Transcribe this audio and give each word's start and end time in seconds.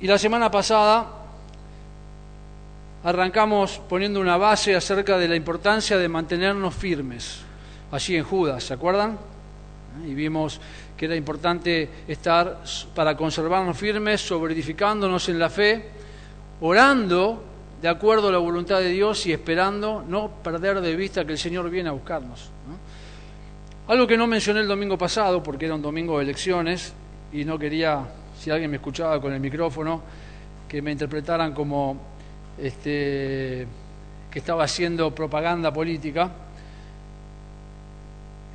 Y 0.00 0.06
la 0.06 0.18
semana 0.18 0.50
pasada 0.50 1.06
arrancamos 3.04 3.80
poniendo 3.88 4.20
una 4.20 4.36
base 4.36 4.74
acerca 4.74 5.18
de 5.18 5.28
la 5.28 5.36
importancia 5.36 5.96
de 5.98 6.08
mantenernos 6.08 6.74
firmes, 6.74 7.40
allí 7.92 8.16
en 8.16 8.24
Judas, 8.24 8.64
¿se 8.64 8.74
acuerdan? 8.74 9.18
Y 10.06 10.14
vimos 10.14 10.60
que 10.96 11.06
era 11.06 11.16
importante 11.16 11.88
estar 12.06 12.62
para 12.94 13.16
conservarnos 13.16 13.76
firmes, 13.76 14.20
sobreedificándonos 14.20 15.28
en 15.28 15.38
la 15.38 15.50
fe, 15.50 15.88
orando 16.60 17.42
de 17.80 17.88
acuerdo 17.88 18.28
a 18.28 18.32
la 18.32 18.38
voluntad 18.38 18.78
de 18.78 18.90
Dios 18.90 19.26
y 19.26 19.32
esperando 19.32 20.04
no 20.06 20.30
perder 20.42 20.80
de 20.80 20.94
vista 20.94 21.24
que 21.24 21.32
el 21.32 21.38
Señor 21.38 21.70
viene 21.70 21.88
a 21.88 21.92
buscarnos. 21.92 22.50
Algo 23.88 24.06
que 24.06 24.16
no 24.16 24.26
mencioné 24.26 24.60
el 24.60 24.68
domingo 24.68 24.96
pasado, 24.98 25.42
porque 25.42 25.64
era 25.64 25.74
un 25.74 25.82
domingo 25.82 26.18
de 26.18 26.24
elecciones 26.24 26.92
y 27.32 27.44
no 27.44 27.58
quería, 27.58 28.04
si 28.40 28.50
alguien 28.50 28.70
me 28.70 28.78
escuchaba 28.78 29.20
con 29.20 29.34
el 29.34 29.40
micrófono, 29.40 30.00
que 30.66 30.80
me 30.80 30.92
interpretaran 30.92 31.52
como 31.52 32.00
este, 32.56 33.66
que 34.30 34.38
estaba 34.38 34.64
haciendo 34.64 35.14
propaganda 35.14 35.70
política. 35.72 36.30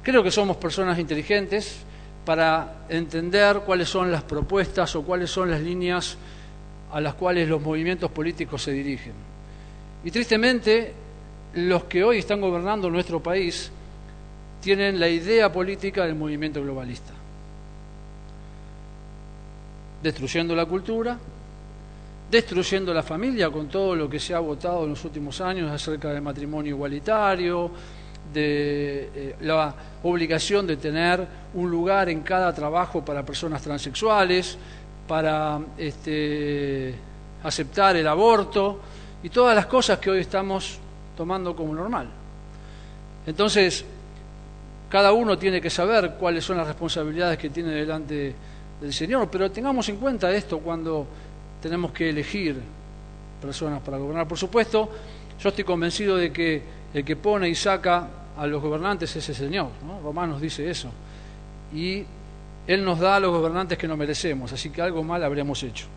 Creo 0.01 0.23
que 0.23 0.31
somos 0.31 0.57
personas 0.57 0.97
inteligentes 0.97 1.77
para 2.25 2.85
entender 2.89 3.59
cuáles 3.59 3.87
son 3.87 4.11
las 4.11 4.23
propuestas 4.23 4.95
o 4.95 5.03
cuáles 5.03 5.29
son 5.29 5.51
las 5.51 5.61
líneas 5.61 6.17
a 6.91 6.99
las 6.99 7.13
cuales 7.13 7.47
los 7.47 7.61
movimientos 7.61 8.09
políticos 8.09 8.63
se 8.63 8.71
dirigen. 8.71 9.13
Y 10.03 10.09
tristemente, 10.09 10.93
los 11.53 11.83
que 11.83 12.03
hoy 12.03 12.19
están 12.19 12.41
gobernando 12.41 12.89
nuestro 12.89 13.21
país 13.21 13.71
tienen 14.61 14.99
la 14.99 15.09
idea 15.09 15.51
política 15.51 16.05
del 16.05 16.15
movimiento 16.15 16.61
globalista, 16.61 17.13
destruyendo 20.05 20.55
la 20.55 20.67
cultura, 20.67 21.17
destruyendo 22.29 22.93
la 22.93 23.01
familia 23.01 23.49
con 23.49 23.67
todo 23.67 23.95
lo 23.95 24.07
que 24.07 24.19
se 24.19 24.35
ha 24.35 24.39
votado 24.39 24.83
en 24.83 24.91
los 24.91 25.03
últimos 25.03 25.41
años 25.41 25.71
acerca 25.71 26.09
del 26.13 26.21
matrimonio 26.21 26.75
igualitario, 26.75 27.71
de 28.31 29.09
eh, 29.15 29.35
la 29.41 29.73
obligación 30.03 30.67
de 30.67 30.77
tener 30.77 31.25
un 31.55 31.71
lugar 31.71 32.09
en 32.09 32.21
cada 32.21 32.53
trabajo 32.53 33.03
para 33.03 33.25
personas 33.25 33.63
transexuales, 33.63 34.59
para 35.07 35.59
este, 35.75 36.93
aceptar 37.43 37.95
el 37.95 38.07
aborto 38.07 38.79
y 39.23 39.29
todas 39.29 39.55
las 39.55 39.65
cosas 39.65 39.97
que 39.97 40.11
hoy 40.11 40.19
estamos 40.19 40.77
tomando 41.17 41.55
como 41.55 41.73
normal. 41.73 42.09
Entonces, 43.25 43.83
cada 44.87 45.13
uno 45.13 45.35
tiene 45.35 45.59
que 45.59 45.71
saber 45.71 46.13
cuáles 46.19 46.45
son 46.45 46.57
las 46.57 46.67
responsabilidades 46.67 47.39
que 47.39 47.49
tiene 47.49 47.71
delante 47.71 48.35
del 48.85 48.93
Señor, 48.93 49.27
pero 49.31 49.49
tengamos 49.49 49.89
en 49.89 49.97
cuenta 49.97 50.31
esto 50.31 50.59
cuando 50.59 51.07
tenemos 51.59 51.91
que 51.91 52.07
elegir 52.07 52.55
personas 53.41 53.81
para 53.81 53.97
gobernar. 53.97 54.27
Por 54.27 54.37
supuesto, 54.37 54.87
yo 55.41 55.49
estoy 55.49 55.63
convencido 55.63 56.17
de 56.17 56.31
que 56.31 56.61
el 56.93 57.03
que 57.03 57.15
pone 57.15 57.49
y 57.49 57.55
saca 57.55 58.07
a 58.37 58.45
los 58.45 58.61
gobernantes 58.61 59.15
es 59.15 59.27
el 59.27 59.35
Señor. 59.35 59.69
Romanos 60.03 60.39
dice 60.39 60.69
eso. 60.69 60.91
Y 61.73 62.05
Él 62.67 62.85
nos 62.85 62.99
da 62.99 63.15
a 63.15 63.19
los 63.19 63.31
gobernantes 63.31 63.75
que 63.75 63.87
no 63.87 63.97
merecemos, 63.97 64.53
así 64.53 64.69
que 64.69 64.83
algo 64.83 65.03
mal 65.03 65.23
habríamos 65.23 65.63
hecho 65.63 65.87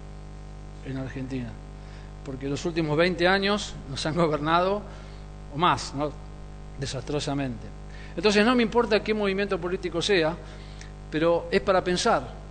en 0.87 0.97
Argentina. 0.97 1.51
Porque 2.25 2.49
los 2.49 2.65
últimos 2.65 2.97
20 2.97 3.29
años 3.29 3.75
nos 3.91 4.05
han 4.07 4.15
gobernado, 4.15 4.81
o 5.55 5.59
más, 5.59 5.93
¿no? 5.95 6.11
desastrosamente. 6.81 7.67
Entonces 8.17 8.47
no 8.47 8.55
me 8.55 8.63
importa 8.63 9.03
qué 9.05 9.13
movimiento 9.13 9.61
político 9.61 10.01
sea, 10.01 10.35
pero 11.11 11.49
es 11.51 11.61
para 11.61 11.85
pensar. 11.85 12.48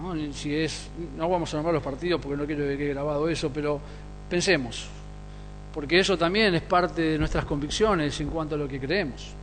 ¿No? 0.00 0.32
Si 0.32 0.54
es, 0.54 0.88
no 1.16 1.28
vamos 1.28 1.52
a 1.52 1.56
nombrar 1.56 1.74
los 1.74 1.82
partidos 1.82 2.20
porque 2.20 2.36
no 2.36 2.46
quiero 2.46 2.64
que 2.64 2.76
quede 2.76 2.90
grabado 2.90 3.28
eso, 3.28 3.50
pero 3.52 3.80
pensemos, 4.28 4.88
porque 5.74 5.98
eso 5.98 6.16
también 6.16 6.54
es 6.54 6.62
parte 6.62 7.02
de 7.02 7.18
nuestras 7.18 7.44
convicciones 7.44 8.20
en 8.20 8.28
cuanto 8.28 8.54
a 8.54 8.58
lo 8.58 8.68
que 8.68 8.78
creemos. 8.78 9.34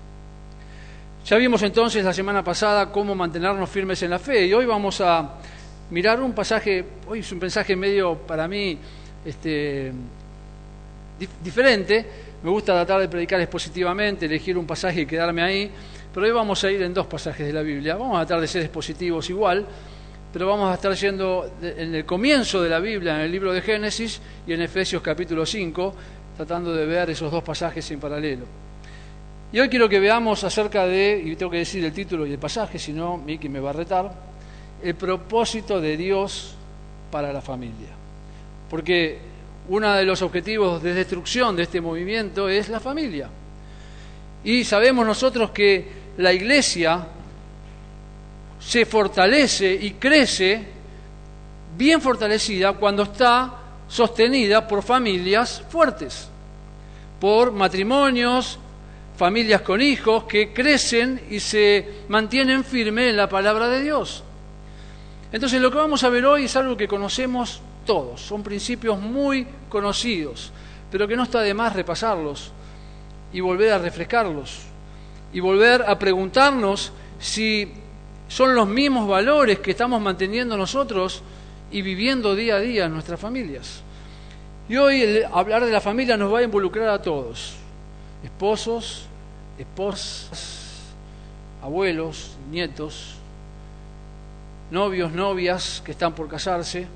Ya 1.25 1.37
vimos 1.37 1.61
entonces 1.63 2.05
la 2.05 2.13
semana 2.13 2.43
pasada 2.43 2.91
cómo 2.91 3.15
mantenernos 3.15 3.69
firmes 3.69 4.01
en 4.03 4.11
la 4.11 4.19
fe 4.19 4.45
y 4.45 4.53
hoy 4.53 4.65
vamos 4.65 5.01
a 5.01 5.33
mirar 5.89 6.21
un 6.21 6.33
pasaje, 6.33 6.85
hoy 7.07 7.19
es 7.19 7.31
un 7.31 7.39
mensaje 7.39 7.75
medio 7.75 8.15
para 8.15 8.47
mí 8.47 8.77
este, 9.25 9.91
diferente, 11.43 12.05
me 12.43 12.49
gusta 12.49 12.73
tratar 12.73 13.01
de 13.01 13.07
predicar 13.07 13.41
expositivamente, 13.41 14.25
elegir 14.25 14.55
un 14.55 14.67
pasaje 14.67 15.01
y 15.01 15.05
quedarme 15.07 15.41
ahí, 15.41 15.71
pero 16.13 16.27
hoy 16.27 16.31
vamos 16.31 16.63
a 16.63 16.71
ir 16.71 16.81
en 16.83 16.93
dos 16.93 17.07
pasajes 17.07 17.47
de 17.47 17.53
la 17.53 17.61
Biblia, 17.61 17.95
vamos 17.95 18.17
a 18.17 18.25
tratar 18.25 18.41
de 18.41 18.47
ser 18.47 18.61
expositivos 18.61 19.27
igual, 19.29 19.65
pero 20.35 20.47
vamos 20.47 20.69
a 20.69 20.73
estar 20.73 20.93
yendo 20.93 21.49
en 21.61 21.95
el 21.95 22.05
comienzo 22.05 22.61
de 22.61 22.67
la 22.67 22.81
Biblia, 22.81 23.15
en 23.15 23.21
el 23.21 23.31
libro 23.31 23.53
de 23.53 23.61
Génesis 23.61 24.19
y 24.45 24.51
en 24.51 24.63
Efesios 24.63 25.01
capítulo 25.01 25.45
5, 25.45 25.95
tratando 26.35 26.75
de 26.75 26.85
ver 26.85 27.09
esos 27.09 27.31
dos 27.31 27.41
pasajes 27.41 27.89
en 27.91 28.01
paralelo. 28.01 28.43
Y 29.53 29.61
hoy 29.61 29.69
quiero 29.69 29.87
que 29.87 29.97
veamos 29.97 30.43
acerca 30.43 30.85
de, 30.85 31.23
y 31.23 31.37
tengo 31.37 31.49
que 31.53 31.59
decir 31.59 31.85
el 31.85 31.93
título 31.93 32.27
y 32.27 32.33
el 32.33 32.37
pasaje, 32.37 32.77
si 32.77 32.91
no, 32.91 33.15
Miki 33.15 33.47
me 33.47 33.61
va 33.61 33.69
a 33.69 33.73
retar, 33.73 34.11
el 34.83 34.95
propósito 34.95 35.79
de 35.79 35.95
Dios 35.95 36.53
para 37.09 37.31
la 37.31 37.39
familia. 37.39 37.95
Porque 38.69 39.17
uno 39.69 39.93
de 39.93 40.03
los 40.03 40.21
objetivos 40.21 40.83
de 40.83 40.93
destrucción 40.93 41.55
de 41.55 41.63
este 41.63 41.79
movimiento 41.79 42.49
es 42.49 42.67
la 42.67 42.81
familia. 42.81 43.29
Y 44.43 44.65
sabemos 44.65 45.07
nosotros 45.07 45.51
que 45.51 45.87
la 46.17 46.33
iglesia 46.33 47.07
se 48.65 48.85
fortalece 48.85 49.71
y 49.73 49.91
crece 49.91 50.65
bien 51.77 52.01
fortalecida 52.01 52.73
cuando 52.73 53.03
está 53.03 53.53
sostenida 53.87 54.67
por 54.67 54.81
familias 54.81 55.61
fuertes, 55.69 56.27
por 57.19 57.51
matrimonios, 57.51 58.57
familias 59.17 59.61
con 59.61 59.81
hijos 59.81 60.23
que 60.23 60.51
crecen 60.51 61.21
y 61.29 61.39
se 61.39 62.01
mantienen 62.07 62.63
firmes 62.63 63.11
en 63.11 63.17
la 63.17 63.29
palabra 63.29 63.67
de 63.67 63.83
Dios. 63.83 64.23
Entonces 65.31 65.61
lo 65.61 65.69
que 65.69 65.77
vamos 65.77 66.03
a 66.03 66.09
ver 66.09 66.25
hoy 66.25 66.45
es 66.45 66.55
algo 66.55 66.75
que 66.75 66.87
conocemos 66.87 67.61
todos, 67.85 68.19
son 68.19 68.41
principios 68.41 68.99
muy 68.99 69.45
conocidos, 69.69 70.51
pero 70.91 71.07
que 71.07 71.15
no 71.15 71.23
está 71.23 71.41
de 71.41 71.53
más 71.53 71.73
repasarlos 71.73 72.51
y 73.31 73.41
volver 73.41 73.73
a 73.73 73.77
refrescarlos 73.77 74.61
y 75.31 75.39
volver 75.39 75.83
a 75.83 75.99
preguntarnos 75.99 76.91
si 77.19 77.84
son 78.27 78.55
los 78.55 78.67
mismos 78.67 79.07
valores 79.07 79.59
que 79.59 79.71
estamos 79.71 80.01
manteniendo 80.01 80.57
nosotros 80.57 81.21
y 81.71 81.81
viviendo 81.81 82.35
día 82.35 82.55
a 82.55 82.59
día 82.59 82.85
en 82.85 82.93
nuestras 82.93 83.19
familias. 83.19 83.81
Y 84.67 84.77
hoy 84.77 85.21
hablar 85.31 85.65
de 85.65 85.71
la 85.71 85.81
familia 85.81 86.17
nos 86.17 86.33
va 86.33 86.39
a 86.39 86.43
involucrar 86.43 86.89
a 86.89 87.01
todos, 87.01 87.53
esposos, 88.23 89.05
esposas, 89.57 90.65
abuelos, 91.61 92.31
nietos, 92.49 93.15
novios, 94.71 95.11
novias 95.11 95.81
que 95.85 95.91
están 95.91 96.13
por 96.13 96.27
casarse. 96.27 96.87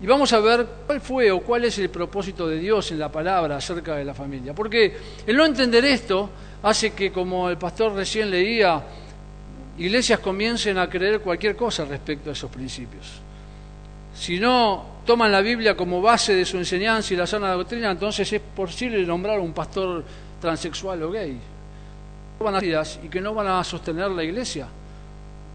Y 0.00 0.06
vamos 0.06 0.32
a 0.32 0.40
ver 0.40 0.66
cuál 0.86 1.00
fue 1.00 1.30
o 1.30 1.40
cuál 1.40 1.64
es 1.64 1.78
el 1.78 1.88
propósito 1.88 2.48
de 2.48 2.58
Dios 2.58 2.90
en 2.92 2.98
la 2.98 3.10
palabra 3.10 3.56
acerca 3.56 3.96
de 3.96 4.04
la 4.04 4.14
familia. 4.14 4.54
Porque 4.54 4.96
el 5.26 5.36
no 5.36 5.46
entender 5.46 5.84
esto 5.84 6.30
hace 6.62 6.92
que, 6.92 7.10
como 7.10 7.48
el 7.48 7.58
pastor 7.58 7.94
recién 7.94 8.30
leía, 8.30 8.82
iglesias 9.78 10.20
comiencen 10.20 10.78
a 10.78 10.88
creer 10.88 11.20
cualquier 11.20 11.56
cosa 11.56 11.84
respecto 11.84 12.30
a 12.30 12.32
esos 12.32 12.50
principios. 12.50 13.06
Si 14.14 14.38
no 14.38 15.02
toman 15.04 15.32
la 15.32 15.40
Biblia 15.40 15.76
como 15.76 16.00
base 16.00 16.34
de 16.34 16.44
su 16.44 16.56
enseñanza 16.56 17.12
y 17.12 17.16
la 17.16 17.26
sana 17.26 17.52
doctrina, 17.52 17.90
entonces 17.90 18.32
es 18.32 18.40
posible 18.40 19.04
nombrar 19.04 19.38
a 19.38 19.42
un 19.42 19.52
pastor 19.52 20.04
transexual 20.40 21.02
o 21.02 21.10
gay. 21.10 21.38
Y 23.02 23.08
que 23.08 23.20
no 23.20 23.34
van 23.34 23.46
a 23.46 23.64
sostener 23.64 24.10
la 24.10 24.22
iglesia 24.22 24.66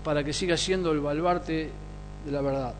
para 0.04 0.24
que 0.24 0.34
siga 0.34 0.58
siendo 0.58 0.92
el 0.92 1.00
baluarte 1.00 1.70
de 2.26 2.32
la 2.32 2.42
verdad. 2.42 2.74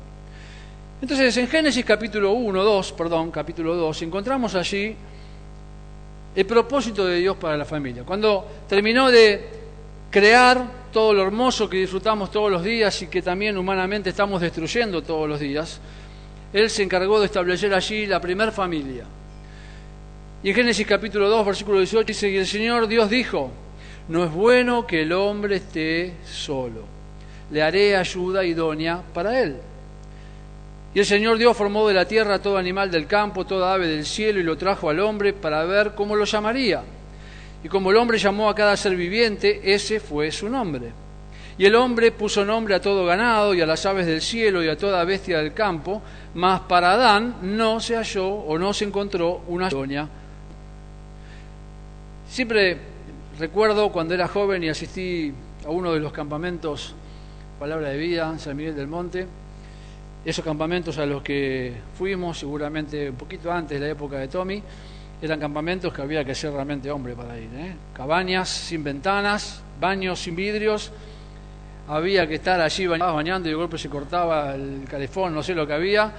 Entonces, 1.02 1.36
en 1.38 1.48
Génesis 1.48 1.86
capítulo 1.86 2.32
1, 2.32 2.64
2, 2.64 2.92
perdón, 2.94 3.32
capítulo 3.32 3.76
2, 3.76 4.02
encontramos 4.02 4.56
allí 4.56 4.96
el 6.36 6.46
propósito 6.46 7.06
de 7.06 7.18
Dios 7.18 7.38
para 7.38 7.56
la 7.56 7.66
familia. 7.66 8.04
Cuando 8.04 8.46
terminó 8.68 9.10
de 9.10 9.59
crear 10.10 10.80
todo 10.92 11.14
lo 11.14 11.24
hermoso 11.24 11.70
que 11.70 11.78
disfrutamos 11.78 12.32
todos 12.32 12.52
los 12.52 12.64
días 12.64 13.02
y 13.02 13.08
que 13.08 13.22
también 13.22 13.58
humanamente 13.58 14.10
estamos 14.10 14.42
destruyendo 14.42 15.02
todos 15.02 15.30
los 15.30 15.40
días, 15.40 15.80
Él 16.52 16.70
se 16.70 16.84
encargó 16.84 17.20
de 17.20 17.28
establecer 17.28 17.74
allí 17.74 18.06
la 18.06 18.20
primer 18.20 18.52
familia. 18.52 19.06
Y 20.42 20.50
en 20.50 20.56
Génesis 20.56 20.88
capítulo 20.88 21.30
2, 21.30 21.46
versículo 21.46 21.78
18 21.80 22.06
dice, 22.06 22.30
y 22.30 22.38
el 22.38 22.48
Señor 22.48 22.88
Dios 22.88 23.10
dijo, 23.10 23.52
no 24.08 24.24
es 24.24 24.32
bueno 24.32 24.88
que 24.88 25.04
el 25.04 25.12
hombre 25.14 25.58
esté 25.58 26.14
solo, 26.26 26.84
le 27.52 27.62
haré 27.62 27.96
ayuda 27.96 28.44
idónea 28.44 29.04
para 29.14 29.40
él. 29.40 29.58
Y 30.94 31.00
el 31.00 31.06
Señor 31.06 31.38
Dios 31.38 31.56
formó 31.56 31.88
de 31.88 31.94
la 31.94 32.06
tierra 32.06 32.40
todo 32.40 32.58
animal 32.58 32.90
del 32.90 33.06
campo, 33.06 33.46
toda 33.46 33.74
ave 33.74 33.88
del 33.88 34.06
cielo, 34.06 34.40
y 34.40 34.44
lo 34.44 34.58
trajo 34.58 34.90
al 34.90 35.00
hombre 35.02 35.34
para 35.34 35.64
ver 35.66 35.94
cómo 35.94 36.16
lo 36.16 36.26
llamaría. 36.26 36.82
Y 37.64 37.68
como 37.68 37.92
el 37.92 37.98
hombre 37.98 38.18
llamó 38.18 38.50
a 38.50 38.56
cada 38.56 38.78
ser 38.78 38.96
viviente, 38.96 39.74
ese 39.74 40.00
fue 40.00 40.32
su 40.32 40.50
nombre. 40.50 40.92
Y 41.58 41.66
el 41.66 41.76
hombre 41.76 42.12
puso 42.12 42.46
nombre 42.46 42.74
a 42.74 42.80
todo 42.80 43.06
ganado 43.06 43.54
y 43.54 43.60
a 43.60 43.66
las 43.66 43.86
aves 43.86 44.06
del 44.06 44.22
cielo 44.22 44.64
y 44.64 44.70
a 44.70 44.78
toda 44.78 45.04
bestia 45.04 45.40
del 45.40 45.54
campo, 45.54 46.02
mas 46.36 46.62
para 46.62 46.94
Adán 46.94 47.36
no 47.42 47.82
se 47.82 47.98
halló 47.98 48.28
o 48.30 48.58
no 48.58 48.74
se 48.74 48.86
encontró 48.86 49.42
una 49.48 49.68
doña. 49.68 50.08
Siempre 52.30 52.78
recuerdo 53.38 53.92
cuando 53.92 54.14
era 54.14 54.30
joven 54.30 54.64
y 54.64 54.70
asistí 54.70 55.34
a 55.66 55.70
uno 55.70 55.94
de 55.94 56.00
los 56.00 56.14
campamentos 56.14 56.96
Palabra 57.60 57.90
de 57.90 57.98
Vida 57.98 58.40
San 58.40 58.56
Miguel 58.56 58.74
del 58.74 58.88
Monte, 58.88 59.28
esos 60.24 60.46
campamentos 60.46 60.98
a 60.98 61.06
los 61.06 61.22
que 61.22 61.74
fuimos, 61.98 62.40
seguramente 62.40 63.10
un 63.10 63.18
poquito 63.18 63.52
antes 63.52 63.78
de 63.78 63.86
la 63.86 63.92
época 63.92 64.18
de 64.18 64.30
Tommy, 64.30 64.64
eran 65.22 65.40
campamentos 65.40 65.94
que 65.94 66.02
había 66.02 66.24
que 66.24 66.34
ser 66.34 66.52
realmente 66.52 66.90
hombre 66.90 67.14
para 67.14 67.38
ir. 67.38 67.50
¿eh? 67.56 67.76
Cabañas 67.94 68.50
sin 68.50 68.84
ventanas, 68.84 69.62
baños 69.80 70.20
sin 70.20 70.36
vidrios, 70.36 70.92
había 71.88 72.28
que 72.28 72.36
estar 72.36 72.62
allí 72.62 72.88
bañando 72.88 73.50
y 73.50 73.52
de 73.52 73.56
golpe 73.56 73.78
se 73.78 73.90
cortaba 73.90 74.54
el 74.54 74.86
calefón, 74.90 75.34
no 75.34 75.42
sé 75.42 75.56
lo 75.56 75.66
que 75.66 75.74
había, 75.74 76.12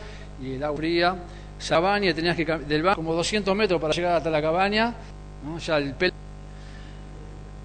y 0.43 0.55
el 0.55 0.65
agua 0.65 0.77
fría. 0.77 1.17
Esa 1.59 1.81
tenías 2.15 2.37
que 2.37 2.45
del 2.45 2.83
baño 2.83 2.97
como 2.97 3.15
200 3.15 3.55
metros 3.55 3.81
para 3.81 3.93
llegar 3.93 4.17
hasta 4.17 4.31
la 4.31 4.41
cabaña, 4.41 4.95
ya 5.65 5.77
el 5.77 5.95
pelo. 5.95 6.15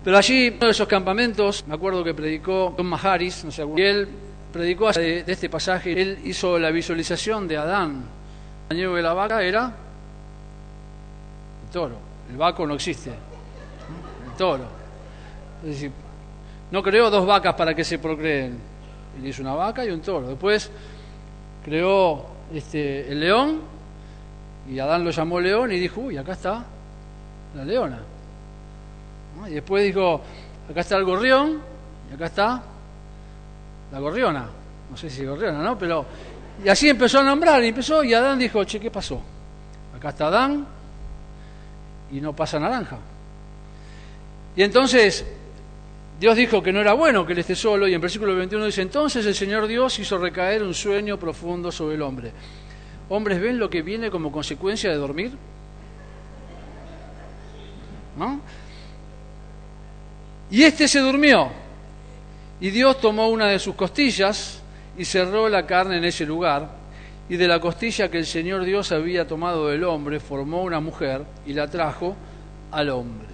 Pero 0.03 0.17
allí, 0.17 0.49
uno 0.49 0.65
de 0.67 0.71
esos 0.71 0.87
campamentos, 0.87 1.65
me 1.67 1.73
acuerdo 1.73 2.03
que 2.03 2.13
predicó 2.13 2.73
Tom 2.77 2.87
Maharis, 2.87 3.43
no 3.43 3.51
sé, 3.51 3.65
y 3.75 3.81
él 3.81 4.07
predicó 4.53 4.91
de, 4.91 5.23
este 5.25 5.49
pasaje, 5.49 5.99
él 5.99 6.19
hizo 6.25 6.59
la 6.59 6.69
visualización 6.71 7.47
de 7.47 7.57
Adán. 7.57 8.03
El 8.69 8.77
año 8.77 8.93
de 8.93 9.01
la 9.01 9.13
vaca 9.13 9.41
era 9.41 9.73
toro, 11.75 11.97
el 12.29 12.37
vaco 12.37 12.65
no 12.65 12.75
existe, 12.75 13.09
el 13.09 14.37
toro. 14.37 14.63
Es 15.61 15.71
decir, 15.71 15.91
no 16.71 16.81
creó 16.81 17.09
dos 17.09 17.25
vacas 17.25 17.53
para 17.53 17.75
que 17.75 17.83
se 17.83 17.99
procreen. 17.99 18.57
Él 19.17 19.27
hizo 19.27 19.41
una 19.41 19.55
vaca 19.55 19.83
y 19.83 19.89
un 19.89 19.99
toro. 19.99 20.29
Después 20.29 20.71
creó 21.65 22.27
este, 22.53 23.11
el 23.11 23.19
león 23.19 23.59
y 24.69 24.79
Adán 24.79 25.03
lo 25.03 25.11
llamó 25.11 25.41
león 25.41 25.69
y 25.73 25.77
dijo, 25.77 25.99
uy, 25.99 26.15
acá 26.15 26.31
está 26.31 26.63
la 27.53 27.65
leona. 27.65 27.99
Y 29.49 29.55
después 29.55 29.83
dijo, 29.83 30.21
acá 30.71 30.79
está 30.79 30.95
el 30.95 31.03
gorrión 31.03 31.59
y 32.09 32.13
acá 32.13 32.27
está 32.27 32.63
la 33.91 33.99
gorriona. 33.99 34.47
No 34.89 34.95
sé 34.95 35.09
si 35.09 35.25
gorriona, 35.25 35.61
¿no? 35.61 35.77
Pero... 35.77 36.05
Y 36.63 36.69
así 36.69 36.87
empezó 36.87 37.19
a 37.19 37.23
nombrar 37.23 37.61
y 37.65 37.67
empezó 37.67 38.01
y 38.01 38.13
Adán 38.13 38.39
dijo, 38.39 38.63
che, 38.63 38.79
¿qué 38.79 38.89
pasó? 38.89 39.19
Acá 39.93 40.09
está 40.09 40.27
Adán 40.27 40.74
y 42.15 42.21
no 42.21 42.33
pasa 42.33 42.59
naranja. 42.59 42.97
Y 44.55 44.63
entonces 44.63 45.25
Dios 46.17 46.37
dijo 46.37 46.63
que 46.63 46.71
no 46.71 46.79
era 46.79 46.93
bueno 46.93 47.25
que 47.25 47.33
él 47.33 47.39
esté 47.39 47.55
solo 47.55 47.87
y 47.87 47.93
en 47.93 47.99
versículo 47.99 48.33
21 48.35 48.65
dice, 48.67 48.81
entonces 48.81 49.25
el 49.25 49.35
Señor 49.35 49.67
Dios 49.67 49.99
hizo 49.99 50.17
recaer 50.17 50.63
un 50.63 50.73
sueño 50.73 51.19
profundo 51.19 51.73
sobre 51.73 51.95
el 51.95 52.01
hombre. 52.01 52.31
Hombres, 53.09 53.41
¿ven 53.41 53.59
lo 53.59 53.69
que 53.69 53.81
viene 53.81 54.09
como 54.09 54.31
consecuencia 54.31 54.89
de 54.89 54.95
dormir? 54.95 55.33
¿No? 58.17 58.39
Y 60.49 60.63
este 60.63 60.87
se 60.87 60.99
durmió 60.99 61.51
y 62.61 62.69
Dios 62.69 63.01
tomó 63.01 63.27
una 63.27 63.47
de 63.47 63.59
sus 63.59 63.75
costillas 63.75 64.61
y 64.97 65.03
cerró 65.03 65.49
la 65.49 65.65
carne 65.65 65.97
en 65.97 66.05
ese 66.05 66.25
lugar 66.25 66.84
y 67.27 67.37
de 67.37 67.47
la 67.47 67.59
costilla 67.59 68.09
que 68.09 68.19
el 68.19 68.25
Señor 68.25 68.63
Dios 68.63 68.91
había 68.91 69.27
tomado 69.27 69.67
del 69.67 69.83
hombre 69.83 70.19
formó 70.19 70.63
una 70.63 70.79
mujer 70.79 71.23
y 71.45 71.53
la 71.53 71.67
trajo 71.67 72.15
al 72.71 72.89
hombre. 72.89 73.27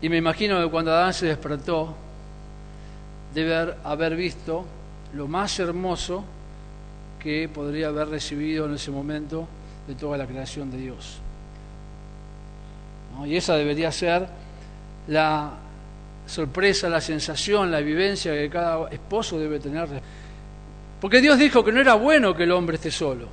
Y 0.00 0.08
me 0.08 0.16
imagino 0.16 0.62
que 0.62 0.70
cuando 0.70 0.92
Adán 0.92 1.12
se 1.12 1.26
despertó, 1.26 1.94
debe 3.34 3.74
haber 3.84 4.16
visto 4.16 4.64
lo 5.14 5.28
más 5.28 5.58
hermoso 5.58 6.24
que 7.20 7.48
podría 7.48 7.88
haber 7.88 8.08
recibido 8.08 8.66
en 8.66 8.74
ese 8.74 8.90
momento 8.90 9.46
de 9.86 9.94
toda 9.94 10.16
la 10.16 10.26
creación 10.26 10.70
de 10.70 10.78
Dios. 10.78 11.18
Y 13.26 13.36
esa 13.36 13.54
debería 13.54 13.92
ser 13.92 14.26
la 15.06 15.52
sorpresa, 16.26 16.88
la 16.88 17.00
sensación, 17.00 17.70
la 17.70 17.80
vivencia 17.80 18.32
que 18.32 18.48
cada 18.48 18.88
esposo 18.90 19.38
debe 19.38 19.60
tener. 19.60 19.88
Porque 21.02 21.20
Dios 21.20 21.36
dijo 21.36 21.64
que 21.64 21.72
no 21.72 21.80
era 21.80 21.94
bueno 21.94 22.32
que 22.32 22.44
el 22.44 22.52
hombre 22.52 22.76
esté 22.76 22.92
solo. 22.92 23.26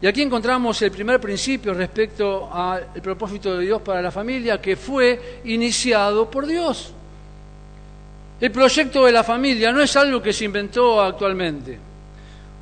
Y 0.00 0.06
aquí 0.06 0.22
encontramos 0.22 0.80
el 0.82 0.92
primer 0.92 1.20
principio 1.20 1.74
respecto 1.74 2.48
al 2.50 2.92
propósito 3.02 3.58
de 3.58 3.64
Dios 3.64 3.82
para 3.82 4.00
la 4.00 4.12
familia, 4.12 4.60
que 4.60 4.76
fue 4.76 5.40
iniciado 5.46 6.30
por 6.30 6.46
Dios. 6.46 6.94
El 8.40 8.52
proyecto 8.52 9.04
de 9.04 9.10
la 9.10 9.24
familia 9.24 9.72
no 9.72 9.82
es 9.82 9.96
algo 9.96 10.22
que 10.22 10.32
se 10.32 10.44
inventó 10.44 11.02
actualmente, 11.02 11.76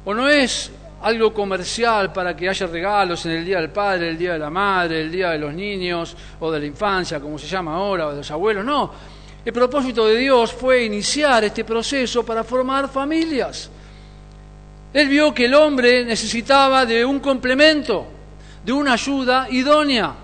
o 0.06 0.14
no 0.14 0.26
es 0.26 0.70
algo 1.02 1.34
comercial 1.34 2.10
para 2.10 2.34
que 2.34 2.48
haya 2.48 2.66
regalos 2.66 3.26
en 3.26 3.32
el 3.32 3.44
Día 3.44 3.60
del 3.60 3.68
Padre, 3.68 4.08
el 4.08 4.16
Día 4.16 4.32
de 4.32 4.38
la 4.38 4.48
Madre, 4.48 5.02
el 5.02 5.12
Día 5.12 5.32
de 5.32 5.38
los 5.38 5.52
Niños, 5.52 6.16
o 6.40 6.50
de 6.50 6.58
la 6.58 6.64
infancia, 6.64 7.20
como 7.20 7.38
se 7.38 7.46
llama 7.46 7.74
ahora, 7.74 8.06
o 8.06 8.10
de 8.12 8.16
los 8.16 8.30
abuelos, 8.30 8.64
no. 8.64 8.90
El 9.44 9.52
propósito 9.52 10.06
de 10.06 10.16
Dios 10.16 10.54
fue 10.54 10.82
iniciar 10.82 11.44
este 11.44 11.62
proceso 11.62 12.24
para 12.24 12.42
formar 12.42 12.88
familias. 12.88 13.72
Él 14.92 15.08
vio 15.08 15.34
que 15.34 15.44
el 15.44 15.54
hombre 15.54 16.04
necesitaba 16.04 16.86
de 16.86 17.04
un 17.04 17.20
complemento, 17.20 18.06
de 18.64 18.72
una 18.72 18.94
ayuda 18.94 19.46
idónea, 19.50 20.14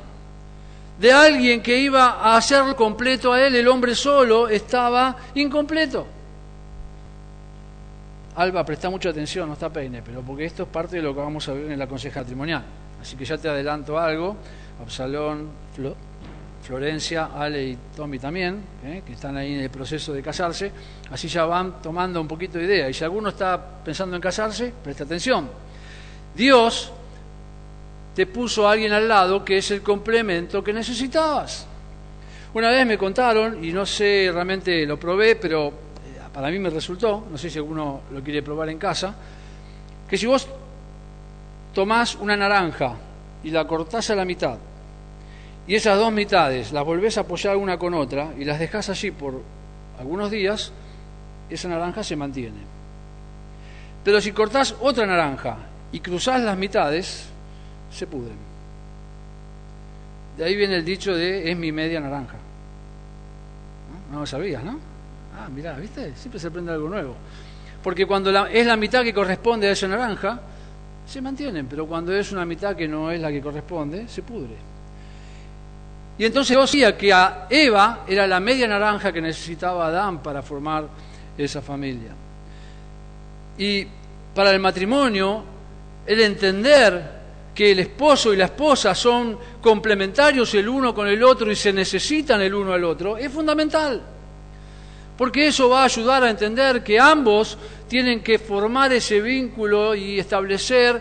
de 0.99 1.12
alguien 1.12 1.62
que 1.62 1.78
iba 1.78 2.20
a 2.20 2.37
hacer 2.37 2.75
completo 2.75 3.32
a 3.32 3.40
él. 3.40 3.55
El 3.56 3.69
hombre 3.69 3.94
solo 3.94 4.49
estaba 4.49 5.16
incompleto. 5.34 6.06
Alba, 8.37 8.64
presta 8.64 8.90
mucha 8.90 9.11
atención, 9.11 9.46
no 9.46 9.52
está 9.52 9.70
peine, 9.70 10.02
pero 10.05 10.20
porque 10.22 10.46
esto 10.46 10.64
es 10.64 10.69
parte 10.69 10.96
de 10.96 11.02
lo 11.02 11.14
que 11.14 11.20
vamos 11.20 11.49
a 11.49 11.52
ver 11.52 11.70
en 11.70 11.78
la 11.78 11.87
conseja 11.87 12.20
matrimonial. 12.20 12.64
Así 13.00 13.16
que 13.16 13.25
ya 13.25 13.38
te 13.38 13.49
adelanto 13.49 13.99
algo. 13.99 14.37
Absalón, 14.82 15.50
Florencia, 16.64 17.28
Ale 17.37 17.62
y 17.62 17.78
Tommy 17.94 18.19
también, 18.19 18.58
¿eh? 18.87 19.02
que 19.05 19.12
están 19.12 19.37
ahí 19.37 19.52
en 19.52 19.61
el 19.61 19.69
proceso 19.69 20.14
de 20.14 20.22
casarse, 20.22 20.72
así 21.11 21.28
ya 21.28 21.44
van 21.44 21.82
tomando 21.82 22.19
un 22.19 22.26
poquito 22.26 22.56
de 22.56 22.64
idea. 22.64 22.88
Y 22.88 22.94
si 22.94 23.05
alguno 23.05 23.28
está 23.28 23.62
pensando 23.84 24.16
en 24.16 24.22
casarse, 24.22 24.72
presta 24.82 25.05
atención. 25.05 25.50
Dios 26.34 26.90
te 28.14 28.26
puso 28.26 28.66
a 28.66 28.72
alguien 28.72 28.93
al 28.93 29.06
lado 29.06 29.44
que 29.44 29.58
es 29.58 29.70
el 29.72 29.82
complemento 29.82 30.64
que 30.64 30.72
necesitabas. 30.72 31.66
Una 32.55 32.70
vez 32.70 32.87
me 32.87 32.96
contaron, 32.96 33.62
y 33.62 33.70
no 33.70 33.84
sé, 33.84 34.31
realmente 34.32 34.87
lo 34.87 34.99
probé, 34.99 35.37
pero 35.37 35.69
eh, 35.69 35.72
para 36.32 36.50
mí 36.50 36.58
me 36.58 36.70
resultó, 36.70 37.26
no 37.31 37.37
sé 37.37 37.50
si 37.50 37.58
alguno 37.58 38.02
lo 38.11 38.22
quiere 38.22 38.43
probar 38.43 38.70
en 38.70 38.78
casa, 38.78 39.14
que 40.08 40.16
si 40.16 40.25
vos 40.25 40.49
tomás 41.75 42.14
una 42.14 42.38
naranja 42.38 42.94
y 43.42 43.50
la 43.50 43.66
cortás 43.66 44.09
a 44.09 44.14
la 44.14 44.25
mitad, 44.25 44.56
y 45.66 45.75
esas 45.75 45.99
dos 45.99 46.12
mitades 46.12 46.73
las 46.73 46.85
volvés 46.85 47.16
a 47.16 47.23
apoyar 47.23 47.56
una 47.56 47.78
con 47.78 47.94
otra 47.94 48.33
y 48.38 48.44
las 48.44 48.59
dejas 48.59 48.90
allí 48.90 49.11
por 49.11 49.42
algunos 49.99 50.30
días, 50.30 50.73
esa 51.49 51.68
naranja 51.68 52.02
se 52.02 52.16
mantiene. 52.16 52.61
Pero 54.02 54.21
si 54.21 54.33
cortás 54.33 54.75
otra 54.80 55.06
naranja 55.06 55.56
y 55.92 56.00
cruzás 56.00 56.42
las 56.42 56.56
mitades, 56.56 57.26
se 57.90 58.06
pudren. 58.06 58.37
De 60.37 60.44
ahí 60.44 60.56
viene 60.56 60.76
el 60.76 60.85
dicho 60.85 61.14
de 61.14 61.50
es 61.50 61.56
mi 61.56 61.73
media 61.73 62.00
naranja. 62.00 62.37
No, 64.12 64.21
lo 64.21 64.26
sabías, 64.26 64.62
¿no? 64.62 64.78
Ah, 65.37 65.49
mirá, 65.49 65.75
¿viste? 65.75 66.14
Siempre 66.16 66.38
se 66.38 66.49
aprende 66.49 66.73
algo 66.73 66.88
nuevo. 66.88 67.14
Porque 67.83 68.06
cuando 68.06 68.47
es 68.47 68.66
la 68.66 68.76
mitad 68.76 69.02
que 69.02 69.14
corresponde 69.14 69.68
a 69.68 69.73
esa 69.73 69.88
naranja, 69.88 70.40
se 71.06 71.21
mantienen, 71.21 71.66
pero 71.66 71.87
cuando 71.87 72.12
es 72.12 72.33
una 72.33 72.44
mitad 72.44 72.76
que 72.76 72.88
no 72.88 73.11
es 73.11 73.21
la 73.21 73.30
que 73.30 73.40
corresponde, 73.40 74.09
se 74.09 74.23
pudre. 74.23 74.74
Y 76.16 76.25
entonces 76.25 76.56
decía 76.56 76.97
que 76.97 77.12
a 77.12 77.47
Eva 77.50 78.04
era 78.06 78.26
la 78.26 78.38
media 78.38 78.68
naranja 78.68 79.12
que 79.12 79.21
necesitaba 79.21 79.88
Adán 79.88 80.23
para 80.23 80.42
formar 80.42 80.88
esa 81.37 81.61
familia. 81.61 82.12
Y 83.59 83.87
para 84.35 84.52
el 84.52 84.61
matrimonio, 84.61 85.44
el 86.06 86.21
entender 86.21 87.25
que 87.54 87.73
el 87.73 87.80
esposo 87.80 88.33
y 88.33 88.37
la 88.37 88.47
esposa 88.47 88.94
son 88.94 89.38
complementarios 89.61 90.54
el 90.54 90.68
uno 90.68 90.94
con 90.94 91.06
el 91.09 91.23
otro 91.23 91.50
y 91.50 91.56
se 91.56 91.73
necesitan 91.73 92.40
el 92.40 92.54
uno 92.54 92.73
al 92.73 92.85
otro, 92.85 93.16
es 93.16 93.30
fundamental. 93.30 94.02
Porque 95.16 95.47
eso 95.47 95.68
va 95.68 95.83
a 95.83 95.85
ayudar 95.85 96.25
a 96.25 96.30
entender 96.30 96.83
que 96.83 96.99
ambos 96.99 97.56
tienen 97.88 98.23
que 98.23 98.38
formar 98.38 98.92
ese 98.92 99.21
vínculo 99.21 99.94
y 99.94 100.18
establecer 100.18 101.00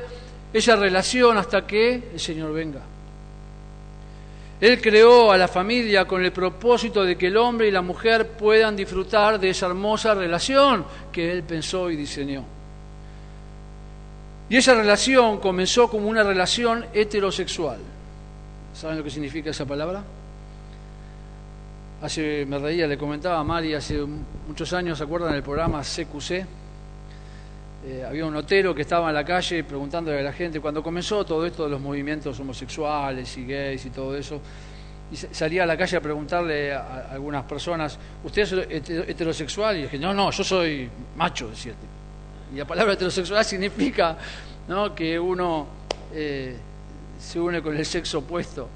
esa 0.54 0.76
relación 0.76 1.38
hasta 1.38 1.66
que 1.66 2.10
el 2.14 2.20
Señor 2.20 2.54
venga. 2.54 2.93
Él 4.64 4.80
creó 4.80 5.30
a 5.30 5.38
la 5.38 5.50
familia 5.50 6.06
con 6.06 6.24
el 6.24 6.32
propósito 6.32 7.04
de 7.04 7.18
que 7.18 7.28
el 7.28 7.36
hombre 7.36 7.68
y 7.68 7.72
la 7.72 7.82
mujer 7.82 8.30
puedan 8.30 8.78
disfrutar 8.78 9.38
de 9.38 9.50
esa 9.50 9.66
hermosa 9.66 10.14
relación 10.14 10.86
que 11.12 11.34
Él 11.34 11.44
pensó 11.44 11.92
y 11.92 11.98
diseñó. 11.98 12.46
Y 14.48 14.56
esa 14.56 14.74
relación 14.74 15.40
comenzó 15.40 15.90
como 15.90 16.08
una 16.08 16.24
relación 16.24 16.86
heterosexual. 16.94 17.80
¿Saben 18.74 19.00
lo 19.00 19.04
que 19.04 19.10
significa 19.10 19.50
esa 19.50 19.66
palabra? 19.66 20.02
hace, 22.02 22.46
me 22.46 22.58
reía, 22.58 22.88
le 22.88 22.98
comentaba 22.98 23.40
a 23.40 23.44
Mari, 23.44 23.74
hace 23.74 24.00
muchos 24.48 24.72
años, 24.72 24.98
¿se 24.98 25.04
acuerdan 25.04 25.34
del 25.34 25.44
programa 25.44 25.82
CQC? 25.82 26.46
Eh, 27.86 28.06
había 28.08 28.26
un 28.26 28.34
notero 28.34 28.74
que 28.74 28.84
estaba 28.84 29.10
en 29.10 29.16
la 29.16 29.26
calle 29.26 29.64
preguntándole 29.66 30.20
a 30.20 30.24
la 30.24 30.32
gente, 30.32 30.62
cuando 30.62 30.82
comenzó 30.82 31.26
todo 31.26 31.46
esto 31.46 31.66
de 31.66 31.72
los 31.72 31.82
movimientos 31.82 32.40
homosexuales 32.40 33.38
y 33.38 33.46
gays 33.46 33.86
y 33.86 33.90
todo 33.90 34.16
eso, 34.16 34.40
y 35.12 35.18
salía 35.18 35.64
a 35.64 35.66
la 35.66 35.76
calle 35.76 35.98
a 35.98 36.02
preguntarle 36.02 36.74
a, 36.74 37.10
algunas 37.12 37.44
personas, 37.44 38.00
¿usted 38.24 38.42
es 38.42 38.90
heterosexual? 39.10 39.78
Y 39.78 39.82
dije, 39.84 40.00
no, 40.00 40.14
no, 40.14 40.32
yo 40.32 40.44
soy 40.46 40.90
macho, 41.18 41.50
decía. 41.50 41.74
Y 42.54 42.58
la 42.58 42.66
palabra 42.66 42.94
heterosexual 42.94 43.44
significa 43.46 44.18
que 44.96 45.20
uno 45.20 45.68
eh, 46.14 46.56
se 47.20 47.40
une 47.40 47.62
con 47.62 47.76
el 47.76 47.86
sexo 47.86 48.20
opuesto. 48.20 48.70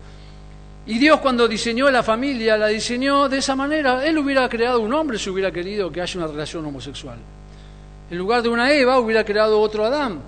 Y 0.85 0.99
Dios 0.99 1.19
cuando 1.21 1.47
diseñó 1.47 1.89
la 1.89 2.03
familia, 2.03 2.57
la 2.57 2.67
diseñó 2.67 3.29
de 3.29 3.37
esa 3.37 3.55
manera. 3.55 4.05
Él 4.05 4.17
hubiera 4.17 4.47
creado 4.49 4.81
un 4.81 4.93
hombre 4.93 5.17
si 5.17 5.29
hubiera 5.29 5.51
querido 5.51 5.91
que 5.91 6.01
haya 6.01 6.19
una 6.19 6.27
relación 6.27 6.65
homosexual. 6.65 7.17
En 8.09 8.17
lugar 8.17 8.41
de 8.41 8.49
una 8.49 8.71
Eva, 8.71 8.99
hubiera 8.99 9.23
creado 9.23 9.59
otro 9.59 9.85
Adán. 9.85 10.21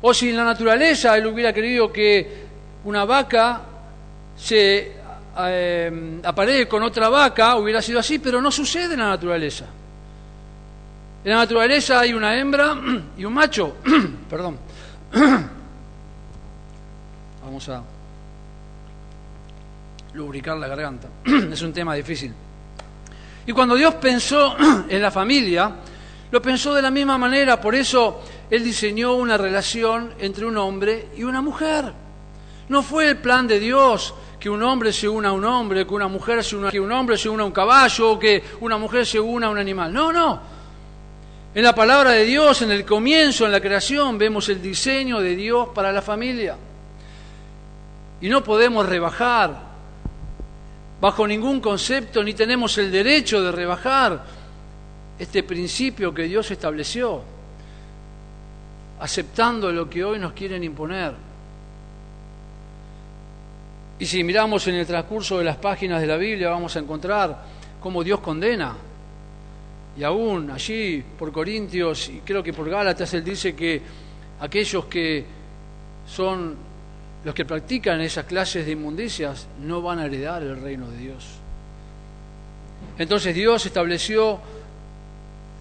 O 0.00 0.14
si 0.14 0.30
en 0.30 0.36
la 0.36 0.44
naturaleza 0.44 1.16
él 1.16 1.26
hubiera 1.26 1.52
querido 1.52 1.92
que 1.92 2.42
una 2.84 3.04
vaca 3.04 3.62
se 4.36 4.92
eh, 5.38 6.66
con 6.68 6.82
otra 6.82 7.08
vaca, 7.08 7.56
hubiera 7.56 7.80
sido 7.80 8.00
así, 8.00 8.18
pero 8.18 8.42
no 8.42 8.50
sucede 8.50 8.94
en 8.94 9.00
la 9.00 9.08
naturaleza. 9.08 9.66
En 11.24 11.30
la 11.30 11.36
naturaleza 11.38 12.00
hay 12.00 12.12
una 12.12 12.36
hembra 12.38 12.76
y 13.16 13.24
un 13.24 13.32
macho. 13.32 13.76
Perdón. 14.30 14.58
Vamos 17.44 17.68
a 17.68 17.82
lubricar 20.14 20.56
la 20.56 20.68
garganta. 20.68 21.08
es 21.24 21.62
un 21.62 21.72
tema 21.72 21.94
difícil. 21.94 22.32
Y 23.46 23.52
cuando 23.52 23.74
Dios 23.74 23.94
pensó 23.94 24.56
en 24.88 25.02
la 25.02 25.10
familia, 25.10 25.72
lo 26.32 26.40
pensó 26.40 26.72
de 26.72 26.80
la 26.80 26.90
misma 26.90 27.18
manera, 27.18 27.60
por 27.60 27.74
eso 27.74 28.22
Él 28.50 28.64
diseñó 28.64 29.12
una 29.12 29.36
relación 29.36 30.14
entre 30.18 30.46
un 30.46 30.56
hombre 30.56 31.08
y 31.14 31.24
una 31.24 31.42
mujer. 31.42 31.92
No 32.70 32.82
fue 32.82 33.10
el 33.10 33.18
plan 33.18 33.46
de 33.46 33.60
Dios 33.60 34.14
que 34.40 34.48
un 34.48 34.62
hombre 34.62 34.94
se 34.94 35.06
una 35.06 35.28
a 35.28 35.32
un 35.32 35.44
hombre, 35.44 35.86
que 35.86 35.92
una 35.92 36.08
mujer 36.08 36.42
se 36.42 36.56
una, 36.56 36.70
que 36.70 36.80
un 36.80 36.90
hombre 36.90 37.18
se 37.18 37.28
una 37.28 37.42
a 37.42 37.46
un 37.46 37.52
caballo, 37.52 38.12
o 38.12 38.18
que 38.18 38.42
una 38.62 38.78
mujer 38.78 39.04
se 39.04 39.20
una 39.20 39.48
a 39.48 39.50
un 39.50 39.58
animal. 39.58 39.92
No, 39.92 40.10
no. 40.10 40.40
En 41.54 41.62
la 41.62 41.74
palabra 41.74 42.12
de 42.12 42.24
Dios, 42.24 42.62
en 42.62 42.72
el 42.72 42.86
comienzo, 42.86 43.44
en 43.44 43.52
la 43.52 43.60
creación, 43.60 44.16
vemos 44.16 44.48
el 44.48 44.62
diseño 44.62 45.20
de 45.20 45.36
Dios 45.36 45.68
para 45.74 45.92
la 45.92 46.00
familia. 46.00 46.56
Y 48.22 48.30
no 48.30 48.42
podemos 48.42 48.86
rebajar 48.86 49.54
bajo 50.98 51.26
ningún 51.26 51.60
concepto, 51.60 52.24
ni 52.24 52.32
tenemos 52.32 52.78
el 52.78 52.90
derecho 52.90 53.42
de 53.42 53.52
rebajar 53.52 54.41
este 55.18 55.42
principio 55.42 56.12
que 56.12 56.24
Dios 56.24 56.50
estableció, 56.50 57.22
aceptando 59.00 59.70
lo 59.70 59.88
que 59.88 60.04
hoy 60.04 60.18
nos 60.18 60.32
quieren 60.32 60.64
imponer. 60.64 61.14
Y 63.98 64.06
si 64.06 64.24
miramos 64.24 64.66
en 64.66 64.76
el 64.76 64.86
transcurso 64.86 65.38
de 65.38 65.44
las 65.44 65.56
páginas 65.56 66.00
de 66.00 66.06
la 66.06 66.16
Biblia, 66.16 66.50
vamos 66.50 66.74
a 66.74 66.80
encontrar 66.80 67.44
cómo 67.80 68.02
Dios 68.02 68.20
condena 68.20 68.76
y 69.96 70.04
aún 70.04 70.50
allí 70.50 71.02
por 71.18 71.32
Corintios 71.32 72.08
y 72.08 72.20
creo 72.20 72.42
que 72.42 72.52
por 72.52 72.68
Gálatas 72.68 73.12
él 73.14 73.22
dice 73.22 73.54
que 73.54 73.80
aquellos 74.40 74.86
que 74.86 75.24
son 76.06 76.56
los 77.24 77.34
que 77.34 77.44
practican 77.44 78.00
esas 78.00 78.24
clases 78.24 78.66
de 78.66 78.72
inmundicias 78.72 79.46
no 79.60 79.82
van 79.82 79.98
a 79.98 80.06
heredar 80.06 80.42
el 80.42 80.60
reino 80.60 80.88
de 80.90 80.96
Dios. 80.96 81.26
Entonces 82.98 83.34
Dios 83.34 83.64
estableció 83.66 84.40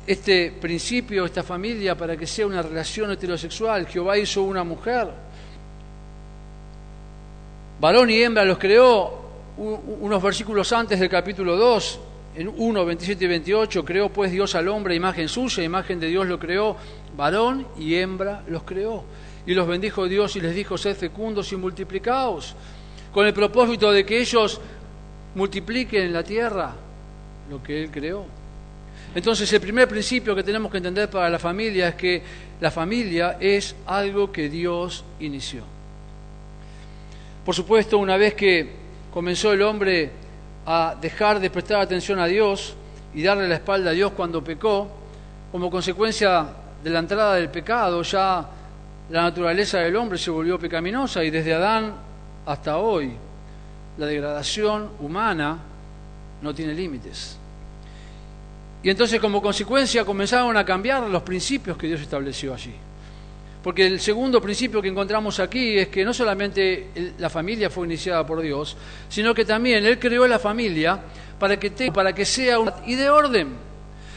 este 0.06 0.52
principio, 0.60 1.26
esta 1.26 1.44
familia, 1.44 1.96
para 1.96 2.18
que 2.18 2.26
sea 2.26 2.48
una 2.48 2.62
relación 2.62 3.12
heterosexual. 3.12 3.88
Jehová 3.88 4.18
hizo 4.18 4.44
una 4.44 4.64
mujer. 4.64 5.08
Varón 7.80 8.10
y 8.10 8.22
hembra 8.22 8.46
los 8.46 8.58
creó 8.58 9.22
unos 9.58 10.22
versículos 10.22 10.72
antes 10.72 11.00
del 11.00 11.10
capítulo 11.10 11.56
2 11.58 12.00
en 12.36 12.48
1, 12.56 12.86
27 12.86 13.26
y 13.26 13.28
28, 13.28 13.84
creó 13.84 14.10
pues 14.10 14.32
Dios 14.32 14.56
al 14.56 14.68
hombre, 14.70 14.96
imagen 14.96 15.28
suya, 15.28 15.64
imagen 15.64 16.00
de 16.00 16.08
Dios 16.08 16.28
lo 16.28 16.40
creó, 16.40 16.78
varón 17.16 17.68
y 17.78 17.96
hembra 17.96 18.44
los 18.48 18.64
creó. 18.64 19.04
Y 19.46 19.54
los 19.54 19.68
bendijo 19.68 20.08
Dios 20.08 20.36
y 20.36 20.40
les 20.40 20.56
dijo, 20.56 20.78
sed 20.78 20.96
fecundos 20.96 21.52
y 21.52 21.58
multiplicaos, 21.58 22.56
con 23.12 23.26
el 23.26 23.34
propósito 23.34 23.92
de 23.92 24.06
que 24.06 24.20
ellos 24.20 24.62
multipliquen 25.36 26.04
en 26.04 26.14
la 26.14 26.24
tierra 26.24 26.74
lo 27.50 27.62
que 27.62 27.84
Él 27.84 27.92
creó. 27.92 28.26
Entonces 29.14 29.52
el 29.52 29.60
primer 29.60 29.88
principio 29.88 30.34
que 30.36 30.44
tenemos 30.44 30.72
que 30.72 30.78
entender 30.78 31.10
para 31.10 31.30
la 31.30 31.40
familia 31.40 31.90
es 31.90 31.96
que 31.96 32.22
la 32.62 32.72
familia 32.72 33.38
es 33.40 33.76
algo 33.86 34.32
que 34.32 34.50
Dios 34.50 35.04
inició. 35.20 35.64
Por 37.46 37.54
supuesto, 37.54 37.98
una 37.98 38.16
vez 38.16 38.36
que 38.36 38.72
comenzó 39.14 39.52
el 39.52 39.62
hombre 39.64 40.12
a 40.66 40.96
dejar 41.02 41.40
de 41.40 41.50
prestar 41.50 41.82
atención 41.82 42.20
a 42.20 42.28
Dios 42.28 42.76
y 43.14 43.24
darle 43.24 43.48
la 43.48 43.56
espalda 43.56 43.90
a 43.90 43.94
Dios 43.94 44.12
cuando 44.12 44.44
pecó, 44.44 44.88
como 45.52 45.70
consecuencia 45.70 46.48
de 46.82 46.90
la 46.90 47.00
entrada 47.00 47.36
del 47.36 47.50
pecado, 47.50 48.02
ya 48.04 48.48
la 49.10 49.24
naturaleza 49.24 49.80
del 49.80 49.96
hombre 49.98 50.18
se 50.18 50.32
volvió 50.32 50.58
pecaminosa 50.58 51.22
y 51.24 51.30
desde 51.30 51.54
Adán 51.54 51.94
hasta 52.46 52.78
hoy 52.78 53.12
la 53.98 54.06
degradación 54.06 54.90
humana 55.02 55.58
no 56.42 56.56
tiene 56.56 56.74
límites. 56.74 57.41
Y 58.84 58.90
entonces 58.90 59.20
como 59.20 59.42
consecuencia 59.42 60.04
comenzaron 60.04 60.58
a 60.58 60.66
cambiar 60.66 61.04
los 61.04 61.22
principios 61.22 61.78
que 61.78 61.88
Dios 61.88 62.02
estableció 62.02 62.54
allí. 62.54 62.74
Porque 63.62 63.86
el 63.86 64.00
segundo 64.00 64.42
principio 64.42 64.82
que 64.82 64.88
encontramos 64.88 65.40
aquí 65.40 65.78
es 65.78 65.88
que 65.90 66.04
no 66.04 66.14
solamente 66.14 66.88
la 67.20 67.30
familia 67.30 67.70
fue 67.70 67.86
iniciada 67.86 68.26
por 68.26 68.42
Dios, 68.42 68.76
sino 69.08 69.36
que 69.36 69.46
también 69.46 69.86
Él 69.86 70.00
creó 70.00 70.28
la 70.28 70.40
familia 70.40 71.00
para 71.38 71.60
que, 71.60 71.92
para 71.92 72.14
que 72.14 72.26
sea 72.26 72.58
una 72.58 72.74
y 72.88 72.96
de 72.96 73.10
orden. 73.10 73.50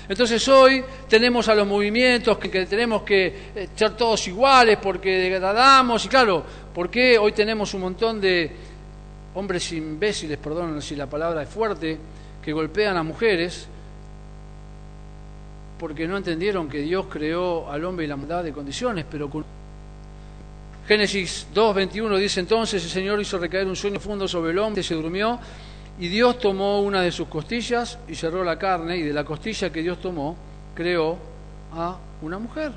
Entonces 0.09 0.47
hoy 0.49 0.83
tenemos 1.09 1.49
a 1.49 1.55
los 1.55 1.67
movimientos 1.67 2.39
que, 2.39 2.67
tenemos 2.67 3.03
que 3.03 3.27
eh, 3.55 3.69
ser 3.75 3.93
todos 3.93 4.27
iguales 4.29 4.79
porque 4.81 5.11
degradamos 5.19 6.05
y 6.05 6.09
claro, 6.09 6.45
porque 6.75 7.19
hoy 7.19 7.33
tenemos 7.33 7.73
un 7.75 7.83
montón 7.83 8.21
de 8.21 8.51
hombres 9.35 9.73
imbéciles, 9.73 10.39
perdón 10.39 10.81
si 10.81 10.95
la 10.97 11.07
palabra 11.07 11.43
es 11.43 11.49
fuerte, 11.49 11.99
que 12.43 12.53
golpean 12.53 12.97
a 12.97 13.03
mujeres 13.03 13.69
porque 15.85 16.09
no 16.09 16.17
entendieron 16.17 16.67
que 16.67 16.79
Dios 16.79 17.05
creó 17.11 17.71
al 17.71 17.85
hombre 17.85 18.07
y 18.07 18.09
la 18.09 18.17
mujer 18.17 18.43
de 18.43 18.55
condiciones, 18.55 19.05
pero 19.05 19.29
con... 19.29 19.45
Génesis 20.89 21.47
2.21 21.55 22.17
dice 22.17 22.41
entonces, 22.41 22.83
el 22.83 22.89
Señor 22.89 23.21
hizo 23.21 23.37
recaer 23.37 23.67
un 23.67 23.77
sueño 23.77 23.97
profundo 24.01 24.27
sobre 24.27 24.53
el 24.53 24.59
hombre, 24.61 24.83
se 24.83 24.95
durmió, 24.95 25.39
y 25.99 26.09
Dios 26.09 26.39
tomó 26.39 26.81
una 26.81 27.03
de 27.03 27.13
sus 27.13 27.29
costillas 27.29 27.99
y 28.09 28.15
cerró 28.15 28.43
la 28.43 28.59
carne, 28.59 28.97
y 28.97 29.03
de 29.03 29.13
la 29.13 29.27
costilla 29.27 29.71
que 29.71 29.83
Dios 29.83 30.01
tomó, 30.01 30.39
creó 30.75 31.19
a 31.75 31.99
una 32.23 32.39
mujer. 32.39 32.73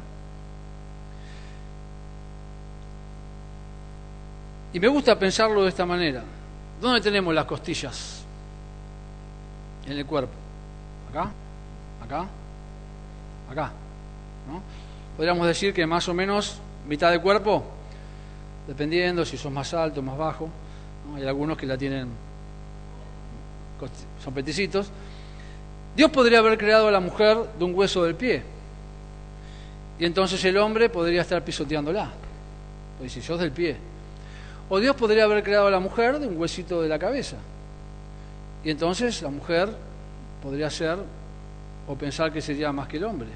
Y 4.74 4.82
me 4.82 4.90
gusta 4.90 5.18
pensarlo 5.18 5.64
de 5.64 5.70
esta 5.70 5.86
manera. 5.86 6.26
¿Dónde 6.82 7.00
tenemos 7.00 7.34
las 7.34 7.46
costillas? 7.46 8.26
En 9.86 9.94
el 9.94 10.06
cuerpo. 10.06 10.34
¿Acá? 11.10 11.32
¿Acá? 12.04 12.28
Acá. 13.50 13.72
¿no? 14.48 14.62
Podríamos 15.16 15.48
decir 15.48 15.74
que 15.74 15.86
más 15.86 16.08
o 16.08 16.14
menos 16.14 16.60
mitad 16.88 17.12
de 17.12 17.20
cuerpo, 17.20 17.64
dependiendo 18.68 19.26
si 19.26 19.38
son 19.38 19.54
más 19.54 19.74
alto 19.74 20.00
o 20.00 20.04
más 20.04 20.18
bajo. 20.18 20.50
Hay 21.16 21.26
algunos 21.26 21.58
que 21.58 21.66
la 21.66 21.78
tienen, 21.78 22.10
son 24.24 24.34
peticitos. 24.34 24.90
Dios 25.96 26.12
podría 26.12 26.40
haber 26.40 26.58
creado 26.58 26.88
a 26.88 26.92
la 26.92 27.00
mujer 27.00 27.38
de 27.58 27.66
un 27.66 27.74
hueso 27.74 28.04
del 28.04 28.16
pie. 28.16 28.44
Y 30.00 30.06
entonces 30.06 30.44
el 30.46 30.58
hombre 30.58 30.90
podría 30.90 31.22
estar 31.22 31.44
pisoteándola. 31.44 32.12
Pues 33.00 33.12
si 33.12 33.22
sos 33.22 33.40
del 33.40 33.52
pie. 33.52 33.78
O 34.70 34.80
Dios 34.80 34.96
podría 34.96 35.24
haber 35.24 35.44
creado 35.44 35.68
a 35.68 35.72
la 35.72 35.80
mujer 35.80 36.20
de 36.20 36.28
un 36.28 36.38
huesito 36.38 36.82
de 36.82 36.90
la 36.90 37.00
cabeza. 37.00 37.38
Y 38.64 38.70
entonces 38.70 39.22
la 39.22 39.30
mujer 39.30 39.70
podría 40.44 40.70
ser 40.70 41.00
o 41.88 41.96
pensar 41.96 42.32
que 42.32 42.42
sería 42.42 42.72
más 42.72 42.88
que 42.88 42.98
el 42.98 43.06
hombre. 43.06 43.30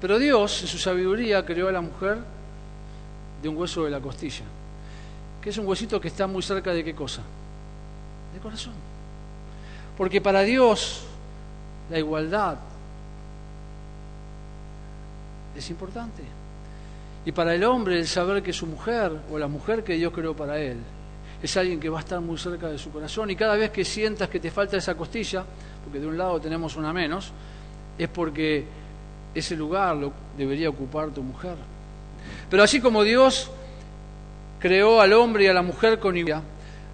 Pero 0.00 0.18
Dios, 0.18 0.62
en 0.62 0.68
su 0.68 0.78
sabiduría, 0.78 1.44
creó 1.44 1.68
a 1.68 1.72
la 1.72 1.80
mujer 1.80 2.18
de 3.42 3.48
un 3.48 3.56
hueso 3.56 3.84
de 3.84 3.90
la 3.90 4.00
costilla, 4.00 4.44
que 5.40 5.50
es 5.50 5.58
un 5.58 5.66
huesito 5.66 6.00
que 6.00 6.08
está 6.08 6.26
muy 6.26 6.42
cerca 6.42 6.72
de 6.72 6.84
qué 6.84 6.94
cosa? 6.94 7.22
De 8.32 8.40
corazón. 8.40 8.74
Porque 9.96 10.20
para 10.20 10.40
Dios 10.40 11.04
la 11.90 11.98
igualdad 11.98 12.56
es 15.56 15.70
importante. 15.70 16.22
Y 17.26 17.32
para 17.32 17.54
el 17.54 17.64
hombre 17.64 17.98
el 17.98 18.06
saber 18.06 18.42
que 18.42 18.52
su 18.52 18.66
mujer 18.66 19.12
o 19.30 19.38
la 19.38 19.48
mujer 19.48 19.82
que 19.82 19.94
Dios 19.94 20.12
creó 20.12 20.34
para 20.34 20.58
él 20.58 20.78
es 21.42 21.56
alguien 21.56 21.80
que 21.80 21.88
va 21.88 21.98
a 21.98 22.00
estar 22.00 22.20
muy 22.20 22.38
cerca 22.38 22.68
de 22.68 22.78
su 22.78 22.90
corazón 22.90 23.30
y 23.30 23.36
cada 23.36 23.56
vez 23.56 23.70
que 23.70 23.84
sientas 23.84 24.28
que 24.28 24.40
te 24.40 24.50
falta 24.50 24.76
esa 24.76 24.94
costilla, 24.94 25.44
porque 25.84 26.00
de 26.00 26.06
un 26.06 26.18
lado 26.18 26.40
tenemos 26.40 26.76
una 26.76 26.92
menos, 26.92 27.30
es 27.98 28.08
porque 28.08 28.64
ese 29.34 29.56
lugar 29.56 29.96
lo 29.96 30.12
debería 30.36 30.68
ocupar 30.68 31.10
tu 31.10 31.22
mujer. 31.22 31.56
Pero 32.50 32.62
así 32.62 32.80
como 32.80 33.02
Dios 33.02 33.50
creó 34.58 35.00
al 35.00 35.12
hombre 35.12 35.44
y 35.44 35.46
a 35.48 35.52
la 35.52 35.62
mujer 35.62 35.98
con 35.98 36.16
igualdad, 36.16 36.42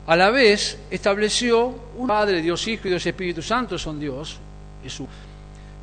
a 0.07 0.17
la 0.17 0.31
vez 0.31 0.79
estableció 0.91 1.73
un 1.97 2.09
Padre, 2.09 2.43
Dios 2.43 2.67
Hijo 2.67 2.89
y 2.89 2.91
Dios 2.91 3.07
Espíritu 3.07 3.43
Santo 3.43 3.79
son 3.79 4.01
Dios, 4.01 4.39
Jesús. 4.83 5.07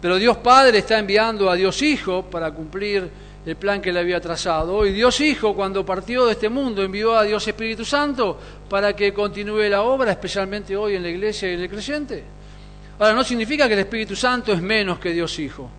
Pero 0.01 0.17
Dios 0.17 0.37
Padre 0.37 0.79
está 0.79 0.99
enviando 0.99 1.49
a 1.49 1.55
Dios 1.55 1.81
Hijo 1.81 2.23
para 2.23 2.51
cumplir 2.51 3.09
el 3.45 3.55
plan 3.55 3.81
que 3.81 3.93
le 3.93 3.99
había 3.99 4.19
trazado. 4.19 4.85
Y 4.85 4.91
Dios 4.91 5.21
Hijo, 5.21 5.55
cuando 5.55 5.85
partió 5.85 6.25
de 6.25 6.33
este 6.33 6.49
mundo, 6.49 6.83
envió 6.83 7.15
a 7.15 7.23
Dios 7.23 7.47
Espíritu 7.47 7.85
Santo 7.85 8.37
para 8.69 8.93
que 8.93 9.13
continúe 9.13 9.69
la 9.69 9.83
obra, 9.83 10.11
especialmente 10.11 10.75
hoy 10.75 10.95
en 10.95 11.03
la 11.03 11.09
iglesia 11.09 11.49
y 11.49 11.53
en 11.53 11.61
el 11.61 11.69
creyente. 11.69 12.23
Ahora, 12.99 13.13
no 13.13 13.23
significa 13.23 13.67
que 13.67 13.73
el 13.73 13.81
Espíritu 13.81 14.15
Santo 14.15 14.51
es 14.51 14.61
menos 14.61 14.99
que 14.99 15.11
Dios 15.11 15.37
Hijo 15.39 15.69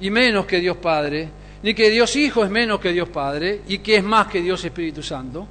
y 0.00 0.10
menos 0.10 0.44
que 0.44 0.60
Dios 0.60 0.76
Padre, 0.76 1.28
ni 1.62 1.74
que 1.74 1.88
Dios 1.88 2.14
Hijo 2.16 2.44
es 2.44 2.50
menos 2.50 2.80
que 2.80 2.92
Dios 2.92 3.08
Padre 3.08 3.62
y 3.68 3.78
que 3.78 3.96
es 3.96 4.04
más 4.04 4.26
que 4.26 4.42
Dios 4.42 4.62
Espíritu 4.64 5.02
Santo. 5.02 5.46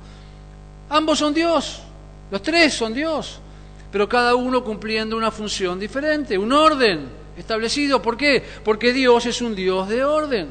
Ambos 0.89 1.17
son 1.17 1.33
Dios, 1.33 1.81
los 2.29 2.41
tres 2.41 2.73
son 2.73 2.93
Dios, 2.93 3.39
pero 3.91 4.07
cada 4.07 4.35
uno 4.35 4.63
cumpliendo 4.63 5.17
una 5.17 5.31
función 5.31 5.79
diferente, 5.79 6.37
un 6.37 6.51
orden 6.51 7.07
establecido. 7.37 8.01
¿Por 8.01 8.17
qué? 8.17 8.43
Porque 8.63 8.93
Dios 8.93 9.25
es 9.25 9.41
un 9.41 9.55
Dios 9.55 9.87
de 9.89 10.03
orden. 10.03 10.49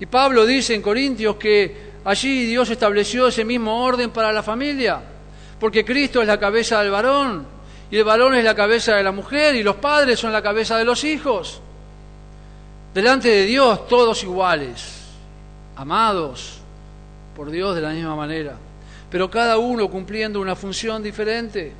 Y 0.00 0.06
Pablo 0.06 0.46
dice 0.46 0.74
en 0.74 0.82
Corintios 0.82 1.36
que 1.36 1.88
allí 2.04 2.46
Dios 2.46 2.70
estableció 2.70 3.28
ese 3.28 3.44
mismo 3.44 3.84
orden 3.84 4.10
para 4.10 4.32
la 4.32 4.42
familia, 4.42 5.00
porque 5.60 5.84
Cristo 5.84 6.20
es 6.22 6.28
la 6.28 6.38
cabeza 6.38 6.80
del 6.82 6.90
varón, 6.90 7.57
y 7.90 7.96
el 7.96 8.04
varón 8.04 8.34
es 8.34 8.44
la 8.44 8.54
cabeza 8.54 8.96
de 8.96 9.02
la 9.02 9.12
mujer, 9.12 9.54
y 9.54 9.62
los 9.62 9.76
padres 9.76 10.18
son 10.18 10.32
la 10.32 10.42
cabeza 10.42 10.76
de 10.76 10.84
los 10.84 11.04
hijos. 11.04 11.60
Delante 12.92 13.28
de 13.28 13.44
Dios 13.44 13.86
todos 13.88 14.22
iguales, 14.22 15.04
amados 15.76 16.60
por 17.36 17.50
Dios 17.50 17.74
de 17.74 17.80
la 17.80 17.90
misma 17.90 18.16
manera, 18.16 18.56
pero 19.10 19.30
cada 19.30 19.58
uno 19.58 19.88
cumpliendo 19.88 20.40
una 20.40 20.56
función 20.56 21.02
diferente. 21.02 21.72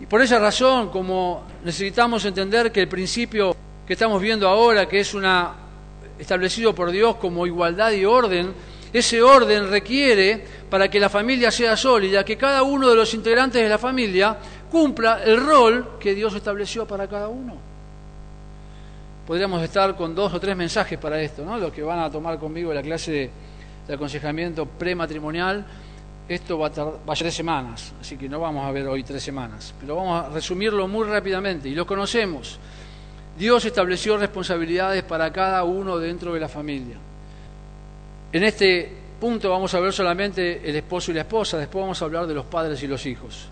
Y 0.00 0.06
por 0.06 0.22
esa 0.22 0.38
razón, 0.38 0.88
como 0.88 1.44
necesitamos 1.64 2.24
entender 2.24 2.72
que 2.72 2.80
el 2.80 2.88
principio 2.88 3.54
que 3.86 3.92
estamos 3.92 4.20
viendo 4.20 4.48
ahora, 4.48 4.88
que 4.88 5.00
es 5.00 5.14
una 5.14 5.54
establecido 6.18 6.74
por 6.74 6.90
Dios 6.90 7.16
como 7.16 7.46
igualdad 7.46 7.92
y 7.92 8.04
orden, 8.04 8.52
ese 8.92 9.22
orden 9.22 9.70
requiere, 9.70 10.44
para 10.68 10.88
que 10.88 10.98
la 10.98 11.08
familia 11.08 11.50
sea 11.50 11.76
sólida, 11.76 12.24
que 12.24 12.36
cada 12.36 12.62
uno 12.62 12.88
de 12.88 12.96
los 12.96 13.12
integrantes 13.14 13.62
de 13.62 13.68
la 13.68 13.78
familia 13.78 14.36
cumpla 14.70 15.22
el 15.24 15.44
rol 15.44 15.98
que 15.98 16.14
Dios 16.14 16.34
estableció 16.34 16.86
para 16.86 17.08
cada 17.08 17.28
uno. 17.28 17.56
Podríamos 19.26 19.62
estar 19.62 19.96
con 19.96 20.14
dos 20.14 20.32
o 20.34 20.40
tres 20.40 20.56
mensajes 20.56 20.98
para 20.98 21.20
esto, 21.20 21.44
¿no? 21.44 21.56
Los 21.56 21.72
que 21.72 21.82
van 21.82 22.00
a 22.00 22.10
tomar 22.10 22.38
conmigo 22.38 22.72
la 22.74 22.82
clase 22.82 23.12
de, 23.86 23.94
aconsejamiento 23.94 24.66
prematrimonial, 24.66 25.66
esto 26.28 26.58
va 26.58 26.68
a, 26.68 26.70
tardar, 26.70 27.00
tres 27.18 27.34
semanas, 27.34 27.92
así 28.00 28.16
que 28.16 28.28
no 28.28 28.38
vamos 28.38 28.64
a 28.64 28.70
ver 28.70 28.86
hoy 28.86 29.02
tres 29.02 29.20
semanas, 29.20 29.74
pero 29.80 29.96
vamos 29.96 30.24
a 30.24 30.28
resumirlo 30.28 30.86
muy 30.86 31.08
rápidamente 31.08 31.68
y 31.68 31.74
lo 31.74 31.84
conocemos. 31.86 32.60
Dios 33.36 33.64
estableció 33.64 34.16
responsabilidades 34.16 35.02
para 35.02 35.32
cada 35.32 35.64
uno 35.64 35.98
dentro 35.98 36.34
de 36.34 36.40
la 36.40 36.48
familia. 36.48 36.96
En 38.32 38.44
este 38.44 38.88
punto 39.18 39.50
vamos 39.50 39.74
a 39.74 39.80
ver 39.80 39.92
solamente 39.92 40.60
el 40.64 40.76
esposo 40.76 41.10
y 41.10 41.14
la 41.14 41.22
esposa, 41.22 41.58
después 41.58 41.82
vamos 41.82 42.00
a 42.00 42.04
hablar 42.04 42.26
de 42.28 42.34
los 42.34 42.46
padres 42.46 42.80
y 42.82 42.86
los 42.86 43.04
hijos. 43.06 43.48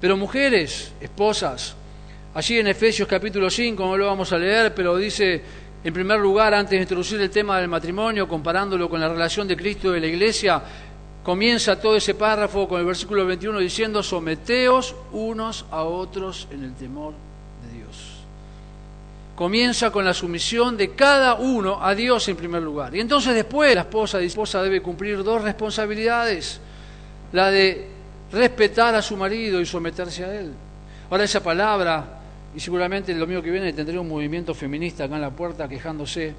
Pero 0.00 0.16
mujeres, 0.16 0.92
esposas, 1.00 1.74
allí 2.34 2.58
en 2.58 2.68
Efesios 2.68 3.08
capítulo 3.08 3.50
5, 3.50 3.84
no 3.84 3.96
lo 3.96 4.06
vamos 4.06 4.32
a 4.32 4.38
leer, 4.38 4.72
pero 4.72 4.96
dice 4.96 5.42
en 5.82 5.92
primer 5.92 6.20
lugar, 6.20 6.54
antes 6.54 6.72
de 6.72 6.82
introducir 6.82 7.20
el 7.20 7.30
tema 7.30 7.58
del 7.58 7.68
matrimonio, 7.68 8.28
comparándolo 8.28 8.88
con 8.88 9.00
la 9.00 9.08
relación 9.08 9.48
de 9.48 9.56
Cristo 9.56 9.90
y 9.90 9.94
de 9.94 10.00
la 10.00 10.06
iglesia, 10.06 10.62
comienza 11.24 11.80
todo 11.80 11.96
ese 11.96 12.14
párrafo 12.14 12.68
con 12.68 12.80
el 12.80 12.86
versículo 12.86 13.26
21 13.26 13.58
diciendo, 13.58 14.02
someteos 14.02 14.94
unos 15.12 15.66
a 15.72 15.82
otros 15.82 16.46
en 16.52 16.64
el 16.64 16.74
temor 16.74 17.27
comienza 19.38 19.92
con 19.92 20.04
la 20.04 20.12
sumisión 20.12 20.76
de 20.76 20.96
cada 20.96 21.34
uno 21.34 21.78
a 21.80 21.94
Dios 21.94 22.26
en 22.26 22.34
primer 22.34 22.60
lugar. 22.60 22.96
Y 22.96 22.98
entonces 22.98 23.36
después 23.36 23.72
la 23.72 23.82
esposa, 23.82 24.18
la 24.18 24.24
esposa 24.24 24.60
debe 24.60 24.82
cumplir 24.82 25.22
dos 25.22 25.42
responsabilidades, 25.42 26.60
la 27.30 27.48
de 27.48 27.86
respetar 28.32 28.96
a 28.96 29.00
su 29.00 29.16
marido 29.16 29.60
y 29.60 29.64
someterse 29.64 30.24
a 30.24 30.34
él. 30.40 30.50
Ahora 31.08 31.22
esa 31.22 31.40
palabra, 31.40 32.18
y 32.52 32.58
seguramente 32.58 33.12
el 33.12 33.20
domingo 33.20 33.40
que 33.40 33.52
viene 33.52 33.72
tendré 33.72 33.96
un 33.96 34.08
movimiento 34.08 34.54
feminista 34.54 35.04
acá 35.04 35.14
en 35.14 35.20
la 35.20 35.30
puerta 35.30 35.68
quejándose. 35.68 36.34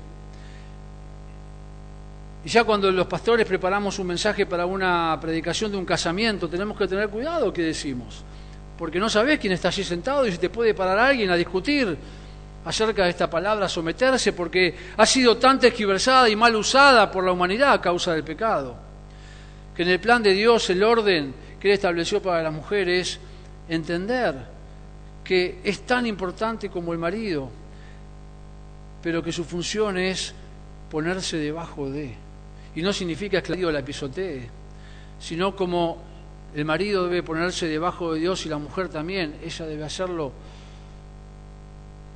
Y 2.43 2.49
ya 2.49 2.65
cuando 2.65 2.91
los 2.91 3.07
pastores 3.07 3.47
preparamos 3.47 3.97
un 3.97 4.07
mensaje 4.07 4.45
para 4.45 4.65
una 4.65 5.17
predicación 5.21 5.71
de 5.71 5.77
un 5.77 5.85
casamiento, 5.85 6.49
tenemos 6.49 6.77
que 6.77 6.85
tener 6.85 7.07
cuidado 7.07 7.53
que 7.53 7.61
decimos, 7.61 8.25
porque 8.77 8.99
no 8.99 9.09
sabes 9.09 9.39
quién 9.39 9.53
está 9.53 9.69
allí 9.69 9.85
sentado 9.85 10.27
y 10.27 10.33
si 10.33 10.37
te 10.37 10.49
puede 10.49 10.73
parar 10.73 10.99
alguien 10.99 11.29
a 11.29 11.37
discutir 11.37 11.97
acerca 12.65 13.03
de 13.03 13.11
esta 13.11 13.29
palabra 13.29 13.69
someterse 13.69 14.33
porque 14.33 14.75
ha 14.97 15.05
sido 15.05 15.37
tan 15.37 15.59
tergiversada 15.59 16.29
y 16.29 16.35
mal 16.35 16.55
usada 16.55 17.09
por 17.09 17.23
la 17.23 17.31
humanidad 17.31 17.73
a 17.73 17.81
causa 17.81 18.13
del 18.13 18.23
pecado. 18.23 18.75
Que 19.75 19.83
en 19.83 19.89
el 19.89 19.99
plan 19.99 20.21
de 20.21 20.33
Dios 20.33 20.69
el 20.69 20.83
orden 20.83 21.33
que 21.59 21.69
Él 21.69 21.73
estableció 21.75 22.21
para 22.21 22.43
las 22.43 22.53
mujeres 22.53 23.19
entender 23.67 24.35
que 25.23 25.59
es 25.63 25.81
tan 25.85 26.05
importante 26.05 26.69
como 26.69 26.91
el 26.91 26.99
marido, 26.99 27.49
pero 29.01 29.21
que 29.21 29.31
su 29.31 29.43
función 29.45 29.97
es 29.97 30.33
ponerse 30.89 31.37
debajo 31.37 31.89
de. 31.89 32.15
Y 32.75 32.81
no 32.81 32.91
significa 32.91 33.41
que 33.41 33.55
la 33.55 33.81
pisotee, 33.83 34.49
sino 35.19 35.55
como 35.55 36.01
el 36.55 36.65
marido 36.65 37.05
debe 37.05 37.23
ponerse 37.23 37.67
debajo 37.67 38.13
de 38.13 38.21
Dios 38.21 38.45
y 38.45 38.49
la 38.49 38.57
mujer 38.57 38.89
también, 38.89 39.35
ella 39.43 39.65
debe 39.65 39.83
hacerlo 39.83 40.31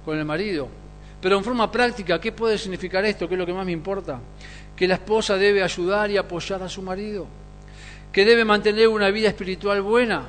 con 0.04 0.18
el 0.18 0.26
marido. 0.26 0.68
Pero 1.24 1.38
en 1.38 1.44
forma 1.44 1.72
práctica, 1.72 2.20
¿qué 2.20 2.34
puede 2.34 2.58
significar 2.58 3.06
esto? 3.06 3.30
¿Qué 3.30 3.36
es 3.36 3.40
lo 3.40 3.46
que 3.46 3.54
más 3.54 3.66
me 3.66 3.72
importa? 3.72 4.20
Que 4.76 4.88
la 4.88 4.96
esposa 4.96 5.38
debe 5.38 5.64
ayudar 5.64 6.12
y 6.12 6.18
apoyar 6.18 6.62
a 6.62 6.68
su 6.68 6.82
marido, 6.82 7.26
que 8.12 8.26
debe 8.26 8.44
mantener 8.44 8.90
una 8.90 9.10
vida 9.10 9.30
espiritual 9.30 9.82
buena, 9.82 10.28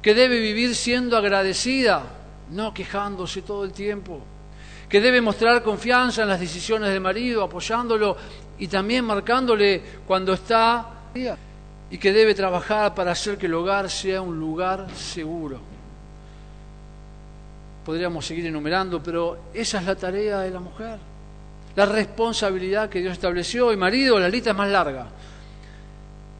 que 0.00 0.14
debe 0.14 0.38
vivir 0.38 0.76
siendo 0.76 1.16
agradecida, 1.16 2.04
no 2.52 2.72
quejándose 2.72 3.42
todo 3.42 3.64
el 3.64 3.72
tiempo, 3.72 4.20
que 4.88 5.00
debe 5.00 5.20
mostrar 5.20 5.60
confianza 5.62 6.22
en 6.22 6.28
las 6.28 6.38
decisiones 6.38 6.90
del 6.90 7.00
marido, 7.00 7.42
apoyándolo 7.42 8.16
y 8.60 8.68
también 8.68 9.04
marcándole 9.04 9.82
cuando 10.06 10.34
está 10.34 10.88
y 11.90 11.98
que 11.98 12.12
debe 12.12 12.34
trabajar 12.34 12.94
para 12.94 13.10
hacer 13.10 13.36
que 13.36 13.46
el 13.46 13.54
hogar 13.54 13.90
sea 13.90 14.22
un 14.22 14.38
lugar 14.38 14.86
seguro 14.94 15.71
podríamos 17.84 18.26
seguir 18.26 18.46
enumerando, 18.46 19.02
pero 19.02 19.38
esa 19.52 19.78
es 19.78 19.86
la 19.86 19.96
tarea 19.96 20.40
de 20.40 20.50
la 20.50 20.60
mujer, 20.60 20.98
la 21.74 21.86
responsabilidad 21.86 22.88
que 22.88 23.00
Dios 23.00 23.12
estableció. 23.12 23.72
Y 23.72 23.76
marido, 23.76 24.18
la 24.18 24.28
lista 24.28 24.50
es 24.50 24.56
más 24.56 24.68
larga. 24.68 25.06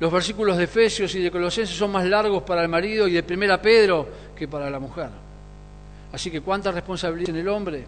Los 0.01 0.13
versículos 0.13 0.57
de 0.57 0.65
Efesios 0.65 1.15
y 1.15 1.21
de 1.21 1.31
Colosenses 1.31 1.77
son 1.77 1.93
más 1.93 2.05
largos 2.05 2.43
para 2.43 2.63
el 2.63 2.69
marido 2.69 3.07
y 3.07 3.13
de 3.13 3.23
Primera 3.23 3.61
Pedro 3.63 4.09
que 4.37 4.49
para 4.49 4.69
la 4.69 4.81
mujer. 4.81 5.09
Así 6.13 6.31
que 6.31 6.41
cuánta 6.41 6.71
responsabilidad 6.73 7.31
en 7.31 7.37
el 7.37 7.49
hombre. 7.49 7.87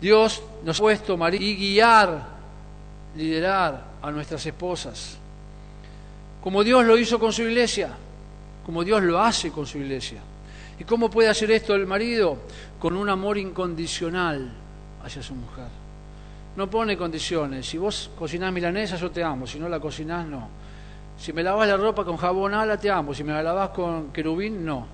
Dios 0.00 0.42
nos 0.64 0.78
ha 0.78 0.80
puesto 0.80 1.16
marido 1.16 1.44
y 1.44 1.56
guiar, 1.56 2.24
liderar 3.16 3.84
a 4.00 4.10
nuestras 4.10 4.46
esposas. 4.46 5.18
Como 6.40 6.62
Dios 6.62 6.84
lo 6.84 6.96
hizo 6.96 7.18
con 7.18 7.32
su 7.32 7.42
iglesia, 7.42 7.90
como 8.64 8.84
Dios 8.84 9.02
lo 9.02 9.20
hace 9.20 9.50
con 9.50 9.66
su 9.66 9.78
iglesia. 9.78 10.20
¿Y 10.78 10.84
cómo 10.84 11.10
puede 11.10 11.28
hacer 11.28 11.50
esto 11.50 11.74
el 11.74 11.86
marido? 11.86 12.38
Con 12.78 12.96
un 12.96 13.08
amor 13.08 13.36
incondicional 13.38 14.50
hacia 15.04 15.22
su 15.22 15.34
mujer. 15.34 15.66
No 16.56 16.68
pone 16.68 16.96
condiciones. 16.96 17.66
Si 17.66 17.78
vos 17.78 18.10
cocinás 18.16 18.52
milanesa, 18.52 18.96
yo 18.96 19.10
te 19.10 19.22
amo. 19.22 19.46
Si 19.46 19.58
no 19.58 19.68
la 19.68 19.80
cocinás, 19.80 20.26
no. 20.26 20.48
Si 21.18 21.32
me 21.32 21.42
lavas 21.42 21.68
la 21.68 21.76
ropa 21.76 22.04
con 22.04 22.16
jabón 22.16 22.54
ala, 22.54 22.76
te 22.76 22.90
amo. 22.90 23.12
Si 23.12 23.24
me 23.24 23.32
la 23.32 23.42
lavas 23.42 23.70
con 23.70 24.12
querubín, 24.12 24.64
no. 24.64 24.86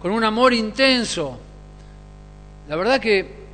Con 0.00 0.12
un 0.12 0.22
amor 0.22 0.52
intenso. 0.52 1.38
La 2.68 2.76
verdad 2.76 3.00
que 3.00 3.44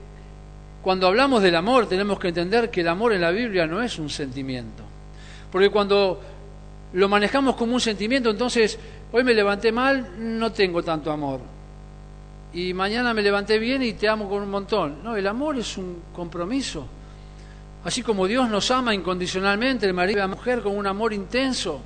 cuando 0.83 1.07
hablamos 1.07 1.43
del 1.43 1.57
amor 1.57 1.89
tenemos 1.89 2.19
que 2.19 2.29
entender 2.29 2.71
que 2.71 2.81
el 2.81 2.89
amor 2.89 3.13
en 3.13 3.21
la 3.21 3.31
Biblia 3.31 3.67
no 3.67 3.83
es 3.83 3.99
un 3.99 4.09
sentimiento. 4.09 4.83
Porque 5.51 5.71
cuando 5.71 6.21
lo 6.93 7.09
manejamos 7.09 7.57
como 7.57 7.75
un 7.75 7.81
sentimiento, 7.81 8.31
entonces 8.31 8.79
hoy 9.13 9.25
me 9.25 9.35
levanté 9.35 9.73
mal, 9.73 10.15
no 10.19 10.53
tengo 10.53 10.83
tanto 10.83 11.11
amor. 11.11 11.41
Y 12.53 12.75
mañana 12.75 13.15
me 13.15 13.23
levanté 13.23 13.59
bien 13.59 13.83
y 13.83 13.93
te 13.93 14.09
amo 14.09 14.29
con 14.29 14.43
un 14.43 14.51
montón. 14.51 15.03
No, 15.05 15.17
el 15.17 15.27
amor 15.27 15.59
es 15.59 15.77
un 15.77 16.03
compromiso. 16.13 16.87
Así 17.85 18.03
como 18.03 18.27
Dios 18.27 18.49
nos 18.51 18.71
ama 18.71 18.95
incondicionalmente, 18.95 19.87
el 19.87 19.95
marido 19.95 20.19
y 20.19 20.21
la 20.21 20.29
mujer 20.29 20.63
con 20.63 20.77
un 20.77 20.87
amor 20.87 21.13
intenso, 21.13 21.81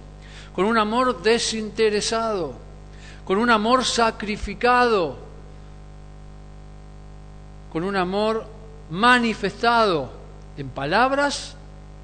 con 0.55 0.65
un 0.65 0.79
amor 0.79 1.23
desinteresado, 1.23 2.55
con 3.25 3.39
un 3.39 3.51
amor 3.51 3.85
sacrificado, 3.85 5.19
con 7.73 7.85
un 7.85 7.97
amor 7.97 8.47
manifestado 8.91 10.11
en 10.57 10.69
palabras 10.69 11.57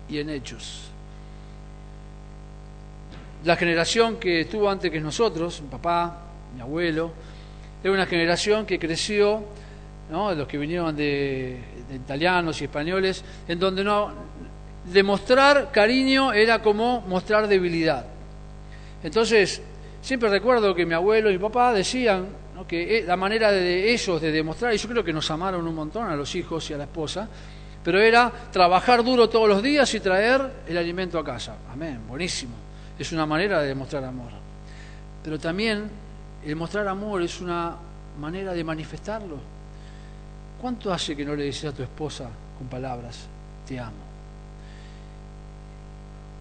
y 0.09 0.19
en 0.19 0.31
hechos. 0.31 0.90
La 3.45 3.57
generación 3.57 4.17
que 4.17 4.43
estuvo 4.43 4.69
antes 4.69 4.91
que 4.91 5.01
nosotros, 5.01 5.63
mi 5.63 5.69
papá, 5.69 6.27
mi 6.55 6.61
abuelo, 6.61 7.13
era 7.83 7.93
una 7.93 8.07
generación 8.07 8.67
que 8.67 8.79
creció, 8.79 9.43
¿no? 10.11 10.35
los 10.35 10.47
que 10.47 10.59
vinieron 10.59 10.95
de, 10.95 11.59
italianos 11.95 12.61
y 12.61 12.65
españoles, 12.65 13.25
en 13.49 13.59
donde 13.59 13.83
no 13.83 14.13
demostrar 14.93 15.71
cariño 15.73 16.33
era 16.33 16.61
como 16.61 17.01
mostrar 17.03 17.49
debilidad. 17.49 18.05
Entonces, 19.03 19.63
siempre 20.03 20.29
recuerdo 20.29 20.75
que 20.75 20.85
mi 20.85 20.95
abuelo 20.95 21.31
y 21.31 21.35
mi 21.35 21.39
papá 21.39 21.73
decían 21.73 22.27
que 22.69 22.99
eh, 22.99 23.05
la 23.07 23.17
manera 23.17 23.51
de 23.51 23.91
ellos 23.91 24.21
de 24.21 24.31
demostrar, 24.31 24.75
y 24.75 24.77
yo 24.77 24.89
creo 24.89 25.03
que 25.03 25.15
nos 25.15 25.31
amaron 25.31 25.67
un 25.67 25.75
montón 25.75 26.07
a 26.09 26.17
los 26.17 26.35
hijos 26.35 26.69
y 26.71 26.75
a 26.75 26.77
la 26.79 26.85
esposa, 26.85 27.27
pero 27.83 27.99
era 27.99 28.31
trabajar 28.53 29.03
duro 29.03 29.31
todos 29.31 29.49
los 29.49 29.63
días 29.63 29.93
y 29.95 30.01
traer 30.01 30.43
el 30.69 30.77
alimento 30.77 31.19
a 31.19 31.25
casa. 31.25 31.57
Amén, 31.73 32.01
buenísimo. 32.07 32.70
Es 33.01 33.13
una 33.13 33.25
manera 33.25 33.63
de 33.63 33.69
demostrar 33.69 34.05
amor. 34.05 34.29
Pero 35.25 35.39
también 35.39 35.89
el 36.45 36.55
mostrar 36.55 36.87
amor 36.87 37.23
es 37.23 37.41
una 37.41 37.75
manera 38.21 38.53
de 38.53 38.63
manifestarlo. 38.63 39.39
¿Cuánto 40.61 40.93
hace 40.93 41.17
que 41.17 41.25
no 41.25 41.35
le 41.35 41.45
dices 41.45 41.73
a 41.73 41.75
tu 41.75 41.83
esposa 41.83 42.29
con 42.59 42.67
palabras, 42.67 43.21
te 43.67 43.81
amo? 43.81 44.05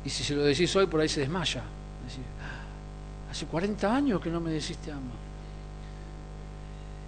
Y 0.03 0.09
si 0.09 0.21
se 0.21 0.35
lo 0.35 0.43
decís 0.43 0.75
hoy, 0.75 0.85
por 0.87 0.99
ahí 0.99 1.07
se 1.07 1.21
desmaya. 1.21 1.61
Ah, 1.61 3.31
hace 3.31 3.45
40 3.45 3.95
años 3.95 4.19
que 4.19 4.29
no 4.29 4.41
me 4.41 4.51
decís 4.51 4.75
te 4.79 4.91
amo. 4.91 5.13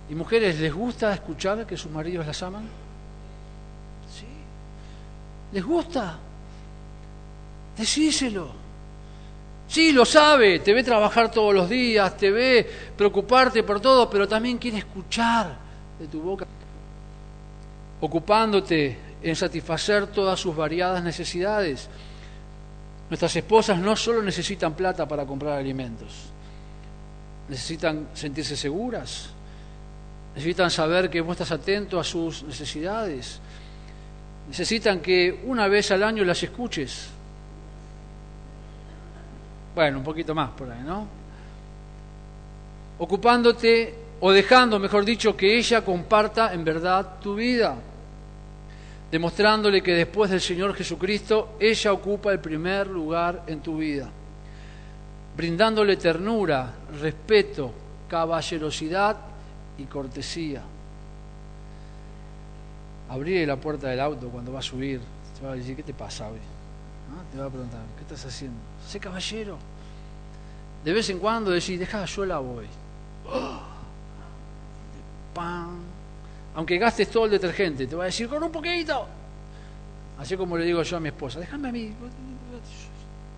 ¿Y 0.09 0.15
mujeres 0.15 0.61
les 0.61 0.73
gusta 0.73 1.13
escuchar 1.13 1.67
que 1.67 1.75
sus 1.75 1.91
maridos 1.91 2.25
las 2.25 2.41
aman? 2.41 2.69
Sí. 4.17 4.27
¿Les 5.51 5.65
gusta? 5.65 6.17
Decíselo. 7.77 8.60
Sí, 9.71 9.93
lo 9.93 10.03
sabe, 10.03 10.59
te 10.59 10.73
ve 10.73 10.83
trabajar 10.83 11.31
todos 11.31 11.53
los 11.53 11.69
días, 11.69 12.17
te 12.17 12.29
ve 12.29 12.69
preocuparte 12.97 13.63
por 13.63 13.79
todo, 13.79 14.09
pero 14.09 14.27
también 14.27 14.57
quiere 14.57 14.79
escuchar 14.79 15.55
de 15.97 16.07
tu 16.07 16.19
boca, 16.19 16.45
ocupándote 18.01 18.97
en 19.23 19.33
satisfacer 19.33 20.07
todas 20.07 20.37
sus 20.37 20.53
variadas 20.53 21.01
necesidades. 21.01 21.87
Nuestras 23.09 23.33
esposas 23.33 23.79
no 23.79 23.95
solo 23.95 24.21
necesitan 24.21 24.73
plata 24.73 25.07
para 25.07 25.25
comprar 25.25 25.57
alimentos, 25.57 26.09
necesitan 27.47 28.09
sentirse 28.13 28.57
seguras, 28.57 29.29
necesitan 30.35 30.69
saber 30.69 31.09
que 31.09 31.21
vos 31.21 31.39
estás 31.39 31.51
atento 31.53 31.97
a 31.97 32.03
sus 32.03 32.43
necesidades, 32.43 33.39
necesitan 34.49 34.99
que 34.99 35.43
una 35.45 35.69
vez 35.69 35.91
al 35.91 36.03
año 36.03 36.25
las 36.25 36.43
escuches 36.43 37.07
un 39.89 40.03
poquito 40.03 40.35
más 40.35 40.51
por 40.51 40.69
ahí, 40.69 40.83
¿no? 40.83 41.07
Ocupándote 42.99 43.95
o 44.19 44.31
dejando, 44.31 44.79
mejor 44.79 45.03
dicho, 45.03 45.35
que 45.35 45.57
ella 45.57 45.83
comparta 45.83 46.53
en 46.53 46.63
verdad 46.63 47.19
tu 47.19 47.35
vida, 47.35 47.75
demostrándole 49.09 49.81
que 49.81 49.93
después 49.93 50.29
del 50.29 50.39
Señor 50.39 50.75
Jesucristo, 50.75 51.55
ella 51.59 51.91
ocupa 51.91 52.31
el 52.31 52.39
primer 52.39 52.87
lugar 52.87 53.43
en 53.47 53.61
tu 53.61 53.77
vida, 53.77 54.07
brindándole 55.35 55.97
ternura, 55.97 56.71
respeto, 57.01 57.73
caballerosidad 58.07 59.17
y 59.79 59.85
cortesía. 59.85 60.61
Abrí 63.09 63.45
la 63.45 63.57
puerta 63.57 63.87
del 63.87 63.99
auto 63.99 64.29
cuando 64.29 64.53
va 64.53 64.59
a 64.59 64.63
subir, 64.63 65.01
te 65.37 65.45
va 65.45 65.53
a 65.53 65.55
decir, 65.55 65.75
¿qué 65.75 65.83
te 65.83 65.93
pasa 65.93 66.29
hoy? 66.29 66.39
Te 67.33 67.39
va 67.39 67.47
a 67.47 67.49
preguntar, 67.49 67.81
¿qué 67.97 68.03
estás 68.03 68.25
haciendo? 68.25 68.70
Sé 68.91 68.99
caballero. 68.99 69.57
De 70.83 70.91
vez 70.91 71.09
en 71.09 71.17
cuando 71.17 71.51
decís, 71.51 71.79
deja, 71.79 72.03
yo 72.03 72.25
la 72.25 72.39
voy. 72.39 72.65
Pan. 75.33 75.79
Aunque 76.55 76.77
gastes 76.77 77.09
todo 77.09 77.23
el 77.23 77.31
detergente, 77.31 77.87
te 77.87 77.95
va 77.95 78.03
a 78.03 78.07
decir, 78.07 78.27
con 78.27 78.43
un 78.43 78.51
poquito. 78.51 79.07
Así 80.19 80.35
como 80.35 80.57
le 80.57 80.65
digo 80.65 80.83
yo 80.83 80.97
a 80.97 80.99
mi 80.99 81.07
esposa, 81.07 81.39
déjame 81.39 81.69
a 81.69 81.71
mí. 81.71 81.93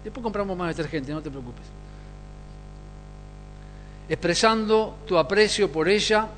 Después 0.03 0.23
compramos 0.23 0.57
más 0.57 0.75
detergente, 0.75 1.11
no 1.11 1.21
te 1.21 1.29
preocupes. 1.29 1.65
Expresando 4.09 4.97
tu 5.05 5.19
aprecio 5.19 5.71
por 5.71 5.87
ella 5.87 6.29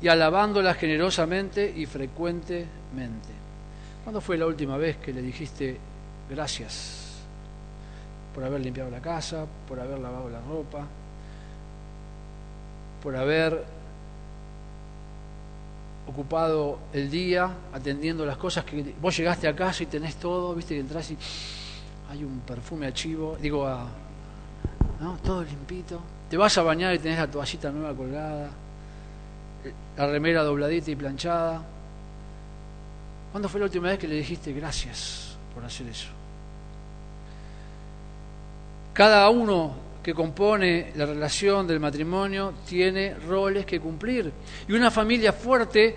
y 0.00 0.08
alabándola 0.08 0.72
generosamente 0.72 1.70
y 1.76 1.84
frecuentemente. 1.84 3.28
¿Cuándo 4.02 4.22
fue 4.22 4.38
la 4.38 4.46
última 4.46 4.78
vez 4.78 4.96
que 4.96 5.12
le 5.12 5.20
dijiste 5.20 5.76
gracias? 6.30 7.01
Por 8.34 8.44
haber 8.44 8.60
limpiado 8.60 8.90
la 8.90 9.00
casa, 9.00 9.46
por 9.68 9.80
haber 9.80 9.98
lavado 9.98 10.28
la 10.28 10.40
ropa, 10.40 10.86
por 13.02 13.16
haber 13.16 13.64
ocupado 16.06 16.78
el 16.92 17.10
día 17.10 17.50
atendiendo 17.72 18.26
las 18.26 18.36
cosas 18.36 18.64
que 18.64 18.94
vos 19.00 19.16
llegaste 19.16 19.46
a 19.48 19.54
casa 19.54 19.82
y 19.82 19.86
tenés 19.86 20.16
todo, 20.16 20.54
viste 20.54 20.74
que 20.74 20.80
entras 20.80 21.10
y 21.10 21.18
hay 22.10 22.24
un 22.24 22.40
perfume 22.40 22.86
a 22.86 22.92
chivo, 22.92 23.36
digo 23.40 23.66
a 23.66 23.86
¿no? 25.00 25.16
todo 25.22 25.42
limpito. 25.42 26.00
Te 26.28 26.36
vas 26.36 26.56
a 26.58 26.62
bañar 26.62 26.94
y 26.94 26.98
tenés 26.98 27.18
la 27.18 27.30
toallita 27.30 27.70
nueva 27.70 27.94
colgada, 27.94 28.50
la 29.96 30.06
remera 30.06 30.42
dobladita 30.42 30.90
y 30.90 30.96
planchada. 30.96 31.62
¿Cuándo 33.30 33.48
fue 33.48 33.60
la 33.60 33.66
última 33.66 33.88
vez 33.88 33.98
que 33.98 34.08
le 34.08 34.16
dijiste 34.16 34.52
gracias 34.52 35.36
por 35.54 35.64
hacer 35.64 35.86
eso? 35.88 36.21
Cada 38.92 39.28
uno 39.30 39.74
que 40.02 40.12
compone 40.12 40.92
la 40.96 41.06
relación 41.06 41.66
del 41.66 41.80
matrimonio 41.80 42.54
tiene 42.66 43.14
roles 43.14 43.64
que 43.64 43.80
cumplir. 43.80 44.32
Y 44.68 44.72
una 44.72 44.90
familia 44.90 45.32
fuerte 45.32 45.96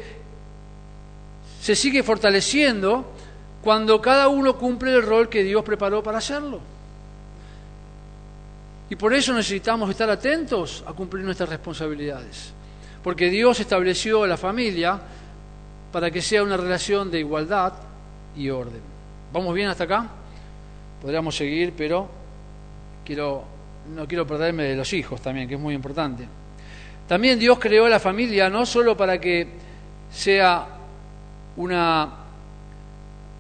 se 1.60 1.76
sigue 1.76 2.04
fortaleciendo 2.04 3.12
cuando 3.62 4.00
cada 4.00 4.28
uno 4.28 4.56
cumple 4.58 4.94
el 4.94 5.02
rol 5.02 5.28
que 5.28 5.44
Dios 5.44 5.64
preparó 5.64 6.04
para 6.04 6.20
hacerlo. 6.20 6.62
Y 8.90 8.96
por 8.96 9.14
eso 9.14 9.34
necesitamos 9.34 9.90
estar 9.90 10.10
atentos 10.10 10.84
a 10.86 10.94
cumplir 10.94 11.26
nuestras 11.26 11.50
responsabilidades. 11.50 12.54
Porque 13.04 13.30
Dios 13.30 13.60
estableció 13.60 14.28
la 14.28 14.38
familia 14.38 15.02
para 15.92 16.12
que 16.12 16.22
sea 16.22 16.44
una 16.44 16.58
relación 16.58 17.10
de 17.10 17.20
igualdad 17.20 17.74
y 18.36 18.50
orden. 18.50 18.82
¿Vamos 19.34 19.54
bien 19.56 19.70
hasta 19.70 19.86
acá? 19.86 20.08
Podríamos 21.02 21.36
seguir, 21.36 21.74
pero 21.76 22.08
quiero, 23.06 23.44
no 23.96 24.08
quiero 24.08 24.26
perderme 24.28 24.64
de 24.64 24.76
los 24.76 24.92
hijos 24.94 25.22
también, 25.22 25.48
que 25.48 25.56
es 25.56 25.60
muy 25.60 25.74
importante. 25.74 26.28
También 27.08 27.38
Dios 27.38 27.60
creó 27.60 27.88
la 27.88 28.00
familia 28.00 28.50
no 28.50 28.66
solo 28.66 28.98
para 28.98 29.20
que 29.20 29.48
sea 30.12 30.68
una 31.58 32.10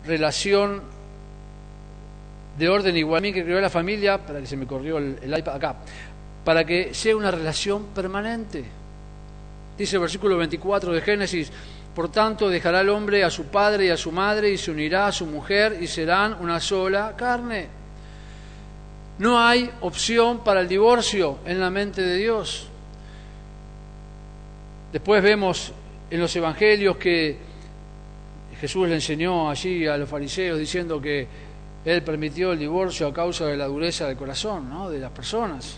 relación 0.05 0.81
de 2.57 2.69
orden 2.69 2.95
igual, 2.95 3.17
también 3.17 3.33
que 3.33 3.43
creó 3.43 3.59
la 3.59 3.69
familia, 3.69 4.23
para 4.25 4.39
que 4.39 4.45
se 4.45 4.55
me 4.55 4.65
corrió 4.65 4.97
el, 4.97 5.17
el 5.21 5.37
iPad 5.37 5.55
acá, 5.55 5.75
para 6.45 6.63
que 6.63 6.93
sea 6.93 7.15
una 7.17 7.31
relación 7.31 7.87
permanente. 7.87 8.63
Dice 9.77 9.97
el 9.97 10.01
versículo 10.01 10.37
24 10.37 10.93
de 10.93 11.01
Génesis, 11.01 11.51
por 11.93 12.11
tanto 12.11 12.49
dejará 12.49 12.81
el 12.81 12.89
hombre 12.89 13.23
a 13.23 13.29
su 13.29 13.45
padre 13.45 13.87
y 13.87 13.89
a 13.89 13.97
su 13.97 14.11
madre 14.11 14.51
y 14.51 14.57
se 14.57 14.69
unirá 14.71 15.07
a 15.07 15.11
su 15.11 15.25
mujer 15.25 15.77
y 15.81 15.87
serán 15.87 16.37
una 16.39 16.59
sola 16.59 17.13
carne. 17.17 17.67
No 19.17 19.39
hay 19.39 19.71
opción 19.81 20.43
para 20.43 20.61
el 20.61 20.67
divorcio 20.67 21.39
en 21.45 21.59
la 21.59 21.69
mente 21.69 22.01
de 22.01 22.17
Dios. 22.17 22.67
Después 24.91 25.23
vemos 25.23 25.71
en 26.09 26.19
los 26.19 26.35
evangelios 26.35 26.97
que 26.97 27.37
Jesús 28.59 28.87
le 28.89 28.95
enseñó 28.95 29.49
allí 29.49 29.87
a 29.87 29.97
los 29.97 30.09
fariseos 30.09 30.59
diciendo 30.59 30.99
que 30.99 31.27
él 31.85 32.01
permitió 32.03 32.51
el 32.51 32.59
divorcio 32.59 33.07
a 33.07 33.13
causa 33.13 33.45
de 33.45 33.55
la 33.55 33.67
dureza 33.67 34.07
del 34.07 34.17
corazón 34.17 34.69
¿no? 34.69 34.89
de 34.89 34.99
las 34.99 35.11
personas. 35.11 35.77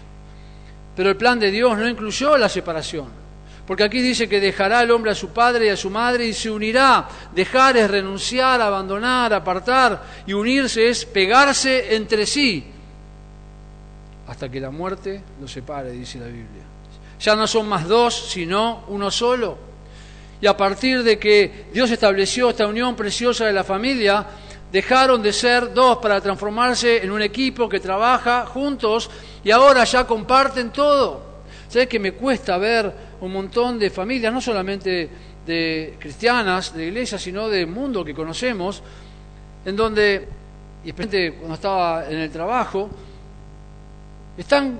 Pero 0.95 1.09
el 1.09 1.17
plan 1.17 1.39
de 1.39 1.51
Dios 1.51 1.77
no 1.77 1.87
incluyó 1.87 2.37
la 2.37 2.49
separación. 2.49 3.27
Porque 3.67 3.83
aquí 3.83 4.01
dice 4.01 4.29
que 4.29 4.39
dejará 4.39 4.81
el 4.81 4.89
hombre 4.89 5.11
a 5.11 5.15
su 5.15 5.29
padre 5.29 5.67
y 5.67 5.69
a 5.69 5.77
su 5.77 5.89
madre 5.89 6.25
y 6.25 6.33
se 6.33 6.49
unirá. 6.49 7.07
Dejar 7.35 7.77
es 7.77 7.91
renunciar, 7.91 8.61
abandonar, 8.61 9.33
apartar 9.33 10.01
y 10.25 10.33
unirse 10.33 10.87
es 10.87 11.05
pegarse 11.05 11.95
entre 11.95 12.25
sí 12.25 12.73
hasta 14.27 14.49
que 14.49 14.59
la 14.59 14.71
muerte 14.71 15.23
los 15.39 15.51
separe, 15.51 15.91
dice 15.91 16.19
la 16.19 16.27
Biblia. 16.27 16.63
Ya 17.19 17.35
no 17.35 17.47
son 17.47 17.67
más 17.67 17.87
dos, 17.87 18.29
sino 18.29 18.83
uno 18.89 19.09
solo. 19.09 19.57
Y 20.39 20.45
a 20.45 20.55
partir 20.55 21.03
de 21.03 21.17
que 21.17 21.65
Dios 21.73 21.89
estableció 21.89 22.49
esta 22.49 22.67
unión 22.67 22.95
preciosa 22.95 23.45
de 23.45 23.53
la 23.53 23.63
familia, 23.63 24.27
Dejaron 24.71 25.23
de 25.23 25.31
ser 25.31 25.73
dos 25.73 25.97
para 25.99 26.19
transformarse 26.19 27.01
en 27.01 27.11
un 27.11 27.21
equipo 27.21 27.69
que 27.69 27.79
trabaja 27.79 28.45
juntos 28.45 29.09
y 29.43 29.49
ahora 29.51 29.85
ya 29.85 30.05
comparten 30.05 30.71
todo. 30.71 31.37
¿Sabes 31.69 31.87
que 31.87 31.99
me 31.99 32.11
cuesta 32.11 32.57
ver 32.57 32.91
un 33.21 33.31
montón 33.31 33.79
de 33.79 33.89
familias, 33.89 34.33
no 34.33 34.41
solamente 34.41 35.09
de 35.45 35.95
cristianas, 35.97 36.75
de 36.75 36.87
iglesias, 36.87 37.21
sino 37.21 37.47
del 37.47 37.67
mundo 37.67 38.03
que 38.03 38.13
conocemos, 38.13 38.83
en 39.63 39.75
donde, 39.75 40.27
y 40.83 40.89
especialmente 40.89 41.37
cuando 41.37 41.55
estaba 41.55 42.05
en 42.09 42.17
el 42.19 42.29
trabajo, 42.29 42.89
están 44.37 44.79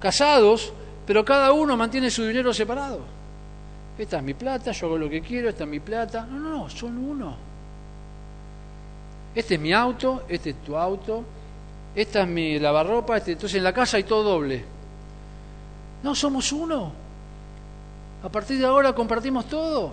casados, 0.00 0.72
pero 1.06 1.24
cada 1.24 1.52
uno 1.52 1.76
mantiene 1.76 2.10
su 2.10 2.24
dinero 2.24 2.52
separado. 2.52 3.00
Esta 3.96 4.18
es 4.18 4.22
mi 4.22 4.34
plata, 4.34 4.72
yo 4.72 4.86
hago 4.86 4.98
lo 4.98 5.10
que 5.10 5.20
quiero, 5.20 5.48
esta 5.48 5.64
es 5.64 5.70
mi 5.70 5.80
plata. 5.80 6.26
No, 6.26 6.38
no, 6.38 6.50
no, 6.50 6.70
son 6.70 6.96
uno. 6.98 7.36
Este 9.34 9.54
es 9.54 9.60
mi 9.60 9.72
auto, 9.72 10.24
este 10.28 10.50
es 10.50 10.62
tu 10.62 10.76
auto, 10.76 11.24
esta 11.94 12.22
es 12.22 12.28
mi 12.28 12.58
lavarropa, 12.58 13.16
este, 13.16 13.32
entonces 13.32 13.58
en 13.58 13.64
la 13.64 13.72
casa 13.72 13.96
hay 13.96 14.04
todo 14.04 14.22
doble. 14.22 14.64
No, 16.02 16.14
somos 16.14 16.52
uno. 16.52 16.92
A 18.22 18.28
partir 18.28 18.58
de 18.58 18.66
ahora 18.66 18.92
compartimos 18.92 19.46
todo. 19.46 19.92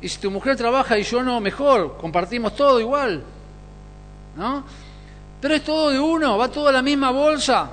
Y 0.00 0.08
si 0.08 0.18
tu 0.20 0.30
mujer 0.30 0.56
trabaja 0.56 0.96
y 0.98 1.02
yo 1.02 1.22
no, 1.22 1.40
mejor, 1.40 1.96
compartimos 1.96 2.54
todo 2.54 2.80
igual. 2.80 3.22
¿No? 4.36 4.64
Pero 5.40 5.54
es 5.54 5.62
todo 5.62 5.90
de 5.90 6.00
uno, 6.00 6.36
va 6.36 6.48
todo 6.48 6.68
a 6.68 6.72
la 6.72 6.82
misma 6.82 7.10
bolsa. 7.10 7.70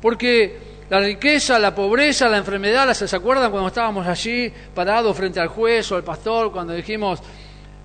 Porque 0.00 0.72
la 0.90 1.00
riqueza, 1.00 1.58
la 1.58 1.74
pobreza, 1.74 2.28
la 2.28 2.38
enfermedad, 2.38 2.92
¿se 2.92 3.16
acuerdan 3.16 3.50
cuando 3.50 3.68
estábamos 3.68 4.06
allí 4.06 4.52
parados 4.74 5.16
frente 5.16 5.40
al 5.40 5.48
juez 5.48 5.90
o 5.92 5.96
al 5.96 6.04
pastor, 6.04 6.52
cuando 6.52 6.74
dijimos, 6.74 7.20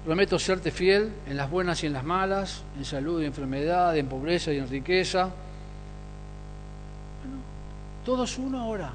prometo 0.03 0.37
serte 0.37 0.71
fiel 0.71 1.11
en 1.27 1.37
las 1.37 1.49
buenas 1.49 1.81
y 1.83 1.87
en 1.87 1.93
las 1.93 2.03
malas, 2.03 2.63
en 2.77 2.83
salud 2.83 3.21
y 3.21 3.25
enfermedad, 3.25 3.95
en 3.95 4.07
pobreza 4.07 4.51
y 4.51 4.57
en 4.57 4.67
riqueza? 4.67 5.29
Bueno, 7.21 7.41
todos 8.03 8.37
uno 8.37 8.59
ahora. 8.59 8.91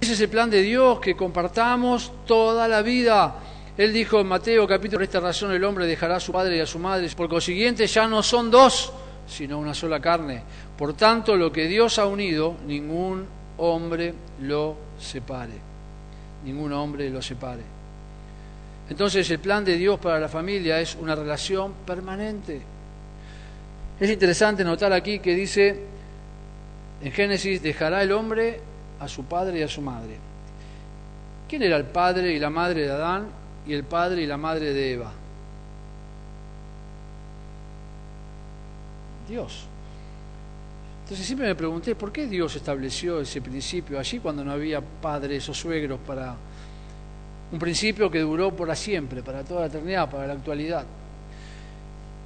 Ese 0.00 0.12
es 0.12 0.20
el 0.20 0.28
plan 0.28 0.48
de 0.48 0.62
Dios, 0.62 1.00
que 1.00 1.16
compartamos 1.16 2.12
toda 2.26 2.68
la 2.68 2.82
vida. 2.82 3.34
Él 3.80 3.94
dijo 3.94 4.20
en 4.20 4.26
Mateo 4.26 4.68
capítulo, 4.68 4.98
por 4.98 5.04
esta 5.04 5.20
razón 5.20 5.52
el 5.52 5.64
hombre 5.64 5.86
dejará 5.86 6.16
a 6.16 6.20
su 6.20 6.32
padre 6.32 6.54
y 6.58 6.60
a 6.60 6.66
su 6.66 6.78
madre, 6.78 7.08
por 7.16 7.30
consiguiente 7.30 7.86
ya 7.86 8.06
no 8.06 8.22
son 8.22 8.50
dos, 8.50 8.92
sino 9.26 9.58
una 9.58 9.72
sola 9.72 9.98
carne. 9.98 10.42
Por 10.76 10.92
tanto, 10.92 11.34
lo 11.34 11.50
que 11.50 11.66
Dios 11.66 11.98
ha 11.98 12.04
unido, 12.04 12.58
ningún 12.66 13.24
hombre 13.56 14.12
lo 14.42 14.76
separe. 14.98 15.54
Ningún 16.44 16.74
hombre 16.74 17.08
lo 17.08 17.22
separe. 17.22 17.62
Entonces, 18.90 19.30
el 19.30 19.38
plan 19.38 19.64
de 19.64 19.78
Dios 19.78 19.98
para 19.98 20.20
la 20.20 20.28
familia 20.28 20.78
es 20.78 20.94
una 20.96 21.14
relación 21.14 21.72
permanente. 21.86 22.60
Es 23.98 24.10
interesante 24.10 24.62
notar 24.62 24.92
aquí 24.92 25.20
que 25.20 25.34
dice 25.34 25.86
en 27.02 27.12
Génesis, 27.12 27.62
dejará 27.62 28.02
el 28.02 28.12
hombre 28.12 28.60
a 29.00 29.08
su 29.08 29.24
padre 29.24 29.60
y 29.60 29.62
a 29.62 29.68
su 29.68 29.80
madre. 29.80 30.18
¿Quién 31.48 31.62
era 31.62 31.78
el 31.78 31.86
padre 31.86 32.30
y 32.34 32.38
la 32.38 32.50
madre 32.50 32.82
de 32.82 32.90
Adán 32.90 33.39
y 33.66 33.74
el 33.74 33.84
padre 33.84 34.22
y 34.22 34.26
la 34.26 34.36
madre 34.36 34.72
de 34.72 34.92
Eva? 34.92 35.12
Dios. 39.28 39.66
Entonces 41.04 41.26
siempre 41.26 41.46
me 41.46 41.54
pregunté, 41.54 41.94
¿por 41.94 42.12
qué 42.12 42.26
Dios 42.26 42.54
estableció 42.56 43.20
ese 43.20 43.40
principio 43.40 43.98
allí 43.98 44.18
cuando 44.18 44.44
no 44.44 44.52
había 44.52 44.80
padres 44.80 45.48
o 45.48 45.54
suegros 45.54 45.98
para 46.06 46.34
un 47.52 47.58
principio 47.58 48.10
que 48.10 48.20
duró 48.20 48.54
por 48.54 48.74
siempre, 48.76 49.22
para 49.22 49.42
toda 49.42 49.62
la 49.62 49.66
eternidad, 49.66 50.08
para 50.08 50.26
la 50.26 50.34
actualidad? 50.34 50.84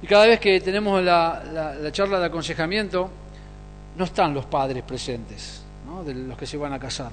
Y 0.01 0.07
cada 0.07 0.27
vez 0.27 0.39
que 0.39 0.59
tenemos 0.61 1.03
la, 1.03 1.75
la 1.81 1.91
charla 1.91 2.19
de 2.19 2.25
aconsejamiento, 2.25 3.09
no 3.97 4.03
están 4.03 4.33
los 4.33 4.45
padres 4.45 4.83
presentes 4.83 5.65
de 6.03 6.13
los 6.13 6.37
que 6.37 6.45
se 6.45 6.57
van 6.57 6.73
a 6.73 6.79
casar. 6.79 7.11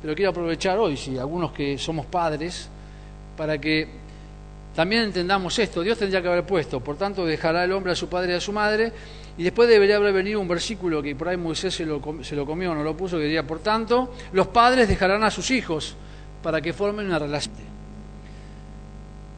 Pero 0.00 0.14
quiero 0.14 0.30
aprovechar 0.30 0.78
hoy, 0.78 0.96
si 0.96 1.18
algunos 1.18 1.52
que 1.52 1.78
somos 1.78 2.06
padres, 2.06 2.68
para 3.36 3.58
que 3.58 3.88
también 4.74 5.02
entendamos 5.02 5.58
esto. 5.58 5.82
Dios 5.82 5.98
tendría 5.98 6.20
que 6.20 6.28
haber 6.28 6.44
puesto, 6.44 6.80
por 6.80 6.96
tanto, 6.96 7.24
dejará 7.24 7.64
el 7.64 7.72
hombre 7.72 7.92
a 7.92 7.94
su 7.94 8.08
padre 8.08 8.32
y 8.32 8.36
a 8.36 8.40
su 8.40 8.52
madre, 8.52 8.92
y 9.38 9.42
después 9.42 9.68
debería 9.68 9.96
haber 9.96 10.12
venido 10.12 10.40
un 10.40 10.48
versículo 10.48 11.02
que 11.02 11.14
por 11.14 11.28
ahí 11.28 11.36
Moisés 11.36 11.74
se 11.74 11.84
lo, 11.84 12.00
se 12.22 12.36
lo 12.36 12.46
comió, 12.46 12.74
no 12.74 12.82
lo 12.82 12.96
puso, 12.96 13.18
que 13.18 13.24
diría, 13.24 13.46
por 13.46 13.60
tanto, 13.60 14.14
los 14.32 14.48
padres 14.48 14.88
dejarán 14.88 15.22
a 15.24 15.30
sus 15.30 15.50
hijos 15.50 15.96
para 16.42 16.60
que 16.60 16.72
formen 16.72 17.06
una 17.06 17.18
relación. 17.18 17.54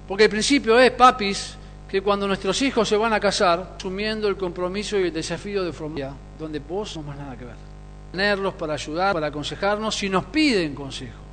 Porque 0.06 0.24
el 0.24 0.30
principio 0.30 0.78
es, 0.78 0.90
papis, 0.92 1.56
que 1.88 2.00
cuando 2.00 2.26
nuestros 2.26 2.60
hijos 2.62 2.88
se 2.88 2.96
van 2.96 3.12
a 3.12 3.20
casar, 3.20 3.74
asumiendo 3.76 4.28
el 4.28 4.36
compromiso 4.36 4.98
y 4.98 5.04
el 5.04 5.12
desafío 5.12 5.62
de 5.64 5.72
familia, 5.72 6.12
donde 6.38 6.58
vos 6.58 6.96
no 6.96 7.02
más 7.02 7.16
nada 7.16 7.36
que 7.36 7.44
ver 7.44 7.68
tenerlos 8.10 8.54
para 8.54 8.74
ayudar, 8.74 9.12
para 9.12 9.28
aconsejarnos, 9.28 9.94
si 9.94 10.08
nos 10.08 10.24
piden 10.26 10.74
consejo. 10.74 11.27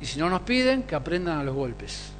Y 0.00 0.06
si 0.06 0.18
no 0.18 0.28
nos 0.30 0.42
piden, 0.42 0.84
que 0.84 0.94
aprendan 0.94 1.38
a 1.38 1.44
los 1.44 1.54
golpes. 1.54 2.12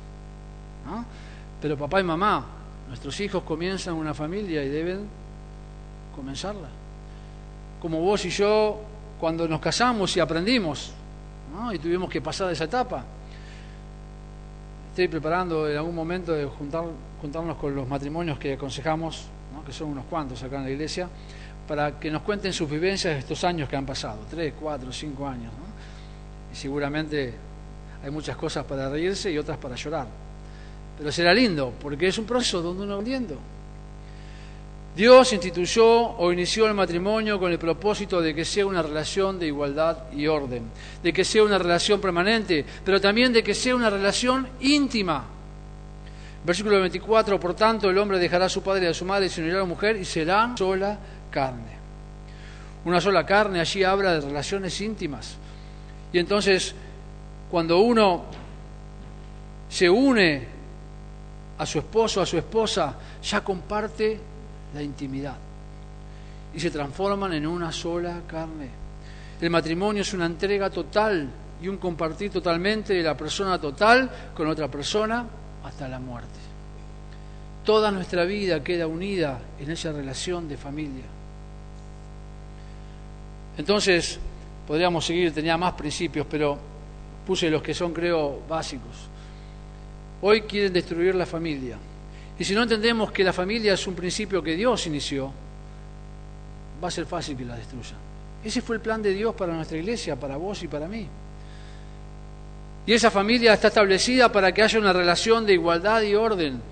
Pero 1.60 1.76
papá 1.76 2.00
y 2.00 2.04
mamá, 2.04 2.46
nuestros 2.88 3.18
hijos 3.20 3.42
comienzan 3.42 3.94
una 3.94 4.14
familia 4.14 4.62
y 4.64 4.68
deben 4.68 5.06
comenzarla. 6.14 6.68
Como 7.80 8.00
vos 8.00 8.24
y 8.24 8.30
yo, 8.30 8.80
cuando 9.20 9.46
nos 9.46 9.60
casamos 9.60 10.16
y 10.16 10.20
aprendimos, 10.20 10.92
y 11.72 11.78
tuvimos 11.78 12.10
que 12.10 12.20
pasar 12.20 12.50
esa 12.52 12.64
etapa. 12.64 13.04
Estoy 14.90 15.08
preparando 15.08 15.68
en 15.68 15.76
algún 15.76 15.94
momento 15.94 16.32
de 16.32 16.44
juntar, 16.46 16.84
juntarnos 17.20 17.56
con 17.56 17.74
los 17.74 17.86
matrimonios 17.86 18.38
que 18.38 18.54
aconsejamos, 18.54 19.26
que 19.64 19.72
son 19.72 19.88
unos 19.88 20.04
cuantos 20.06 20.42
acá 20.42 20.56
en 20.56 20.64
la 20.64 20.70
iglesia, 20.70 21.08
para 21.66 22.00
que 22.00 22.10
nos 22.10 22.22
cuenten 22.22 22.52
sus 22.52 22.68
vivencias 22.68 23.14
de 23.14 23.20
estos 23.20 23.44
años 23.44 23.68
que 23.68 23.76
han 23.76 23.86
pasado, 23.86 24.20
tres, 24.30 24.54
cuatro, 24.58 24.90
cinco 24.92 25.28
años. 25.28 25.52
Y 26.52 26.56
seguramente 26.56 27.34
hay 28.02 28.10
muchas 28.10 28.36
cosas 28.36 28.64
para 28.64 28.88
reírse 28.88 29.30
y 29.30 29.38
otras 29.38 29.58
para 29.58 29.74
llorar. 29.74 30.06
Pero 30.98 31.12
será 31.12 31.32
lindo, 31.32 31.72
porque 31.80 32.08
es 32.08 32.18
un 32.18 32.24
proceso 32.24 32.60
donde 32.62 32.82
uno 32.82 32.94
va 32.94 33.00
aprendiendo. 33.00 33.38
Dios 34.96 35.32
instituyó 35.32 35.86
o 35.86 36.32
inició 36.32 36.66
el 36.66 36.74
matrimonio 36.74 37.38
con 37.38 37.52
el 37.52 37.58
propósito 37.58 38.20
de 38.20 38.34
que 38.34 38.44
sea 38.44 38.66
una 38.66 38.82
relación 38.82 39.38
de 39.38 39.46
igualdad 39.46 40.10
y 40.12 40.26
orden, 40.26 40.64
de 41.00 41.12
que 41.12 41.24
sea 41.24 41.44
una 41.44 41.56
relación 41.56 42.00
permanente, 42.00 42.64
pero 42.84 43.00
también 43.00 43.32
de 43.32 43.44
que 43.44 43.54
sea 43.54 43.76
una 43.76 43.90
relación 43.90 44.48
íntima. 44.60 45.24
Versículo 46.44 46.80
24, 46.80 47.38
por 47.38 47.54
tanto, 47.54 47.90
el 47.90 47.98
hombre 47.98 48.18
dejará 48.18 48.46
a 48.46 48.48
su 48.48 48.60
padre 48.60 48.86
y 48.86 48.88
a 48.88 48.94
su 48.94 49.04
madre 49.04 49.26
y 49.26 49.28
se 49.28 49.40
unirá 49.40 49.58
a 49.58 49.60
la 49.60 49.66
mujer 49.66 49.96
y 49.96 50.04
serán 50.04 50.58
sola 50.58 50.98
carne. 51.30 51.78
Una 52.84 53.00
sola 53.00 53.24
carne 53.24 53.60
allí 53.60 53.84
habla 53.84 54.14
de 54.14 54.20
relaciones 54.20 54.80
íntimas. 54.80 55.36
Y 56.12 56.18
entonces, 56.18 56.74
cuando 57.50 57.80
uno 57.80 58.24
se 59.68 59.88
une 59.88 60.46
a 61.58 61.66
su 61.66 61.78
esposo, 61.78 62.20
a 62.20 62.26
su 62.26 62.38
esposa, 62.38 62.96
ya 63.22 63.42
comparte 63.42 64.20
la 64.74 64.82
intimidad 64.82 65.36
y 66.54 66.60
se 66.60 66.70
transforman 66.70 67.32
en 67.32 67.46
una 67.46 67.72
sola 67.72 68.22
carne. 68.26 68.68
El 69.40 69.50
matrimonio 69.50 70.02
es 70.02 70.12
una 70.12 70.26
entrega 70.26 70.70
total 70.70 71.28
y 71.60 71.68
un 71.68 71.76
compartir 71.76 72.30
totalmente 72.30 72.94
de 72.94 73.02
la 73.02 73.16
persona 73.16 73.60
total 73.60 74.10
con 74.34 74.48
otra 74.48 74.68
persona 74.68 75.24
hasta 75.64 75.88
la 75.88 75.98
muerte. 75.98 76.38
Toda 77.64 77.90
nuestra 77.90 78.24
vida 78.24 78.62
queda 78.62 78.86
unida 78.86 79.38
en 79.60 79.70
esa 79.70 79.92
relación 79.92 80.48
de 80.48 80.56
familia. 80.56 81.04
Entonces, 83.58 84.18
podríamos 84.66 85.04
seguir, 85.04 85.34
tenía 85.34 85.56
más 85.56 85.72
principios, 85.72 86.26
pero 86.30 86.58
puse 87.28 87.50
los 87.50 87.62
que 87.62 87.74
son, 87.74 87.92
creo, 87.92 88.40
básicos. 88.48 88.96
Hoy 90.22 90.40
quieren 90.40 90.72
destruir 90.72 91.14
la 91.14 91.26
familia. 91.26 91.76
Y 92.38 92.42
si 92.42 92.54
no 92.54 92.62
entendemos 92.62 93.12
que 93.12 93.22
la 93.22 93.34
familia 93.34 93.74
es 93.74 93.86
un 93.86 93.94
principio 93.94 94.42
que 94.42 94.56
Dios 94.56 94.86
inició, 94.86 95.30
va 96.82 96.88
a 96.88 96.90
ser 96.90 97.04
fácil 97.04 97.36
que 97.36 97.44
la 97.44 97.54
destruyan. 97.54 97.98
Ese 98.42 98.62
fue 98.62 98.76
el 98.76 98.82
plan 98.82 99.02
de 99.02 99.12
Dios 99.12 99.34
para 99.34 99.52
nuestra 99.52 99.76
iglesia, 99.76 100.16
para 100.16 100.38
vos 100.38 100.62
y 100.62 100.68
para 100.68 100.88
mí. 100.88 101.06
Y 102.86 102.92
esa 102.94 103.10
familia 103.10 103.52
está 103.52 103.68
establecida 103.68 104.32
para 104.32 104.50
que 104.52 104.62
haya 104.62 104.78
una 104.78 104.94
relación 104.94 105.44
de 105.44 105.52
igualdad 105.52 106.00
y 106.00 106.14
orden 106.14 106.62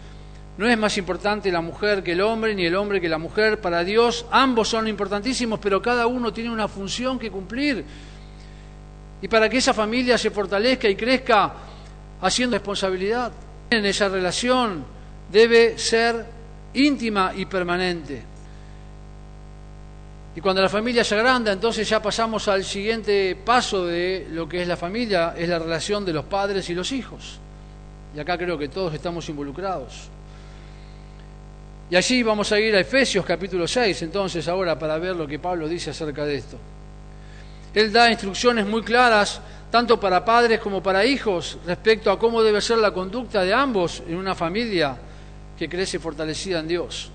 no 0.59 0.67
es 0.67 0.79
más 0.79 0.97
importante 0.97 1.53
la 1.53 1.61
mujer 1.61 2.03
que 2.03 2.13
el 2.13 2.23
hombre, 2.23 2.55
ni 2.55 2.65
el 2.65 2.75
hombre 2.77 3.01
que 3.01 3.11
la 3.11 3.19
mujer. 3.19 3.61
Para 3.61 3.85
Dios 3.85 4.25
ambos 4.31 4.69
son 4.69 4.89
importantísimos, 4.89 5.61
pero 5.61 5.83
cada 5.83 6.07
uno 6.07 6.33
tiene 6.33 6.51
una 6.51 6.67
función 6.67 7.19
que 7.19 7.31
cumplir. 7.31 7.85
Y 9.23 9.29
para 9.29 9.49
que 9.49 9.59
esa 9.59 9.73
familia 9.73 10.19
se 10.19 10.31
fortalezca 10.31 10.89
y 10.89 10.97
crezca 10.97 11.53
haciendo 12.21 12.57
responsabilidad 12.57 13.33
en 13.71 13.85
esa 13.87 14.09
relación, 14.09 14.85
debe 15.31 15.79
ser 15.79 16.25
íntima 16.75 17.33
y 17.35 17.47
permanente. 17.47 18.23
Y 20.35 20.41
cuando 20.41 20.61
la 20.61 20.69
familia 20.69 21.03
se 21.03 21.15
agranda, 21.15 21.51
entonces 21.51 21.89
ya 21.89 22.03
pasamos 22.03 22.47
al 22.49 22.63
siguiente 22.63 23.37
paso 23.43 23.87
de 23.87 24.27
lo 24.31 24.47
que 24.47 24.61
es 24.61 24.69
la 24.69 24.77
familia, 24.77 25.35
es 25.37 25.49
la 25.49 25.59
relación 25.59 26.05
de 26.05 26.13
los 26.13 26.27
padres 26.27 26.69
y 26.69 26.75
los 26.75 26.93
hijos. 26.93 27.41
Y 28.15 28.21
acá 28.21 28.37
creo 28.37 28.59
que 28.59 28.69
todos 28.69 28.93
estamos 28.93 29.27
involucrados. 29.31 30.11
Y 31.89 31.97
allí 31.97 32.23
vamos 32.23 32.53
a 32.53 32.61
ir 32.61 32.75
a 32.75 32.81
Efesios 32.81 33.25
capítulo 33.25 33.67
6, 33.67 34.03
entonces 34.03 34.47
ahora 34.49 34.79
para 34.79 34.99
ver 34.99 35.17
lo 35.17 35.27
que 35.27 35.39
Pablo 35.39 35.69
dice 35.69 35.91
acerca 35.91 36.27
de 36.27 36.35
esto. 36.35 36.59
Él 37.77 37.93
da 37.93 38.11
instrucciones 38.11 38.67
muy 38.67 38.83
claras, 38.83 39.39
tanto 39.71 40.01
para 40.01 40.25
padres 40.25 40.61
como 40.61 40.83
para 40.83 41.05
hijos, 41.05 41.59
respecto 41.67 42.11
a 42.11 42.19
cómo 42.19 42.43
debe 42.43 42.63
ser 42.63 42.79
la 42.79 42.91
conducta 42.91 43.45
de 43.45 43.53
ambos 43.53 44.03
en 44.09 44.17
una 44.17 44.35
familia 44.35 44.97
que 45.59 45.69
crece 45.69 45.99
fortalecida 45.99 46.61
en 46.61 46.69
Dios. 46.69 47.11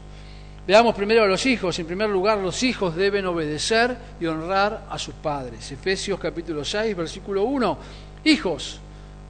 Veamos 0.67 0.93
primero 0.93 1.23
a 1.23 1.27
los 1.27 1.43
hijos. 1.47 1.79
En 1.79 1.87
primer 1.87 2.11
lugar, 2.11 2.37
los 2.37 2.61
hijos 2.61 2.95
deben 2.95 3.25
obedecer 3.25 3.97
y 4.19 4.27
honrar 4.27 4.85
a 4.87 4.99
sus 4.99 5.15
padres. 5.15 5.71
Efesios 5.71 6.19
capítulo 6.19 6.63
6, 6.63 6.95
versículo 6.95 7.41
1. 7.45 7.77
Hijos, 8.25 8.79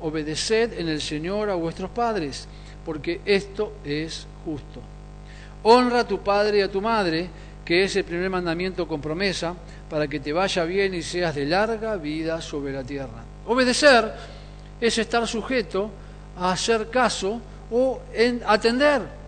obedeced 0.02 0.78
en 0.78 0.90
el 0.90 1.00
Señor 1.00 1.50
a 1.50 1.56
vuestros 1.56 1.92
padres, 1.92 2.46
porque 2.84 3.22
esto 3.24 3.76
es 3.86 4.28
justo. 4.44 4.82
Honra 5.64 6.02
a 6.02 6.08
tu 6.08 6.20
padre 6.20 6.58
y 6.58 6.62
a 6.62 6.70
tu 6.70 6.82
madre, 6.82 7.30
que 7.64 7.86
es 7.86 7.96
el 7.96 8.04
primer 8.04 8.30
mandamiento 8.30 8.86
con 8.86 9.00
promesa, 9.00 9.56
para 9.92 10.08
que 10.08 10.22
te 10.22 10.32
vaya 10.32 10.64
bien 10.64 10.94
y 10.94 11.04
seas 11.04 11.36
de 11.36 11.46
larga 11.46 11.98
vida 11.98 12.42
sobre 12.42 12.72
la 12.72 12.82
tierra. 12.82 13.26
Obedecer 13.46 14.14
es 14.80 14.98
estar 14.98 15.28
sujeto 15.28 15.92
a 16.40 16.54
hacer 16.54 16.90
caso 16.90 17.42
o 17.70 18.00
en 18.14 18.42
atender 18.48 19.22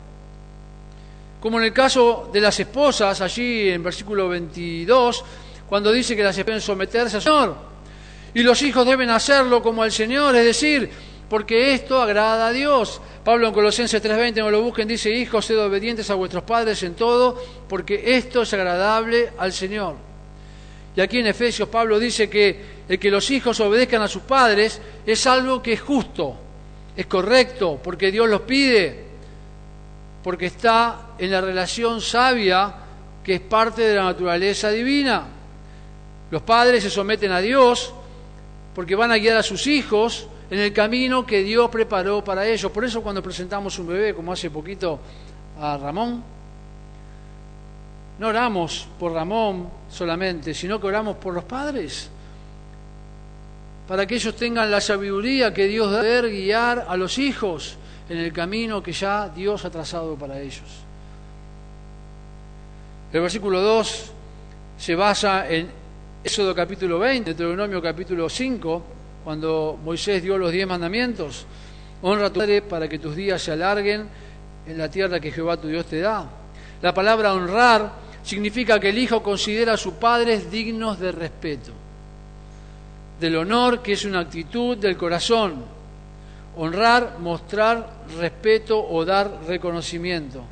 como 1.43 1.59
en 1.59 1.65
el 1.65 1.73
caso 1.73 2.29
de 2.31 2.39
las 2.39 2.57
esposas, 2.57 3.19
allí 3.19 3.67
en 3.67 3.83
versículo 3.83 4.29
22, 4.29 5.25
cuando 5.67 5.91
dice 5.91 6.15
que 6.15 6.23
las 6.23 6.37
deben 6.37 6.61
someterse 6.61 7.17
al 7.17 7.21
Señor. 7.21 7.55
Y 8.33 8.43
los 8.43 8.61
hijos 8.61 8.87
deben 8.87 9.09
hacerlo 9.09 9.61
como 9.61 9.83
al 9.83 9.91
Señor, 9.91 10.33
es 10.37 10.45
decir, 10.45 10.89
porque 11.29 11.73
esto 11.73 12.01
agrada 12.01 12.47
a 12.47 12.51
Dios. 12.53 13.01
Pablo 13.25 13.49
en 13.49 13.53
Colosenses 13.53 14.01
3:20, 14.01 14.35
no 14.35 14.51
lo 14.51 14.61
busquen, 14.61 14.87
dice, 14.87 15.11
hijos, 15.11 15.43
sed 15.43 15.59
obedientes 15.59 16.09
a 16.09 16.15
vuestros 16.15 16.43
padres 16.43 16.81
en 16.83 16.93
todo, 16.93 17.37
porque 17.67 18.15
esto 18.15 18.43
es 18.43 18.53
agradable 18.53 19.33
al 19.37 19.51
Señor. 19.51 20.12
Y 20.95 21.01
aquí 21.01 21.19
en 21.19 21.27
Efesios 21.27 21.69
Pablo 21.69 21.99
dice 21.99 22.29
que 22.29 22.83
el 22.87 22.99
que 22.99 23.09
los 23.09 23.29
hijos 23.31 23.59
obedezcan 23.59 24.01
a 24.01 24.07
sus 24.07 24.23
padres 24.23 24.79
es 25.05 25.25
algo 25.27 25.61
que 25.61 25.73
es 25.73 25.81
justo, 25.81 26.35
es 26.95 27.05
correcto, 27.07 27.79
porque 27.83 28.11
Dios 28.11 28.29
los 28.29 28.41
pide 28.41 29.03
porque 30.23 30.45
está 30.45 31.09
en 31.17 31.29
la 31.29 31.41
relación 31.41 31.99
sabia 31.99 32.73
que 33.23 33.35
es 33.35 33.41
parte 33.41 33.81
de 33.81 33.95
la 33.95 34.05
naturaleza 34.05 34.69
divina. 34.69 35.25
Los 36.31 36.41
padres 36.41 36.81
se 36.81 36.89
someten 36.89 37.31
a 37.31 37.39
Dios 37.39 37.93
porque 38.73 38.95
van 38.95 39.11
a 39.11 39.17
guiar 39.17 39.37
a 39.37 39.43
sus 39.43 39.67
hijos 39.67 40.27
en 40.49 40.59
el 40.59 40.73
camino 40.73 41.25
que 41.25 41.43
Dios 41.43 41.69
preparó 41.69 42.23
para 42.23 42.47
ellos. 42.47 42.71
Por 42.71 42.85
eso 42.85 43.03
cuando 43.03 43.21
presentamos 43.21 43.77
un 43.79 43.87
bebé, 43.87 44.13
como 44.15 44.31
hace 44.31 44.49
poquito 44.49 44.99
a 45.59 45.77
Ramón, 45.77 46.23
no 48.19 48.27
oramos 48.27 48.87
por 48.99 49.13
Ramón 49.13 49.67
solamente, 49.89 50.53
sino 50.53 50.79
que 50.79 50.87
oramos 50.87 51.17
por 51.17 51.33
los 51.33 51.43
padres, 51.43 52.09
para 53.87 54.05
que 54.05 54.15
ellos 54.15 54.35
tengan 54.35 54.69
la 54.69 54.79
sabiduría 54.79 55.53
que 55.53 55.67
Dios 55.67 55.91
da 55.91 56.21
guiar 56.21 56.85
a 56.87 56.95
los 56.95 57.17
hijos 57.17 57.77
en 58.09 58.17
el 58.17 58.31
camino 58.31 58.81
que 58.81 58.91
ya 58.91 59.29
Dios 59.29 59.65
ha 59.65 59.69
trazado 59.69 60.15
para 60.15 60.39
ellos. 60.39 60.61
El 63.11 63.21
versículo 63.21 63.61
2 63.61 64.11
se 64.77 64.95
basa 64.95 65.49
en 65.49 65.69
Éxodo 66.23 66.55
capítulo 66.55 66.99
20, 66.99 67.33
Deuteronomio 67.33 67.81
capítulo 67.81 68.29
5, 68.29 68.83
cuando 69.23 69.77
Moisés 69.83 70.23
dio 70.23 70.37
los 70.37 70.51
diez 70.51 70.67
mandamientos. 70.67 71.45
Honra 72.01 72.27
a 72.27 72.29
tu 72.33 72.39
padre 72.39 72.61
para 72.61 72.87
que 72.87 72.99
tus 72.99 73.15
días 73.15 73.41
se 73.41 73.51
alarguen 73.51 74.07
en 74.65 74.77
la 74.77 74.89
tierra 74.89 75.19
que 75.19 75.31
Jehová 75.31 75.57
tu 75.57 75.67
Dios 75.67 75.85
te 75.85 75.99
da. 75.99 76.27
La 76.81 76.93
palabra 76.93 77.33
honrar 77.33 78.02
significa 78.23 78.79
que 78.79 78.89
el 78.89 78.97
hijo 78.97 79.21
considera 79.21 79.73
a 79.73 79.77
sus 79.77 79.93
padres 79.93 80.49
dignos 80.49 80.99
de 80.99 81.11
respeto, 81.11 81.71
del 83.19 83.35
honor 83.35 83.81
que 83.81 83.93
es 83.93 84.05
una 84.05 84.21
actitud 84.21 84.77
del 84.77 84.97
corazón, 84.97 85.63
honrar, 86.55 87.17
mostrar 87.19 88.03
respeto 88.17 88.79
o 88.79 89.03
dar 89.03 89.41
reconocimiento. 89.47 90.43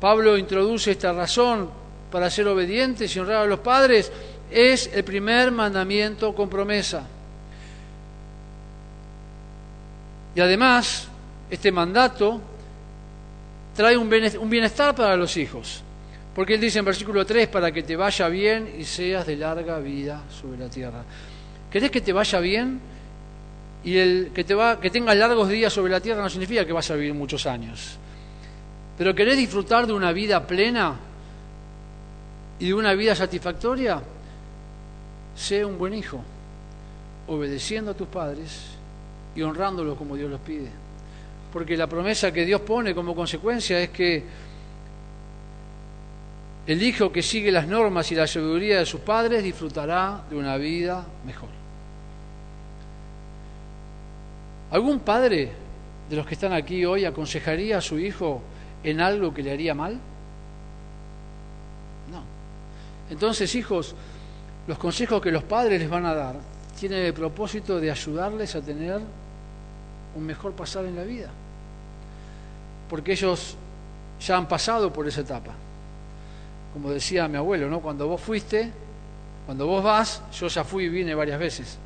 Pablo 0.00 0.36
introduce 0.36 0.90
esta 0.90 1.12
razón 1.12 1.70
para 2.10 2.30
ser 2.30 2.46
obedientes 2.46 3.14
y 3.14 3.18
honrar 3.18 3.42
a 3.42 3.46
los 3.46 3.60
padres. 3.60 4.12
Es 4.50 4.90
el 4.92 5.02
primer 5.02 5.50
mandamiento 5.50 6.34
con 6.34 6.48
promesa. 6.48 7.06
Y 10.34 10.40
además, 10.40 11.08
este 11.48 11.72
mandato 11.72 12.40
trae 13.74 13.96
un 13.96 14.50
bienestar 14.50 14.94
para 14.94 15.16
los 15.16 15.36
hijos. 15.36 15.83
Porque 16.34 16.54
él 16.54 16.60
dice 16.60 16.80
en 16.80 16.84
versículo 16.84 17.24
3, 17.24 17.48
para 17.48 17.70
que 17.70 17.82
te 17.82 17.94
vaya 17.94 18.28
bien 18.28 18.74
y 18.78 18.84
seas 18.84 19.26
de 19.26 19.36
larga 19.36 19.78
vida 19.78 20.22
sobre 20.28 20.58
la 20.58 20.68
tierra. 20.68 21.04
¿Querés 21.70 21.90
que 21.90 22.00
te 22.00 22.12
vaya 22.12 22.40
bien? 22.40 22.80
Y 23.84 23.96
el 23.96 24.30
que, 24.34 24.42
te 24.42 24.54
va, 24.54 24.80
que 24.80 24.90
tengas 24.90 25.16
largos 25.16 25.48
días 25.48 25.72
sobre 25.72 25.92
la 25.92 26.00
tierra 26.00 26.22
no 26.22 26.30
significa 26.30 26.64
que 26.64 26.72
vas 26.72 26.90
a 26.90 26.94
vivir 26.94 27.14
muchos 27.14 27.46
años. 27.46 27.98
Pero 28.98 29.14
querés 29.14 29.36
disfrutar 29.36 29.86
de 29.86 29.92
una 29.92 30.12
vida 30.12 30.44
plena 30.44 30.96
y 32.58 32.68
de 32.68 32.74
una 32.74 32.94
vida 32.94 33.14
satisfactoria, 33.14 34.00
sé 35.36 35.64
un 35.64 35.78
buen 35.78 35.94
hijo, 35.94 36.20
obedeciendo 37.26 37.90
a 37.90 37.94
tus 37.94 38.08
padres 38.08 38.70
y 39.34 39.42
honrándolos 39.42 39.98
como 39.98 40.16
Dios 40.16 40.30
los 40.30 40.40
pide. 40.40 40.70
Porque 41.52 41.76
la 41.76 41.86
promesa 41.86 42.32
que 42.32 42.44
Dios 42.44 42.60
pone 42.62 42.94
como 42.94 43.14
consecuencia 43.14 43.80
es 43.80 43.90
que 43.90 44.24
el 46.66 46.82
hijo 46.82 47.12
que 47.12 47.22
sigue 47.22 47.52
las 47.52 47.66
normas 47.68 48.10
y 48.10 48.14
la 48.14 48.26
sabiduría 48.26 48.78
de 48.78 48.86
sus 48.86 49.00
padres 49.00 49.42
disfrutará 49.42 50.22
de 50.30 50.36
una 50.36 50.56
vida 50.56 51.04
mejor. 51.26 51.50
¿Algún 54.70 55.00
padre 55.00 55.52
de 56.08 56.16
los 56.16 56.26
que 56.26 56.34
están 56.34 56.52
aquí 56.52 56.84
hoy 56.84 57.04
aconsejaría 57.04 57.78
a 57.78 57.80
su 57.80 57.98
hijo 57.98 58.42
en 58.82 59.00
algo 59.00 59.32
que 59.32 59.42
le 59.42 59.52
haría 59.52 59.74
mal? 59.74 60.00
No. 62.10 62.24
Entonces, 63.10 63.54
hijos, 63.54 63.94
los 64.66 64.78
consejos 64.78 65.20
que 65.20 65.30
los 65.30 65.44
padres 65.44 65.80
les 65.80 65.90
van 65.90 66.06
a 66.06 66.14
dar 66.14 66.36
tienen 66.78 67.04
el 67.04 67.12
propósito 67.12 67.78
de 67.78 67.90
ayudarles 67.90 68.56
a 68.56 68.62
tener 68.62 69.00
un 70.16 70.24
mejor 70.24 70.52
pasar 70.52 70.86
en 70.86 70.96
la 70.96 71.02
vida. 71.02 71.28
Porque 72.88 73.12
ellos 73.12 73.56
ya 74.18 74.36
han 74.36 74.48
pasado 74.48 74.90
por 74.92 75.06
esa 75.06 75.20
etapa. 75.20 75.52
Como 76.74 76.90
decía 76.90 77.26
mi 77.28 77.38
abuelo. 77.38 77.80
Cuando 77.80 78.06
vos 78.06 78.20
fuiste, 78.20 78.70
cuando 79.46 79.66
vos 79.66 79.82
vas, 79.82 80.20
yo 80.38 80.48
ya 80.48 80.64
fui 80.64 80.84
y 80.84 80.88
vine 80.90 81.14
varias 81.14 81.38
veces. 81.38 81.78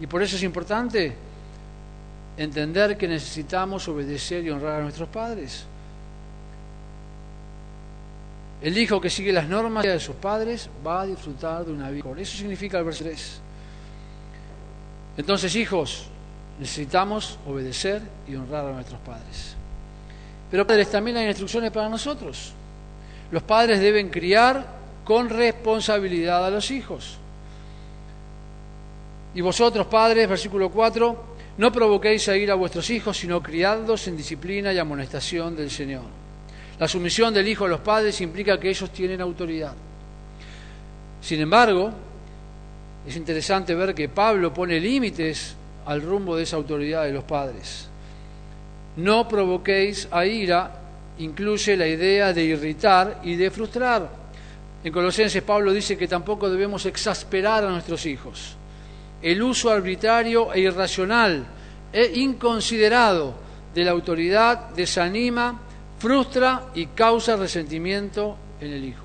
Y 0.00 0.06
por 0.08 0.22
eso 0.22 0.34
es 0.34 0.42
importante 0.42 1.14
entender 2.36 2.96
que 2.96 3.06
necesitamos 3.06 3.86
obedecer 3.88 4.44
y 4.44 4.50
honrar 4.50 4.80
a 4.80 4.82
nuestros 4.82 5.08
padres. 5.08 5.64
El 8.60 8.76
hijo 8.78 9.00
que 9.00 9.10
sigue 9.10 9.32
las 9.32 9.48
normas 9.48 9.84
de 9.84 10.00
sus 10.00 10.16
padres 10.16 10.68
va 10.86 11.02
a 11.02 11.06
disfrutar 11.06 11.64
de 11.64 11.72
una 11.72 11.90
vida. 11.90 12.04
Eso 12.18 12.38
significa 12.38 12.78
el 12.78 12.84
verso 12.84 13.04
3. 13.04 13.40
Entonces, 15.18 15.54
hijos, 15.56 16.08
necesitamos 16.58 17.38
obedecer 17.46 18.02
y 18.26 18.34
honrar 18.34 18.66
a 18.66 18.72
nuestros 18.72 19.00
padres. 19.00 19.54
Pero 20.50 20.66
padres, 20.66 20.90
también 20.90 21.16
hay 21.16 21.26
instrucciones 21.26 21.70
para 21.70 21.88
nosotros. 21.88 22.52
Los 23.30 23.42
padres 23.42 23.80
deben 23.80 24.08
criar 24.08 24.66
con 25.04 25.28
responsabilidad 25.28 26.44
a 26.44 26.50
los 26.50 26.70
hijos. 26.70 27.18
Y 29.34 29.40
vosotros, 29.40 29.86
padres, 29.86 30.28
versículo 30.28 30.70
4, 30.70 31.24
no 31.58 31.72
provoquéis 31.72 32.28
a 32.28 32.36
ir 32.36 32.50
a 32.50 32.54
vuestros 32.54 32.88
hijos, 32.90 33.16
sino 33.16 33.42
criadlos 33.42 34.06
en 34.08 34.16
disciplina 34.16 34.72
y 34.72 34.78
amonestación 34.78 35.56
del 35.56 35.70
Señor. 35.70 36.04
La 36.78 36.88
sumisión 36.88 37.32
del 37.32 37.48
hijo 37.48 37.64
a 37.64 37.68
los 37.68 37.80
padres 37.80 38.20
implica 38.20 38.60
que 38.60 38.68
ellos 38.68 38.90
tienen 38.90 39.20
autoridad. 39.20 39.72
Sin 41.20 41.40
embargo, 41.40 41.90
es 43.06 43.16
interesante 43.16 43.74
ver 43.74 43.94
que 43.94 44.08
Pablo 44.08 44.52
pone 44.52 44.78
límites 44.78 45.54
al 45.86 46.02
rumbo 46.02 46.36
de 46.36 46.42
esa 46.42 46.56
autoridad 46.56 47.04
de 47.04 47.12
los 47.12 47.24
padres. 47.24 47.88
No 48.96 49.26
provoquéis 49.28 50.08
a 50.10 50.26
ira 50.26 50.85
incluye 51.18 51.76
la 51.76 51.86
idea 51.86 52.32
de 52.32 52.44
irritar 52.44 53.20
y 53.22 53.36
de 53.36 53.50
frustrar. 53.50 54.08
En 54.84 54.92
Colosenses 54.92 55.42
Pablo 55.42 55.72
dice 55.72 55.96
que 55.96 56.08
tampoco 56.08 56.48
debemos 56.48 56.86
exasperar 56.86 57.64
a 57.64 57.70
nuestros 57.70 58.06
hijos 58.06 58.56
el 59.22 59.42
uso 59.42 59.70
arbitrario 59.70 60.52
e 60.52 60.60
irracional 60.60 61.44
e 61.92 62.12
inconsiderado 62.20 63.34
de 63.74 63.84
la 63.84 63.90
autoridad 63.90 64.70
desanima, 64.70 65.58
frustra 65.98 66.66
y 66.74 66.86
causa 66.86 67.36
resentimiento 67.36 68.36
en 68.60 68.72
el 68.72 68.84
hijo. 68.84 69.04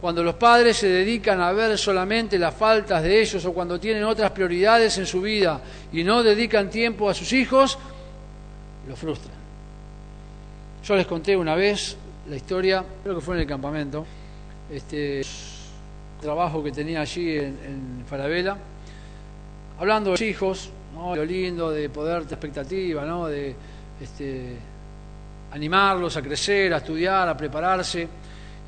Cuando 0.00 0.22
los 0.22 0.34
padres 0.34 0.76
se 0.76 0.88
dedican 0.88 1.40
a 1.40 1.52
ver 1.52 1.76
solamente 1.78 2.38
las 2.38 2.54
faltas 2.54 3.02
de 3.02 3.20
ellos 3.20 3.44
o 3.44 3.52
cuando 3.52 3.80
tienen 3.80 4.04
otras 4.04 4.30
prioridades 4.30 4.96
en 4.98 5.06
su 5.06 5.22
vida 5.22 5.60
y 5.92 6.04
no 6.04 6.22
dedican 6.22 6.70
tiempo 6.70 7.08
a 7.08 7.14
sus 7.14 7.32
hijos, 7.32 7.78
lo 8.86 8.94
frustran. 8.94 9.35
Yo 10.86 10.94
les 10.94 11.06
conté 11.06 11.36
una 11.36 11.56
vez 11.56 11.96
la 12.28 12.36
historia, 12.36 12.84
creo 13.02 13.16
que 13.16 13.20
fue 13.20 13.34
en 13.34 13.40
el 13.40 13.46
campamento, 13.48 14.06
este 14.70 15.20
trabajo 16.20 16.62
que 16.62 16.70
tenía 16.70 17.00
allí 17.00 17.36
en, 17.36 18.04
Farabela, 18.08 18.56
hablando 19.80 20.10
de 20.10 20.12
los 20.12 20.22
hijos, 20.22 20.70
¿no? 20.94 21.16
lo 21.16 21.24
lindo, 21.24 21.72
de 21.72 21.88
poder, 21.88 22.24
de 22.24 22.34
expectativa, 22.34 23.04
¿no? 23.04 23.26
de 23.26 23.52
este, 24.00 24.58
animarlos 25.50 26.16
a 26.18 26.22
crecer, 26.22 26.72
a 26.72 26.76
estudiar, 26.76 27.28
a 27.28 27.36
prepararse. 27.36 28.06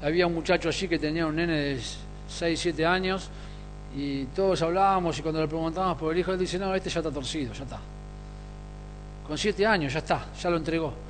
Había 0.03 0.27
un 0.27 0.35
muchacho 0.35 0.71
allí 0.71 0.89
que 0.89 0.99
tenía 0.99 1.25
un 1.25 1.37
nene 1.37 1.55
de 1.55 1.81
6, 2.29 2.59
7 2.61 2.85
años 2.85 3.31
y 3.97 4.25
todos 4.25 4.61
hablábamos 4.63 5.17
y 5.17 5.23
cuando 5.23 5.41
le 5.41 5.47
preguntábamos 5.47 5.97
por 5.97 6.13
el 6.13 6.19
hijo, 6.19 6.33
él 6.33 6.39
dice, 6.41 6.59
no, 6.59 6.75
este 6.75 6.91
ya 6.91 6.99
está 6.99 7.13
torcido, 7.13 7.53
ya 7.53 7.63
está. 7.63 7.79
Con 9.25 9.39
7 9.39 9.65
años, 9.65 9.93
ya 9.93 10.01
está, 10.01 10.27
ya 10.37 10.51
lo 10.51 10.57
entregó. 10.57 11.08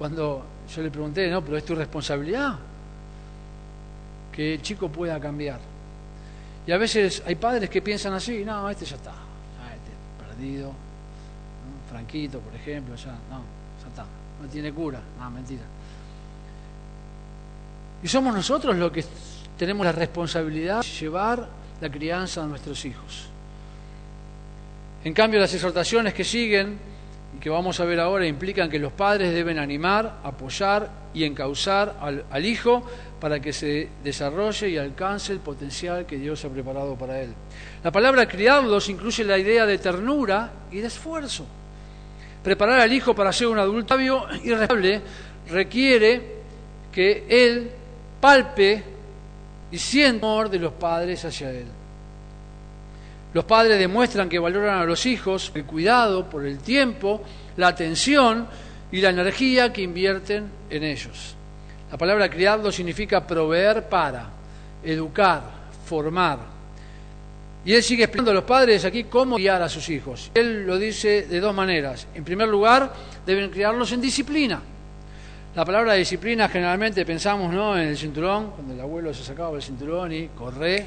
Cuando 0.00 0.42
yo 0.74 0.82
le 0.82 0.90
pregunté, 0.90 1.28
no, 1.28 1.44
pero 1.44 1.58
es 1.58 1.64
tu 1.66 1.74
responsabilidad 1.74 2.54
que 4.32 4.54
el 4.54 4.62
chico 4.62 4.88
pueda 4.88 5.20
cambiar. 5.20 5.60
Y 6.66 6.72
a 6.72 6.78
veces 6.78 7.22
hay 7.26 7.34
padres 7.34 7.68
que 7.68 7.82
piensan 7.82 8.14
así, 8.14 8.42
no, 8.42 8.70
este 8.70 8.86
ya 8.86 8.96
está, 8.96 9.10
este 9.10 10.24
perdido, 10.24 10.72
Franquito, 11.90 12.40
por 12.40 12.54
ejemplo, 12.54 12.94
ya, 12.94 13.10
no, 13.28 13.42
ya 13.82 13.88
está, 13.88 14.06
no 14.40 14.48
tiene 14.48 14.72
cura, 14.72 15.02
no, 15.18 15.30
mentira. 15.32 15.64
Y 18.02 18.08
somos 18.08 18.34
nosotros 18.34 18.74
los 18.76 18.90
que 18.90 19.04
tenemos 19.58 19.84
la 19.84 19.92
responsabilidad 19.92 20.80
de 20.80 20.88
llevar 20.88 21.46
la 21.78 21.90
crianza 21.90 22.42
a 22.42 22.46
nuestros 22.46 22.82
hijos. 22.86 23.26
En 25.04 25.12
cambio, 25.12 25.38
las 25.38 25.52
exhortaciones 25.52 26.14
que 26.14 26.24
siguen 26.24 26.88
y 27.36 27.38
que 27.38 27.50
vamos 27.50 27.78
a 27.80 27.84
ver 27.84 28.00
ahora 28.00 28.26
implican 28.26 28.68
que 28.68 28.78
los 28.78 28.92
padres 28.92 29.32
deben 29.32 29.58
animar, 29.58 30.20
apoyar 30.24 30.90
y 31.14 31.24
encauzar 31.24 31.96
al, 32.30 32.44
hijo 32.44 32.82
para 33.20 33.40
que 33.40 33.52
se 33.52 33.88
desarrolle 34.02 34.68
y 34.68 34.76
alcance 34.76 35.32
el 35.32 35.40
potencial 35.40 36.06
que 36.06 36.16
Dios 36.16 36.44
ha 36.44 36.48
preparado 36.48 36.96
para 36.96 37.20
él. 37.20 37.34
La 37.84 37.92
palabra 37.92 38.26
criarlos 38.26 38.88
incluye 38.88 39.24
la 39.24 39.38
idea 39.38 39.66
de 39.66 39.78
ternura 39.78 40.50
y 40.70 40.78
de 40.78 40.86
esfuerzo. 40.86 41.46
Preparar 42.42 42.80
al 42.80 42.92
hijo 42.92 43.14
para 43.14 43.32
ser 43.32 43.48
un 43.48 43.58
adulto 43.58 43.94
sabio 43.94 44.26
y 44.42 44.50
responsable 44.50 45.00
requiere 45.50 46.40
que 46.90 47.24
él 47.28 47.70
palpe 48.20 48.82
y 49.70 49.78
sienta 49.78 50.26
amor 50.26 50.50
de 50.50 50.58
los 50.58 50.72
padres 50.72 51.24
hacia 51.24 51.50
él. 51.50 51.66
Los 53.32 53.44
padres 53.44 53.78
demuestran 53.78 54.28
que 54.28 54.38
valoran 54.38 54.80
a 54.80 54.84
los 54.84 55.06
hijos 55.06 55.52
el 55.54 55.64
cuidado 55.64 56.28
por 56.28 56.44
el 56.44 56.58
tiempo, 56.58 57.22
la 57.56 57.68
atención 57.68 58.48
y 58.90 59.00
la 59.00 59.10
energía 59.10 59.72
que 59.72 59.82
invierten 59.82 60.50
en 60.68 60.82
ellos. 60.82 61.36
La 61.90 61.98
palabra 61.98 62.28
criarlo 62.28 62.72
significa 62.72 63.26
proveer 63.26 63.88
para, 63.88 64.28
educar, 64.82 65.42
formar, 65.84 66.38
y 67.64 67.74
él 67.74 67.82
sigue 67.82 68.04
explicando 68.04 68.30
a 68.30 68.34
los 68.34 68.44
padres 68.44 68.84
aquí 68.84 69.04
cómo 69.04 69.36
guiar 69.36 69.60
a 69.62 69.68
sus 69.68 69.88
hijos. 69.90 70.30
Él 70.32 70.66
lo 70.66 70.78
dice 70.78 71.26
de 71.26 71.40
dos 71.40 71.54
maneras. 71.54 72.06
En 72.14 72.24
primer 72.24 72.48
lugar, 72.48 72.92
deben 73.26 73.50
criarlos 73.50 73.92
en 73.92 74.00
disciplina. 74.00 74.60
La 75.54 75.64
palabra 75.64 75.94
disciplina 75.94 76.48
generalmente 76.48 77.04
pensamos 77.04 77.52
¿no? 77.52 77.76
en 77.76 77.88
el 77.88 77.98
cinturón, 77.98 78.52
cuando 78.52 78.72
el 78.72 78.80
abuelo 78.80 79.12
se 79.12 79.24
sacaba 79.24 79.56
el 79.56 79.62
cinturón 79.62 80.12
y 80.12 80.28
corre. 80.28 80.86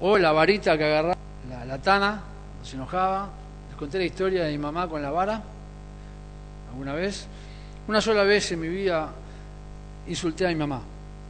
O 0.00 0.18
la 0.18 0.32
varita 0.32 0.76
que 0.76 0.84
agarraba 0.84 1.16
la, 1.48 1.64
la 1.64 1.78
tana, 1.78 2.22
se 2.62 2.76
enojaba. 2.76 3.30
Les 3.68 3.76
conté 3.76 3.98
la 3.98 4.04
historia 4.04 4.44
de 4.44 4.52
mi 4.52 4.58
mamá 4.58 4.88
con 4.88 5.02
la 5.02 5.10
vara, 5.10 5.42
alguna 6.70 6.94
vez. 6.94 7.26
Una 7.88 8.00
sola 8.00 8.24
vez 8.24 8.50
en 8.52 8.60
mi 8.60 8.68
vida 8.68 9.08
insulté 10.08 10.46
a 10.46 10.48
mi 10.48 10.56
mamá. 10.56 10.80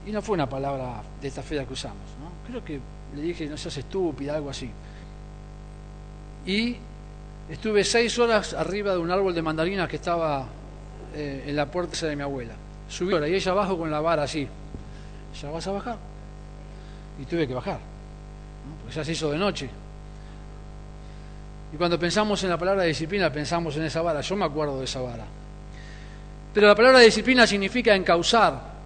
Y 0.07 0.13
no 0.13 0.23
fue 0.23 0.35
una 0.35 0.49
palabra 0.49 1.03
de 1.21 1.29
esta 1.29 1.43
fe 1.43 1.65
que 1.67 1.73
usamos. 1.73 2.09
¿no? 2.21 2.31
Creo 2.49 2.65
que 2.65 2.81
le 3.15 3.23
dije, 3.23 3.47
no 3.47 3.57
seas 3.57 3.77
estúpida, 3.77 4.37
algo 4.37 4.51
así. 4.51 4.71
Y 6.47 6.77
estuve 7.51 7.85
seis 7.85 8.19
horas 8.19 8.55
arriba 8.55 8.93
de 8.93 8.99
un 8.99 9.11
árbol 9.11 9.35
de 9.35 9.43
mandarinas 9.43 9.89
que 9.89 9.97
estaba 9.97 10.47
eh, 11.15 11.45
en 11.47 11.57
la 11.57 11.67
puerta 11.67 12.07
de 12.07 12.17
mi 12.17 12.23
abuela. 12.23 12.55
Subí 12.89 13.13
y 13.15 13.35
ella 13.35 13.53
abajo 13.53 13.77
con 13.77 13.91
la 13.91 14.01
vara 14.01 14.23
así. 14.23 14.49
¿Ya 15.41 15.51
vas 15.51 15.67
a 15.67 15.73
bajar? 15.73 15.99
Y 17.21 17.25
tuve 17.25 17.49
que 17.49 17.55
bajar, 17.55 17.81
porque 18.81 18.95
ya 18.95 19.05
se 19.05 19.13
hizo 19.13 19.31
de 19.31 19.39
noche. 19.39 19.71
Y 21.73 21.77
cuando 21.77 21.99
pensamos 21.99 22.43
en 22.45 22.51
la 22.51 22.59
palabra 22.59 22.85
disciplina, 22.85 23.33
pensamos 23.33 23.77
en 23.77 23.85
esa 23.85 24.03
vara. 24.03 24.21
Yo 24.21 24.37
me 24.37 24.45
acuerdo 24.45 24.79
de 24.79 24.85
esa 24.85 25.01
vara. 25.01 25.25
Pero 26.55 26.69
la 26.69 26.75
palabra 26.75 27.01
disciplina 27.01 27.47
significa 27.47 27.95
encauzar 27.95 28.77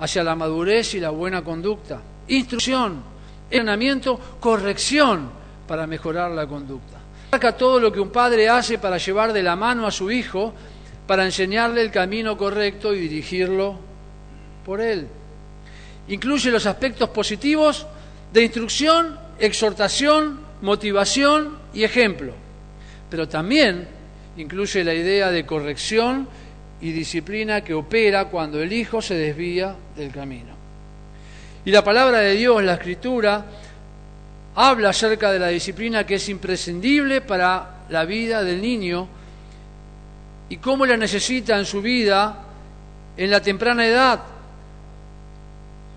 hacia 0.00 0.24
la 0.24 0.34
madurez 0.34 0.94
y 0.94 1.00
la 1.00 1.10
buena 1.10 1.42
conducta. 1.42 2.00
Instrucción, 2.28 3.02
entrenamiento, 3.50 4.18
corrección 4.40 5.30
para 5.66 5.86
mejorar 5.86 6.30
la 6.30 6.46
conducta. 6.46 6.98
Marca 7.30 7.56
todo 7.56 7.78
lo 7.78 7.92
que 7.92 8.00
un 8.00 8.10
padre 8.10 8.48
hace 8.48 8.78
para 8.78 8.96
llevar 8.96 9.32
de 9.32 9.42
la 9.42 9.56
mano 9.56 9.86
a 9.86 9.90
su 9.90 10.10
hijo, 10.10 10.54
para 11.06 11.24
enseñarle 11.24 11.82
el 11.82 11.90
camino 11.90 12.38
correcto 12.38 12.94
y 12.94 13.00
dirigirlo 13.00 13.78
por 14.64 14.80
él. 14.80 15.06
Incluye 16.08 16.50
los 16.50 16.64
aspectos 16.64 17.10
positivos 17.10 17.86
de 18.32 18.44
instrucción, 18.44 19.18
exhortación, 19.38 20.40
motivación 20.62 21.58
y 21.72 21.84
ejemplo. 21.84 22.32
Pero 23.10 23.28
también 23.28 23.88
incluye 24.36 24.84
la 24.84 24.94
idea 24.94 25.30
de 25.30 25.46
corrección 25.46 26.28
y 26.80 26.92
disciplina 26.92 27.62
que 27.62 27.74
opera 27.74 28.26
cuando 28.26 28.62
el 28.62 28.72
hijo 28.72 29.02
se 29.02 29.14
desvía 29.14 29.74
del 29.96 30.12
camino. 30.12 30.56
Y 31.64 31.70
la 31.70 31.82
palabra 31.82 32.18
de 32.18 32.34
Dios, 32.34 32.62
la 32.62 32.74
escritura, 32.74 33.44
habla 34.54 34.90
acerca 34.90 35.30
de 35.32 35.38
la 35.38 35.48
disciplina 35.48 36.06
que 36.06 36.14
es 36.14 36.28
imprescindible 36.28 37.20
para 37.20 37.84
la 37.90 38.04
vida 38.04 38.42
del 38.42 38.60
niño 38.60 39.08
y 40.48 40.56
cómo 40.58 40.86
la 40.86 40.96
necesita 40.96 41.58
en 41.58 41.64
su 41.64 41.82
vida 41.82 42.44
en 43.16 43.30
la 43.30 43.42
temprana 43.42 43.86
edad. 43.86 44.20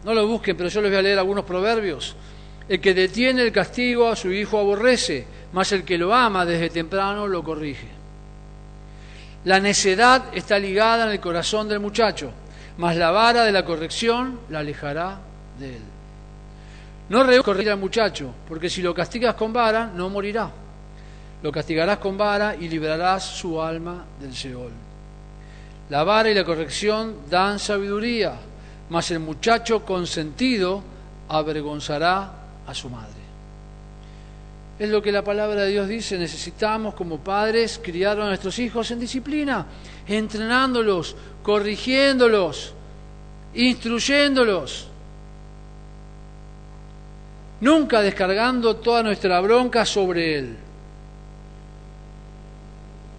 No 0.04 0.14
lo 0.14 0.28
busquen, 0.28 0.58
pero 0.58 0.70
yo 0.70 0.82
les 0.82 0.92
voy 0.92 1.00
a 1.00 1.02
leer 1.04 1.20
algunos 1.20 1.46
proverbios. 1.46 2.16
El 2.72 2.80
que 2.80 2.94
detiene 2.94 3.42
el 3.42 3.52
castigo 3.52 4.08
a 4.08 4.16
su 4.16 4.32
hijo 4.32 4.58
aborrece, 4.58 5.28
mas 5.52 5.74
el 5.74 5.84
que 5.84 5.98
lo 5.98 6.16
ama 6.16 6.46
desde 6.46 6.70
temprano 6.70 7.28
lo 7.28 7.44
corrige. 7.44 7.90
La 9.44 9.60
necedad 9.60 10.34
está 10.34 10.58
ligada 10.58 11.04
en 11.04 11.12
el 11.12 11.20
corazón 11.20 11.68
del 11.68 11.82
muchacho, 11.82 12.32
mas 12.78 12.96
la 12.96 13.12
vara 13.12 13.44
de 13.44 13.52
la 13.52 13.66
corrección 13.66 14.40
la 14.50 14.60
alejará 14.60 15.20
de 15.60 15.76
él. 15.76 15.82
No 17.10 17.24
rehúses 17.24 17.44
corregir 17.44 17.72
al 17.72 17.78
muchacho, 17.78 18.34
porque 18.48 18.70
si 18.70 18.82
lo 18.82 18.94
castigas 18.94 19.36
con 19.36 19.52
vara, 19.52 19.92
no 19.94 20.10
morirá. 20.10 20.50
Lo 21.44 21.52
castigarás 21.52 21.98
con 21.98 22.18
vara 22.18 22.56
y 22.56 22.70
librarás 22.70 23.22
su 23.22 23.62
alma 23.62 24.06
del 24.18 24.34
Seol. 24.34 24.72
La 25.90 26.06
vara 26.06 26.30
y 26.30 26.34
la 26.34 26.46
corrección 26.46 27.18
dan 27.30 27.60
sabiduría, 27.60 28.36
mas 28.90 29.12
el 29.12 29.20
muchacho 29.20 29.84
consentido 29.84 30.82
avergonzará 31.28 32.38
a 32.68 32.74
su 32.74 32.90
madre. 32.90 33.22
Es 34.80 34.90
lo 34.90 35.02
que 35.02 35.12
la 35.12 35.24
palabra 35.24 35.64
de 35.64 35.72
Dios 35.72 35.88
dice, 35.88 36.18
necesitamos 36.18 36.96
como 36.96 37.20
padres 37.20 37.80
criar 37.84 38.20
a 38.20 38.28
nuestros 38.28 38.58
hijos 38.60 38.90
en 38.92 39.00
disciplina, 39.00 39.66
entrenándolos, 40.08 41.16
corrigiéndolos, 41.44 42.74
instruyéndolos 43.54 44.92
nunca 47.62 48.02
descargando 48.02 48.76
toda 48.78 49.04
nuestra 49.04 49.40
bronca 49.40 49.86
sobre 49.86 50.40
Él, 50.40 50.58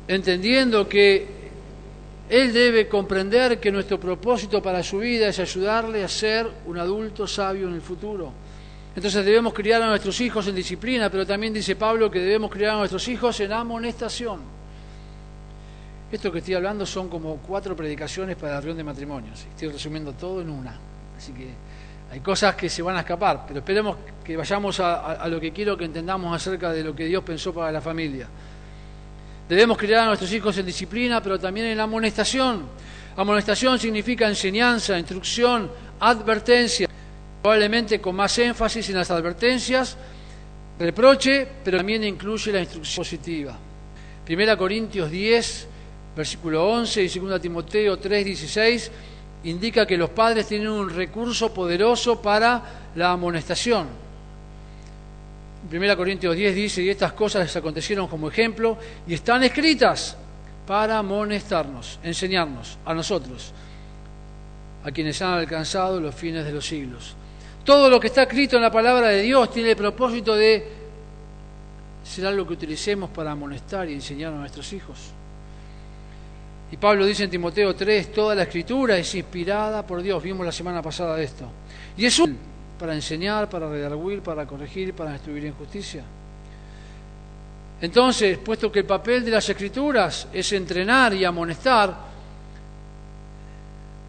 entendiendo 0.09 0.89
que 0.89 1.27
Él 2.29 2.53
debe 2.53 2.89
comprender 2.89 3.59
que 3.59 3.73
nuestro 3.73 3.99
propósito 3.99 4.61
para 4.61 4.83
su 4.83 4.99
vida 4.99 5.29
es 5.29 5.39
ayudarle 5.39 6.05
a 6.05 6.09
ser 6.09 6.49
un 6.67 6.79
adulto 6.79 7.27
sabio 7.27 7.69
en 7.69 7.75
el 7.75 7.83
futuro. 7.83 8.33
Entonces 8.95 9.25
debemos 9.25 9.55
criar 9.55 9.83
a 9.83 9.89
nuestros 9.89 10.21
hijos 10.21 10.47
en 10.49 10.55
disciplina, 10.55 11.09
pero 11.11 11.27
también 11.27 11.53
dice 11.53 11.77
Pablo 11.77 12.11
que 12.11 12.19
debemos 12.19 12.51
criar 12.51 12.75
a 12.75 12.79
nuestros 12.79 13.07
hijos 13.09 13.41
en 13.41 13.53
amonestación. 13.53 14.41
Esto 16.11 16.31
que 16.31 16.41
estoy 16.41 16.55
hablando 16.55 16.85
son 16.85 17.09
como 17.09 17.37
cuatro 17.39 17.75
predicaciones 17.75 18.37
para 18.37 18.55
la 18.55 18.61
reunión 18.61 18.77
de 18.77 18.85
matrimonios. 18.85 19.47
Estoy 19.49 19.69
resumiendo 19.69 20.13
todo 20.13 20.43
en 20.43 20.51
una. 20.51 20.79
Así 21.17 21.33
que 21.33 21.49
hay 22.13 22.21
cosas 22.21 22.55
que 22.55 22.69
se 22.69 22.83
van 22.83 22.97
a 22.97 23.01
escapar, 23.01 23.45
pero 23.49 23.61
esperemos 23.61 23.97
que 24.23 24.37
vayamos 24.37 24.79
a, 24.81 25.27
lo 25.29 25.41
que 25.41 25.53
quiero 25.53 25.75
que 25.75 25.87
entendamos 25.87 26.37
acerca 26.37 26.71
de 26.71 26.85
lo 26.85 26.95
que 26.95 27.07
Dios 27.07 27.25
pensó 27.25 27.55
para 27.55 27.73
la 27.73 27.81
familia. 27.81 28.29
Debemos 29.49 29.79
criar 29.79 30.01
a 30.01 30.07
nuestros 30.09 30.31
hijos 30.35 30.57
en 30.59 30.67
disciplina, 30.67 31.23
pero 31.23 31.41
también 31.41 31.69
en 31.69 31.81
amonestación. 31.81 32.67
Amonestación 33.17 33.79
significa 33.79 34.29
enseñanza, 34.29 34.99
instrucción, 34.99 35.71
advertencia, 36.01 36.87
probablemente 37.43 38.01
con 38.01 38.15
más 38.15 38.39
énfasis 38.39 38.89
en 38.91 38.97
las 38.97 39.11
advertencias, 39.11 39.97
reproche, 40.79 41.47
pero 41.65 41.79
también 41.79 42.05
incluye 42.05 42.53
la 42.53 42.61
instrucción 42.61 43.03
positiva. 43.03 43.59
Primera 44.25 44.57
Corintios 44.57 45.11
10, 45.11 45.69
versículo 46.17 46.65
11 46.69 47.03
y 47.03 47.09
2 47.09 47.41
Timoteo 47.41 47.99
3, 47.99 48.25
16 48.25 48.91
indica 49.45 49.85
que 49.85 49.99
los 49.99 50.11
padres 50.11 50.47
tienen 50.47 50.69
un 50.69 50.89
recurso 50.89 51.53
poderoso 51.53 52.23
para 52.23 52.91
la 52.95 53.11
amonestación. 53.11 53.89
1 55.71 55.97
Corintios 55.97 56.37
10 56.37 56.55
dice, 56.55 56.83
y 56.83 56.91
estas 56.91 57.13
cosas 57.13 57.43
les 57.43 57.57
acontecieron 57.57 58.07
como 58.07 58.29
ejemplo 58.29 58.79
y 59.07 59.15
están 59.15 59.43
escritas 59.43 60.17
para 60.65 60.99
amonestarnos, 60.99 61.99
enseñarnos 62.05 62.79
a 62.85 62.95
nosotros, 62.95 63.53
a 64.85 64.93
quienes 64.93 65.21
han 65.23 65.35
alcanzado 65.35 66.01
los 66.01 66.15
fines 66.15 66.45
de 66.45 66.53
los 66.53 66.65
siglos. 66.65 67.17
Todo 67.65 67.89
lo 67.89 68.01
que 68.01 68.09
está 68.09 68.23
escrito 68.23 68.57
en 68.57 68.63
la 68.63 68.71
palabra 68.71 69.09
de 69.09 69.23
Dios 69.23 69.51
tiene 69.51 69.71
el 69.71 69.77
propósito 69.77 70.35
de 70.35 70.67
ser 72.05 72.27
algo 72.27 72.47
que 72.47 72.55
utilicemos 72.55 73.11
para 73.11 73.33
amonestar 73.33 73.89
y 73.89 73.95
enseñar 73.95 74.33
a 74.33 74.37
nuestros 74.37 74.73
hijos. 74.73 74.99
Y 76.73 76.77
Pablo 76.77 77.05
dice 77.05 77.25
en 77.25 77.31
Timoteo 77.31 77.75
3, 77.75 78.13
toda 78.13 78.35
la 78.35 78.45
escritura 78.45 78.97
es 78.97 79.15
inspirada 79.15 79.87
por 79.87 80.03
Dios, 80.03 80.23
vimos 80.23 80.45
la 80.45 80.53
semana 80.53 80.83
pasada 80.83 81.21
esto. 81.21 81.45
Y 81.97 82.07
es 82.07 82.19
útil 82.19 82.39
para 82.79 82.95
enseñar, 82.95 83.49
para 83.49 83.69
redarguir, 83.69 84.23
para 84.23 84.45
corregir, 84.47 84.95
para 84.95 85.13
instruir 85.13 85.45
en 85.45 85.55
justicia. 85.55 86.03
Entonces, 87.81 88.39
puesto 88.39 88.73
que 88.73 88.81
el 88.81 88.87
papel 88.87 89.25
de 89.25 89.31
las 89.31 89.49
escrituras 89.49 90.29
es 90.33 90.53
entrenar 90.53 91.15
y 91.15 91.25
amonestar, 91.25 91.95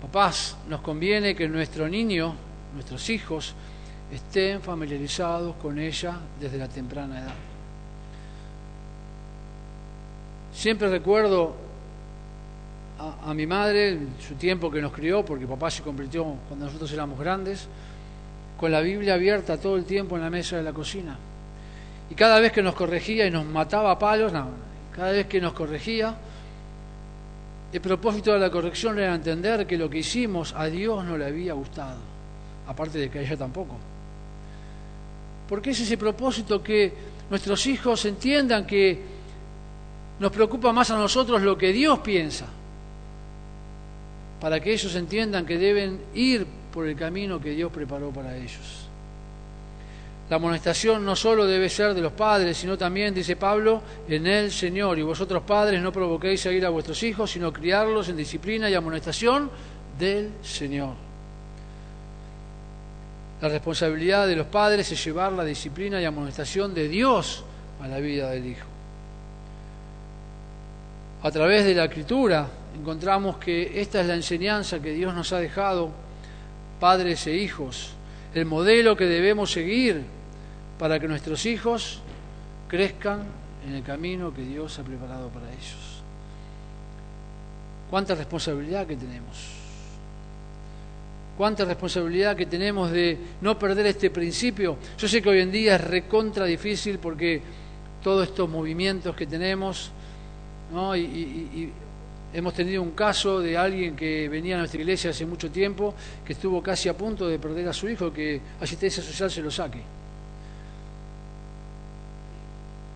papás, 0.01 0.57
nos 0.69 0.81
conviene 0.81 1.35
que 1.35 1.47
nuestro 1.47 1.87
niño, 1.89 2.35
nuestros 2.73 3.09
hijos, 3.09 3.53
estén 4.11 4.61
familiarizados 4.61 5.55
con 5.55 5.79
ella 5.79 6.17
desde 6.39 6.57
la 6.57 6.67
temprana 6.67 7.19
edad. 7.19 7.33
Siempre 10.53 10.87
recuerdo 10.89 11.55
a, 13.25 13.33
mi 13.33 13.45
madre, 13.45 13.97
su 14.25 14.35
tiempo 14.35 14.71
que 14.71 14.81
nos 14.81 14.93
crió, 14.93 15.25
porque 15.25 15.47
papá 15.47 15.69
se 15.71 15.81
convirtió 15.81 16.23
cuando 16.47 16.67
nosotros 16.67 16.91
éramos 16.93 17.19
grandes, 17.19 17.67
con 18.57 18.71
la 18.71 18.81
Biblia 18.81 19.15
abierta 19.15 19.57
todo 19.57 19.75
el 19.75 19.83
tiempo 19.83 20.15
en 20.15 20.21
la 20.21 20.29
mesa 20.29 20.57
de 20.57 20.63
la 20.63 20.71
cocina. 20.71 21.17
Y 22.09 22.15
cada 22.15 22.39
vez 22.39 22.51
que 22.51 22.61
nos 22.61 22.75
corregía 22.75 23.25
y 23.25 23.31
nos 23.31 23.45
mataba 23.45 23.91
a 23.91 23.99
palos, 23.99 24.31
cada 24.95 25.11
vez 25.11 25.25
que 25.25 25.41
nos 25.41 25.53
corregía, 25.53 26.15
el 27.73 27.81
propósito 27.81 28.31
de 28.31 28.39
la 28.39 28.51
corrección 28.51 28.99
era 28.99 29.15
entender 29.15 29.65
que 29.65 29.77
lo 29.77 29.89
que 29.89 29.97
hicimos 29.97 30.53
a 30.55 30.65
Dios 30.65 31.03
no 31.03 31.17
le 31.17 31.25
había 31.25 31.53
gustado, 31.53 31.97
aparte 32.67 32.97
de 32.97 33.09
que 33.09 33.21
ella 33.21 33.37
tampoco. 33.37 33.75
Porque 35.47 35.71
es 35.71 35.79
ese 35.79 35.97
propósito 35.97 36.63
que 36.63 36.93
nuestros 37.29 37.65
hijos 37.67 38.05
entiendan 38.05 38.65
que 38.65 39.01
nos 40.19 40.31
preocupa 40.31 40.71
más 40.71 40.91
a 40.91 40.97
nosotros 40.97 41.41
lo 41.41 41.57
que 41.57 41.73
Dios 41.73 41.99
piensa 41.99 42.47
para 44.43 44.59
que 44.59 44.73
ellos 44.73 44.93
entiendan 44.95 45.45
que 45.45 45.57
deben 45.57 46.01
ir 46.13 46.45
por 46.73 46.85
el 46.85 46.97
camino 46.97 47.39
que 47.39 47.51
Dios 47.51 47.71
preparó 47.71 48.11
para 48.11 48.35
ellos. 48.35 48.89
La 50.29 50.35
amonestación 50.35 51.05
no 51.05 51.15
solo 51.15 51.45
debe 51.45 51.69
ser 51.69 51.93
de 51.93 52.01
los 52.01 52.11
padres, 52.11 52.57
sino 52.57 52.77
también, 52.77 53.13
dice 53.13 53.37
Pablo, 53.37 53.81
en 54.05 54.27
el 54.27 54.51
Señor. 54.51 54.99
Y 54.99 55.01
vosotros 55.01 55.43
padres 55.43 55.81
no 55.81 55.93
provoquéis 55.93 56.45
a 56.45 56.51
ir 56.51 56.65
a 56.65 56.69
vuestros 56.69 57.01
hijos, 57.03 57.31
sino 57.31 57.53
criarlos 57.53 58.09
en 58.09 58.17
disciplina 58.17 58.69
y 58.69 58.73
amonestación 58.73 59.49
del 59.97 60.31
Señor. 60.41 61.12
La 63.43 63.49
responsabilidad 63.49 64.25
de 64.25 64.37
los 64.37 64.47
padres 64.47 64.89
es 64.89 65.03
llevar 65.03 65.33
la 65.33 65.43
disciplina 65.43 66.01
y 66.01 66.05
amonestación 66.05 66.73
de 66.73 66.87
Dios 66.87 67.43
a 67.81 67.89
la 67.89 67.99
vida 67.99 68.29
del 68.29 68.45
Hijo. 68.45 68.65
A 71.21 71.29
través 71.29 71.65
de 71.65 71.75
la 71.75 71.83
Escritura, 71.83 72.47
encontramos 72.79 73.35
que 73.39 73.81
esta 73.81 73.99
es 73.99 74.07
la 74.07 74.15
enseñanza 74.15 74.81
que 74.81 74.93
Dios 74.93 75.13
nos 75.13 75.33
ha 75.33 75.39
dejado, 75.39 75.91
padres 76.79 77.27
e 77.27 77.35
hijos, 77.35 77.89
el 78.33 78.45
modelo 78.45 78.95
que 78.95 79.07
debemos 79.07 79.51
seguir 79.51 80.03
para 80.79 80.97
que 80.97 81.09
nuestros 81.09 81.45
hijos 81.45 81.99
crezcan 82.69 83.25
en 83.67 83.75
el 83.75 83.83
camino 83.83 84.33
que 84.33 84.43
Dios 84.43 84.79
ha 84.79 84.83
preparado 84.83 85.27
para 85.27 85.49
ellos. 85.49 86.01
Cuánta 87.89 88.15
responsabilidad 88.15 88.87
que 88.87 88.95
tenemos. 88.95 89.62
Cuánta 91.37 91.65
responsabilidad 91.65 92.35
que 92.35 92.45
tenemos 92.45 92.91
de 92.91 93.17
no 93.41 93.57
perder 93.57 93.87
este 93.87 94.09
principio. 94.09 94.77
Yo 94.97 95.07
sé 95.07 95.21
que 95.21 95.29
hoy 95.29 95.39
en 95.39 95.51
día 95.51 95.75
es 95.75 95.81
recontra 95.81 96.45
difícil 96.45 96.99
porque 96.99 97.41
todos 98.03 98.27
estos 98.27 98.49
movimientos 98.49 99.15
que 99.15 99.25
tenemos, 99.25 99.91
¿no? 100.71 100.95
y, 100.95 101.71
Hemos 102.33 102.55
tenido 102.55 102.81
un 102.81 102.91
caso 102.91 103.39
de 103.39 103.55
alguien 103.55 103.95
que 103.95 104.27
venía 104.27 104.55
a 104.55 104.57
nuestra 104.57 104.81
iglesia 104.81 105.11
hace 105.11 105.23
mucho 105.23 105.51
tiempo, 105.51 105.93
que 106.25 106.33
estuvo 106.33 106.63
casi 106.63 106.89
a 106.89 106.97
punto 106.97 107.27
de 107.27 107.37
perder 107.37 107.67
a 107.69 107.73
su 107.73 107.87
hijo, 107.87 108.11
que 108.11 108.41
asistencia 108.59 109.03
social 109.03 109.29
se 109.29 109.41
lo 109.43 109.51
saque. 109.51 109.79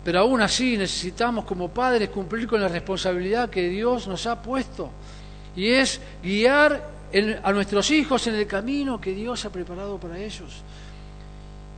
Pero 0.02 0.18
aún 0.18 0.40
así 0.40 0.76
necesitamos 0.76 1.44
como 1.44 1.68
padres 1.68 2.08
cumplir 2.08 2.48
con 2.48 2.60
la 2.60 2.66
responsabilidad 2.66 3.48
que 3.48 3.68
Dios 3.68 4.08
nos 4.08 4.26
ha 4.26 4.42
puesto, 4.42 4.90
y 5.54 5.68
es 5.68 6.00
guiar 6.20 6.97
a 7.42 7.52
nuestros 7.52 7.90
hijos 7.90 8.26
en 8.26 8.34
el 8.34 8.46
camino 8.46 9.00
que 9.00 9.12
Dios 9.12 9.44
ha 9.44 9.50
preparado 9.50 9.98
para 9.98 10.18
ellos. 10.18 10.62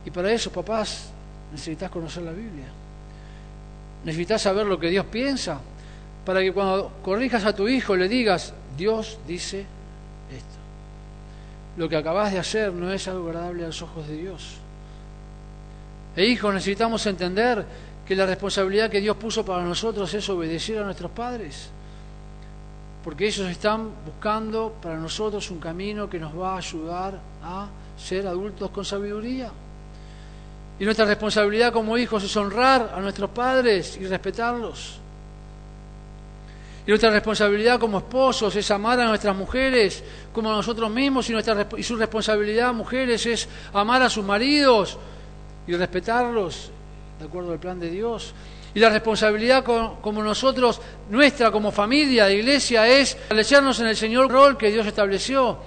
Y 0.05 0.11
para 0.11 0.31
eso, 0.31 0.51
papás, 0.51 1.11
necesitas 1.51 1.89
conocer 1.89 2.23
la 2.23 2.31
Biblia. 2.31 2.65
Necesitas 4.03 4.41
saber 4.41 4.65
lo 4.65 4.79
que 4.79 4.89
Dios 4.89 5.05
piensa 5.05 5.59
para 6.25 6.41
que 6.41 6.51
cuando 6.51 6.91
corrijas 7.03 7.45
a 7.45 7.55
tu 7.55 7.67
hijo 7.67 7.95
le 7.95 8.07
digas, 8.07 8.53
Dios 8.77 9.19
dice 9.27 9.61
esto. 9.61 10.57
Lo 11.77 11.87
que 11.87 11.95
acabas 11.95 12.31
de 12.31 12.39
hacer 12.39 12.73
no 12.73 12.91
es 12.91 13.07
algo 13.07 13.27
agradable 13.29 13.63
a 13.63 13.67
los 13.67 13.81
ojos 13.81 14.07
de 14.07 14.17
Dios. 14.17 14.57
E 16.15 16.25
hijos, 16.25 16.53
necesitamos 16.53 17.05
entender 17.05 17.65
que 18.05 18.15
la 18.15 18.25
responsabilidad 18.25 18.89
que 18.89 18.99
Dios 18.99 19.15
puso 19.15 19.45
para 19.45 19.63
nosotros 19.63 20.13
es 20.13 20.27
obedecer 20.29 20.79
a 20.79 20.83
nuestros 20.83 21.11
padres. 21.11 21.69
Porque 23.03 23.27
ellos 23.27 23.49
están 23.49 23.89
buscando 24.05 24.75
para 24.81 24.97
nosotros 24.97 25.49
un 25.49 25.59
camino 25.59 26.09
que 26.09 26.19
nos 26.19 26.37
va 26.37 26.53
a 26.53 26.57
ayudar 26.57 27.19
a 27.43 27.67
ser 27.97 28.27
adultos 28.27 28.69
con 28.69 28.85
sabiduría. 28.85 29.51
Y 30.79 30.85
nuestra 30.85 31.05
responsabilidad 31.05 31.71
como 31.71 31.97
hijos 31.97 32.23
es 32.23 32.35
honrar 32.35 32.93
a 32.95 32.99
nuestros 32.99 33.29
padres 33.29 33.97
y 33.97 34.05
respetarlos. 34.05 34.99
Y 36.85 36.89
nuestra 36.89 37.11
responsabilidad 37.11 37.79
como 37.79 37.99
esposos 37.99 38.55
es 38.55 38.71
amar 38.71 38.99
a 38.99 39.05
nuestras 39.05 39.35
mujeres 39.35 40.03
como 40.33 40.51
a 40.51 40.55
nosotros 40.55 40.89
mismos 40.89 41.29
y, 41.29 41.33
nuestra, 41.33 41.67
y 41.77 41.83
su 41.83 41.95
responsabilidad, 41.95 42.73
mujeres, 42.73 43.23
es 43.27 43.47
amar 43.73 44.01
a 44.01 44.09
sus 44.09 44.25
maridos 44.25 44.97
y 45.67 45.75
respetarlos 45.75 46.71
de 47.19 47.25
acuerdo 47.25 47.51
al 47.51 47.59
plan 47.59 47.79
de 47.79 47.91
Dios. 47.91 48.33
Y 48.73 48.79
la 48.79 48.89
responsabilidad 48.89 49.63
como, 49.63 50.23
nosotros, 50.23 50.81
nuestra 51.09 51.51
como 51.51 51.71
familia 51.71 52.25
de 52.25 52.35
iglesia, 52.35 52.87
es 52.87 53.15
establecernos 53.15 53.79
en 53.81 53.87
el 53.87 53.97
Señor 53.97 54.31
rol 54.31 54.57
que 54.57 54.71
Dios 54.71 54.87
estableció 54.87 55.57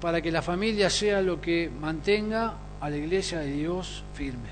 para 0.00 0.20
que 0.20 0.30
la 0.30 0.42
familia 0.42 0.90
sea 0.90 1.22
lo 1.22 1.40
que 1.40 1.70
mantenga 1.80 2.54
a 2.80 2.90
la 2.90 2.96
iglesia 2.96 3.38
de 3.38 3.52
Dios 3.52 4.02
firme. 4.12 4.50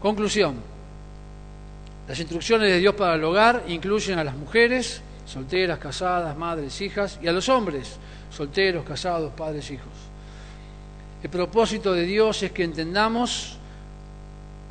Conclusión. 0.00 0.56
Las 2.06 2.18
instrucciones 2.20 2.68
de 2.68 2.78
Dios 2.78 2.94
para 2.94 3.14
el 3.14 3.24
hogar 3.24 3.64
incluyen 3.66 4.18
a 4.18 4.24
las 4.24 4.36
mujeres, 4.36 5.02
solteras, 5.26 5.78
casadas, 5.78 6.36
madres, 6.36 6.80
hijas, 6.80 7.18
y 7.20 7.26
a 7.26 7.32
los 7.32 7.48
hombres, 7.48 7.96
solteros, 8.30 8.84
casados, 8.84 9.32
padres, 9.32 9.68
hijos. 9.70 9.92
El 11.22 11.30
propósito 11.30 11.92
de 11.92 12.04
Dios 12.04 12.42
es 12.42 12.52
que 12.52 12.64
entendamos 12.64 13.58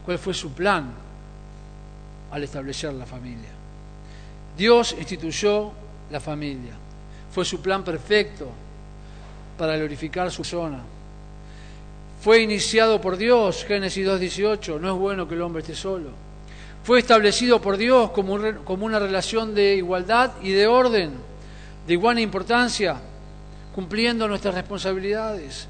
cuál 0.06 0.18
fue 0.18 0.34
su 0.34 0.52
plan 0.52 0.92
al 2.32 2.44
establecer 2.44 2.94
la 2.94 3.06
familia. 3.06 3.50
Dios 4.58 4.96
instituyó 4.98 5.72
la 6.10 6.20
familia. 6.20 6.74
Fue 7.32 7.46
su 7.46 7.62
plan 7.62 7.84
perfecto 7.84 8.50
para 9.58 9.78
glorificar 9.78 10.32
su 10.32 10.44
zona. 10.44 10.80
Fue 12.22 12.42
iniciado 12.42 13.02
por 13.02 13.18
Dios, 13.18 13.66
Génesis 13.66 14.06
2.18, 14.06 14.80
no 14.80 14.94
es 14.94 15.00
bueno 15.00 15.28
que 15.28 15.36
el 15.36 15.42
hombre 15.42 15.62
esté 15.62 15.76
solo 15.76 16.32
fue 16.84 17.00
establecido 17.00 17.62
por 17.62 17.78
Dios 17.78 18.12
como, 18.12 18.40
como 18.64 18.86
una 18.86 19.00
relación 19.00 19.54
de 19.54 19.76
igualdad 19.76 20.32
y 20.42 20.52
de 20.52 20.66
orden, 20.66 21.12
de 21.86 21.94
igual 21.94 22.20
importancia, 22.20 22.96
cumpliendo 23.74 24.28
nuestras 24.28 24.56
responsabilidades. 24.56 25.68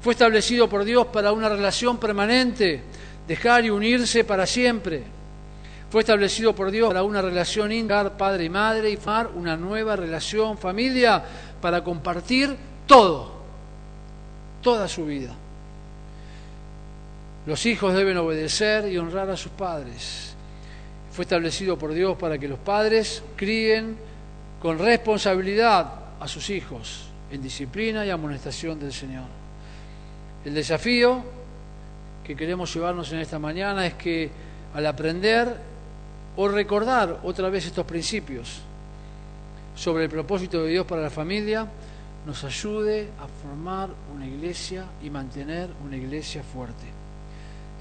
Fue 0.00 0.14
establecido 0.14 0.68
por 0.68 0.84
Dios 0.84 1.06
para 1.06 1.32
una 1.32 1.48
relación 1.48 1.98
permanente, 1.98 2.82
dejar 3.28 3.64
y 3.66 3.70
unirse 3.70 4.24
para 4.24 4.46
siempre. 4.46 5.02
Fue 5.90 6.00
establecido 6.00 6.54
por 6.54 6.70
Dios 6.70 6.88
para 6.88 7.02
una 7.02 7.22
relación 7.22 7.70
íntegra, 7.70 8.16
padre 8.16 8.44
y 8.44 8.48
madre, 8.48 8.90
y 8.90 8.96
formar 8.96 9.28
una 9.34 9.56
nueva 9.56 9.94
relación 9.96 10.58
familia 10.58 11.22
para 11.60 11.84
compartir 11.84 12.56
todo, 12.86 13.32
toda 14.62 14.88
su 14.88 15.06
vida. 15.06 15.34
Los 17.46 17.64
hijos 17.66 17.94
deben 17.94 18.16
obedecer 18.18 18.90
y 18.90 18.98
honrar 18.98 19.30
a 19.30 19.36
sus 19.36 19.52
padres. 19.52 20.34
Fue 21.12 21.22
establecido 21.22 21.78
por 21.78 21.92
Dios 21.92 22.16
para 22.18 22.38
que 22.38 22.48
los 22.48 22.58
padres 22.58 23.22
críen 23.36 23.96
con 24.60 24.78
responsabilidad 24.78 25.92
a 26.20 26.28
sus 26.28 26.50
hijos 26.50 27.08
en 27.30 27.42
disciplina 27.42 28.04
y 28.04 28.10
amonestación 28.10 28.78
del 28.78 28.92
Señor. 28.92 29.24
El 30.44 30.54
desafío 30.54 31.37
que 32.28 32.36
queremos 32.36 32.74
llevarnos 32.74 33.10
en 33.12 33.20
esta 33.20 33.38
mañana 33.38 33.86
es 33.86 33.94
que 33.94 34.30
al 34.74 34.84
aprender 34.84 35.48
o 36.36 36.46
recordar 36.46 37.20
otra 37.22 37.48
vez 37.48 37.64
estos 37.64 37.86
principios 37.86 38.60
sobre 39.74 40.04
el 40.04 40.10
propósito 40.10 40.62
de 40.62 40.72
Dios 40.72 40.84
para 40.84 41.00
la 41.00 41.08
familia, 41.08 41.66
nos 42.26 42.44
ayude 42.44 43.08
a 43.18 43.26
formar 43.26 43.88
una 44.14 44.26
iglesia 44.26 44.84
y 45.02 45.08
mantener 45.08 45.70
una 45.82 45.96
iglesia 45.96 46.42
fuerte. 46.42 46.84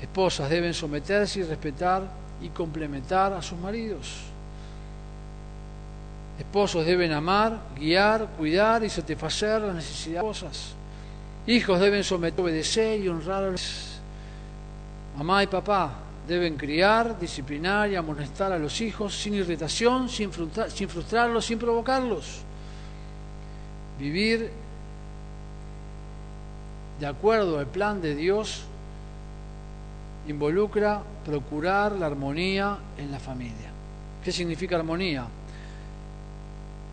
Esposas 0.02 0.50
deben 0.50 0.74
someterse 0.74 1.42
y 1.42 1.44
respetar 1.44 2.04
y 2.42 2.48
complementar 2.48 3.34
a 3.34 3.42
sus 3.42 3.60
maridos. 3.60 4.22
Esposos 6.40 6.86
deben 6.86 7.12
amar, 7.12 7.60
guiar, 7.78 8.28
cuidar 8.38 8.82
y 8.86 8.90
satisfacer 8.90 9.60
las 9.60 9.76
necesidades 9.76 10.14
de 10.14 10.18
esposas. 10.20 10.74
Hijos 11.48 11.82
deben 11.82 12.06
someter, 12.06 12.40
obedecer 12.40 13.02
y 13.02 13.10
honrar 13.10 13.44
a 13.44 13.52
los 13.52 13.97
mamá 15.18 15.44
y 15.44 15.48
papá 15.48 15.94
deben 16.28 16.58
criar, 16.58 17.20
disciplinar 17.20 17.90
y 17.90 17.96
amonestar 17.96 18.52
a 18.52 18.60
los 18.60 18.80
hijos 18.82 19.18
sin 19.20 19.34
irritación, 19.34 20.10
sin, 20.10 20.30
sin 20.70 20.90
frustrarlos, 20.90 21.46
sin 21.46 21.58
provocarlos. 21.58 22.42
Vivir 23.98 24.52
de 27.00 27.08
acuerdo 27.08 27.58
al 27.58 27.66
plan 27.68 28.02
de 28.02 28.14
Dios 28.14 28.64
involucra 30.28 31.02
procurar 31.26 31.94
la 31.94 32.06
armonía 32.06 32.78
en 32.98 33.12
la 33.12 33.20
familia. 33.20 33.72
¿Qué 34.24 34.32
significa 34.32 34.76
armonía? 34.76 35.26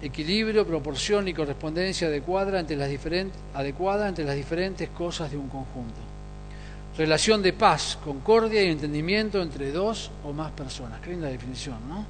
Equilibrio, 0.01 0.67
proporción 0.67 1.27
y 1.29 1.35
correspondencia 1.35 2.07
adecuada 2.07 2.61
entre 2.61 2.77
las, 2.77 2.89
diferentes, 2.89 3.39
adecuada 3.53 4.09
entre 4.09 4.25
las 4.25 4.37
diferentes 4.37 4.89
cosas 4.91 5.31
de 5.31 5.37
un 5.37 5.49
conjunto 5.49 6.14
relación 6.97 7.43
de 7.43 7.53
paz, 7.53 7.99
concordia 8.03 8.63
y 8.63 8.71
entendimiento 8.71 9.43
entre 9.43 9.73
dos 9.73 10.11
o 10.25 10.33
más 10.33 10.53
personas. 10.53 11.01
Qué 11.01 11.17
la 11.17 11.29
definición, 11.29 11.79
¿no? 11.89 12.05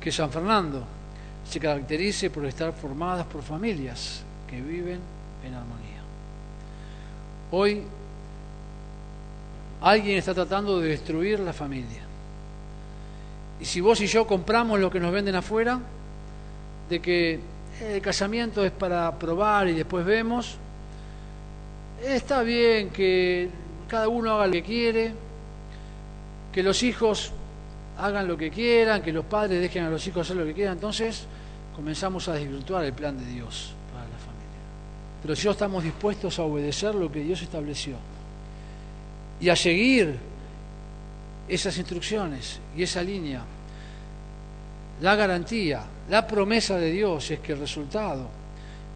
Que 0.00 0.12
San 0.12 0.30
Fernando 0.30 0.84
se 1.48 1.58
caracterice 1.58 2.30
por 2.30 2.44
estar 2.46 2.72
formadas 2.72 3.26
por 3.26 3.42
familias 3.42 4.22
que 4.48 4.60
viven 4.60 5.00
en 5.44 5.54
armonía. 5.54 6.02
Hoy 7.50 7.82
alguien 9.80 10.18
está 10.18 10.34
tratando 10.34 10.80
de 10.80 10.88
destruir 10.90 11.40
la 11.40 11.52
familia. 11.52 12.02
Y 13.60 13.64
si 13.64 13.80
vos 13.80 14.00
y 14.00 14.06
yo 14.06 14.26
compramos 14.26 14.80
lo 14.80 14.90
que 14.90 15.00
nos 15.00 15.12
venden 15.12 15.36
afuera, 15.36 15.80
de 16.88 17.00
que 17.00 17.40
el 17.80 18.00
casamiento 18.02 18.64
es 18.64 18.72
para 18.72 19.18
probar 19.18 19.68
y 19.68 19.72
después 19.74 20.04
vemos, 20.04 20.56
está 22.02 22.42
bien 22.42 22.90
que 22.90 23.48
cada 23.94 24.08
uno 24.08 24.34
haga 24.34 24.46
lo 24.48 24.52
que 24.54 24.62
quiere, 24.64 25.12
que 26.52 26.64
los 26.64 26.82
hijos 26.82 27.30
hagan 27.96 28.26
lo 28.26 28.36
que 28.36 28.50
quieran, 28.50 29.02
que 29.02 29.12
los 29.12 29.24
padres 29.24 29.60
dejen 29.60 29.84
a 29.84 29.88
los 29.88 30.04
hijos 30.04 30.26
hacer 30.26 30.36
lo 30.36 30.44
que 30.44 30.52
quieran. 30.52 30.74
Entonces 30.74 31.26
comenzamos 31.76 32.26
a 32.26 32.32
desvirtuar 32.32 32.84
el 32.84 32.92
plan 32.92 33.16
de 33.16 33.24
Dios 33.24 33.72
para 33.92 34.02
la 34.02 34.18
familia. 34.18 34.58
Pero 35.22 35.36
si 35.36 35.46
no 35.46 35.52
estamos 35.52 35.84
dispuestos 35.84 36.40
a 36.40 36.42
obedecer 36.42 36.92
lo 36.96 37.12
que 37.12 37.20
Dios 37.20 37.40
estableció 37.42 37.94
y 39.40 39.48
a 39.48 39.54
seguir 39.54 40.18
esas 41.46 41.78
instrucciones 41.78 42.58
y 42.76 42.82
esa 42.82 43.00
línea, 43.00 43.44
la 45.02 45.14
garantía, 45.14 45.84
la 46.10 46.26
promesa 46.26 46.78
de 46.78 46.90
Dios 46.90 47.30
es 47.30 47.38
que 47.38 47.52
el 47.52 47.60
resultado 47.60 48.28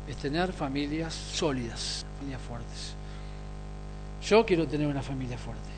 es 0.08 0.16
tener 0.16 0.52
familias 0.52 1.14
sólidas, 1.14 2.04
familias 2.18 2.42
fuertes. 2.42 2.97
Yo 4.22 4.44
quiero 4.44 4.66
tener 4.66 4.86
una 4.86 5.02
familia 5.02 5.38
fuerte. 5.38 5.68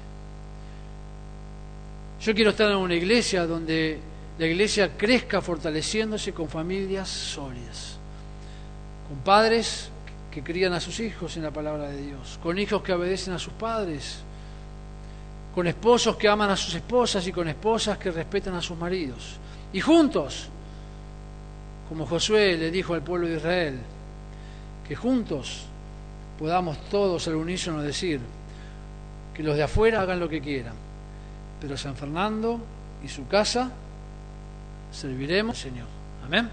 Yo 2.21 2.35
quiero 2.35 2.51
estar 2.51 2.71
en 2.71 2.77
una 2.77 2.95
iglesia 2.95 3.47
donde 3.47 3.99
la 4.39 4.47
iglesia 4.47 4.97
crezca 4.97 5.41
fortaleciéndose 5.41 6.33
con 6.33 6.49
familias 6.49 7.09
sólidas, 7.09 7.97
con 9.09 9.19
padres 9.19 9.91
que 10.31 10.43
crían 10.43 10.73
a 10.73 10.81
sus 10.81 11.01
hijos 11.01 11.37
en 11.37 11.43
la 11.43 11.51
palabra 11.51 11.89
de 11.89 12.07
Dios, 12.07 12.39
con 12.43 12.59
hijos 12.59 12.83
que 12.83 12.93
obedecen 12.93 13.35
a 13.35 13.39
sus 13.39 13.53
padres, 13.55 14.21
con 15.55 15.67
esposos 15.67 16.17
que 16.17 16.29
aman 16.29 16.51
a 16.51 16.57
sus 16.57 16.75
esposas 16.75 17.27
y 17.27 17.33
con 17.33 17.49
esposas 17.49 17.99
que 17.99 18.11
respetan 18.11 18.55
a 18.55 18.63
sus 18.63 18.79
maridos. 18.79 19.37
Y 19.73 19.81
juntos, 19.81 20.49
como 21.89 22.07
Josué 22.07 22.57
le 22.57 22.71
dijo 22.71 22.95
al 22.95 23.03
pueblo 23.03 23.27
de 23.27 23.37
Israel, 23.37 23.79
que 24.87 24.95
juntos 24.95 25.65
podamos 26.41 26.79
todos 26.89 27.29
al 27.29 27.35
unísono 27.35 27.83
decir, 27.83 28.19
que 29.35 29.43
los 29.43 29.57
de 29.57 29.63
afuera 29.63 30.01
hagan 30.01 30.19
lo 30.19 30.29
que 30.29 30.41
quieran, 30.41 30.73
pero 31.61 31.77
San 31.77 31.95
Fernando 31.95 32.59
y 33.05 33.09
su 33.09 33.29
casa 33.29 33.71
serviremos 34.91 35.59
al 35.59 35.63
Señor. 35.71 35.87
Amén. 36.25 36.49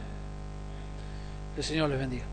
El 1.56 1.64
Señor 1.64 1.90
les 1.90 2.00
bendiga. 2.00 2.26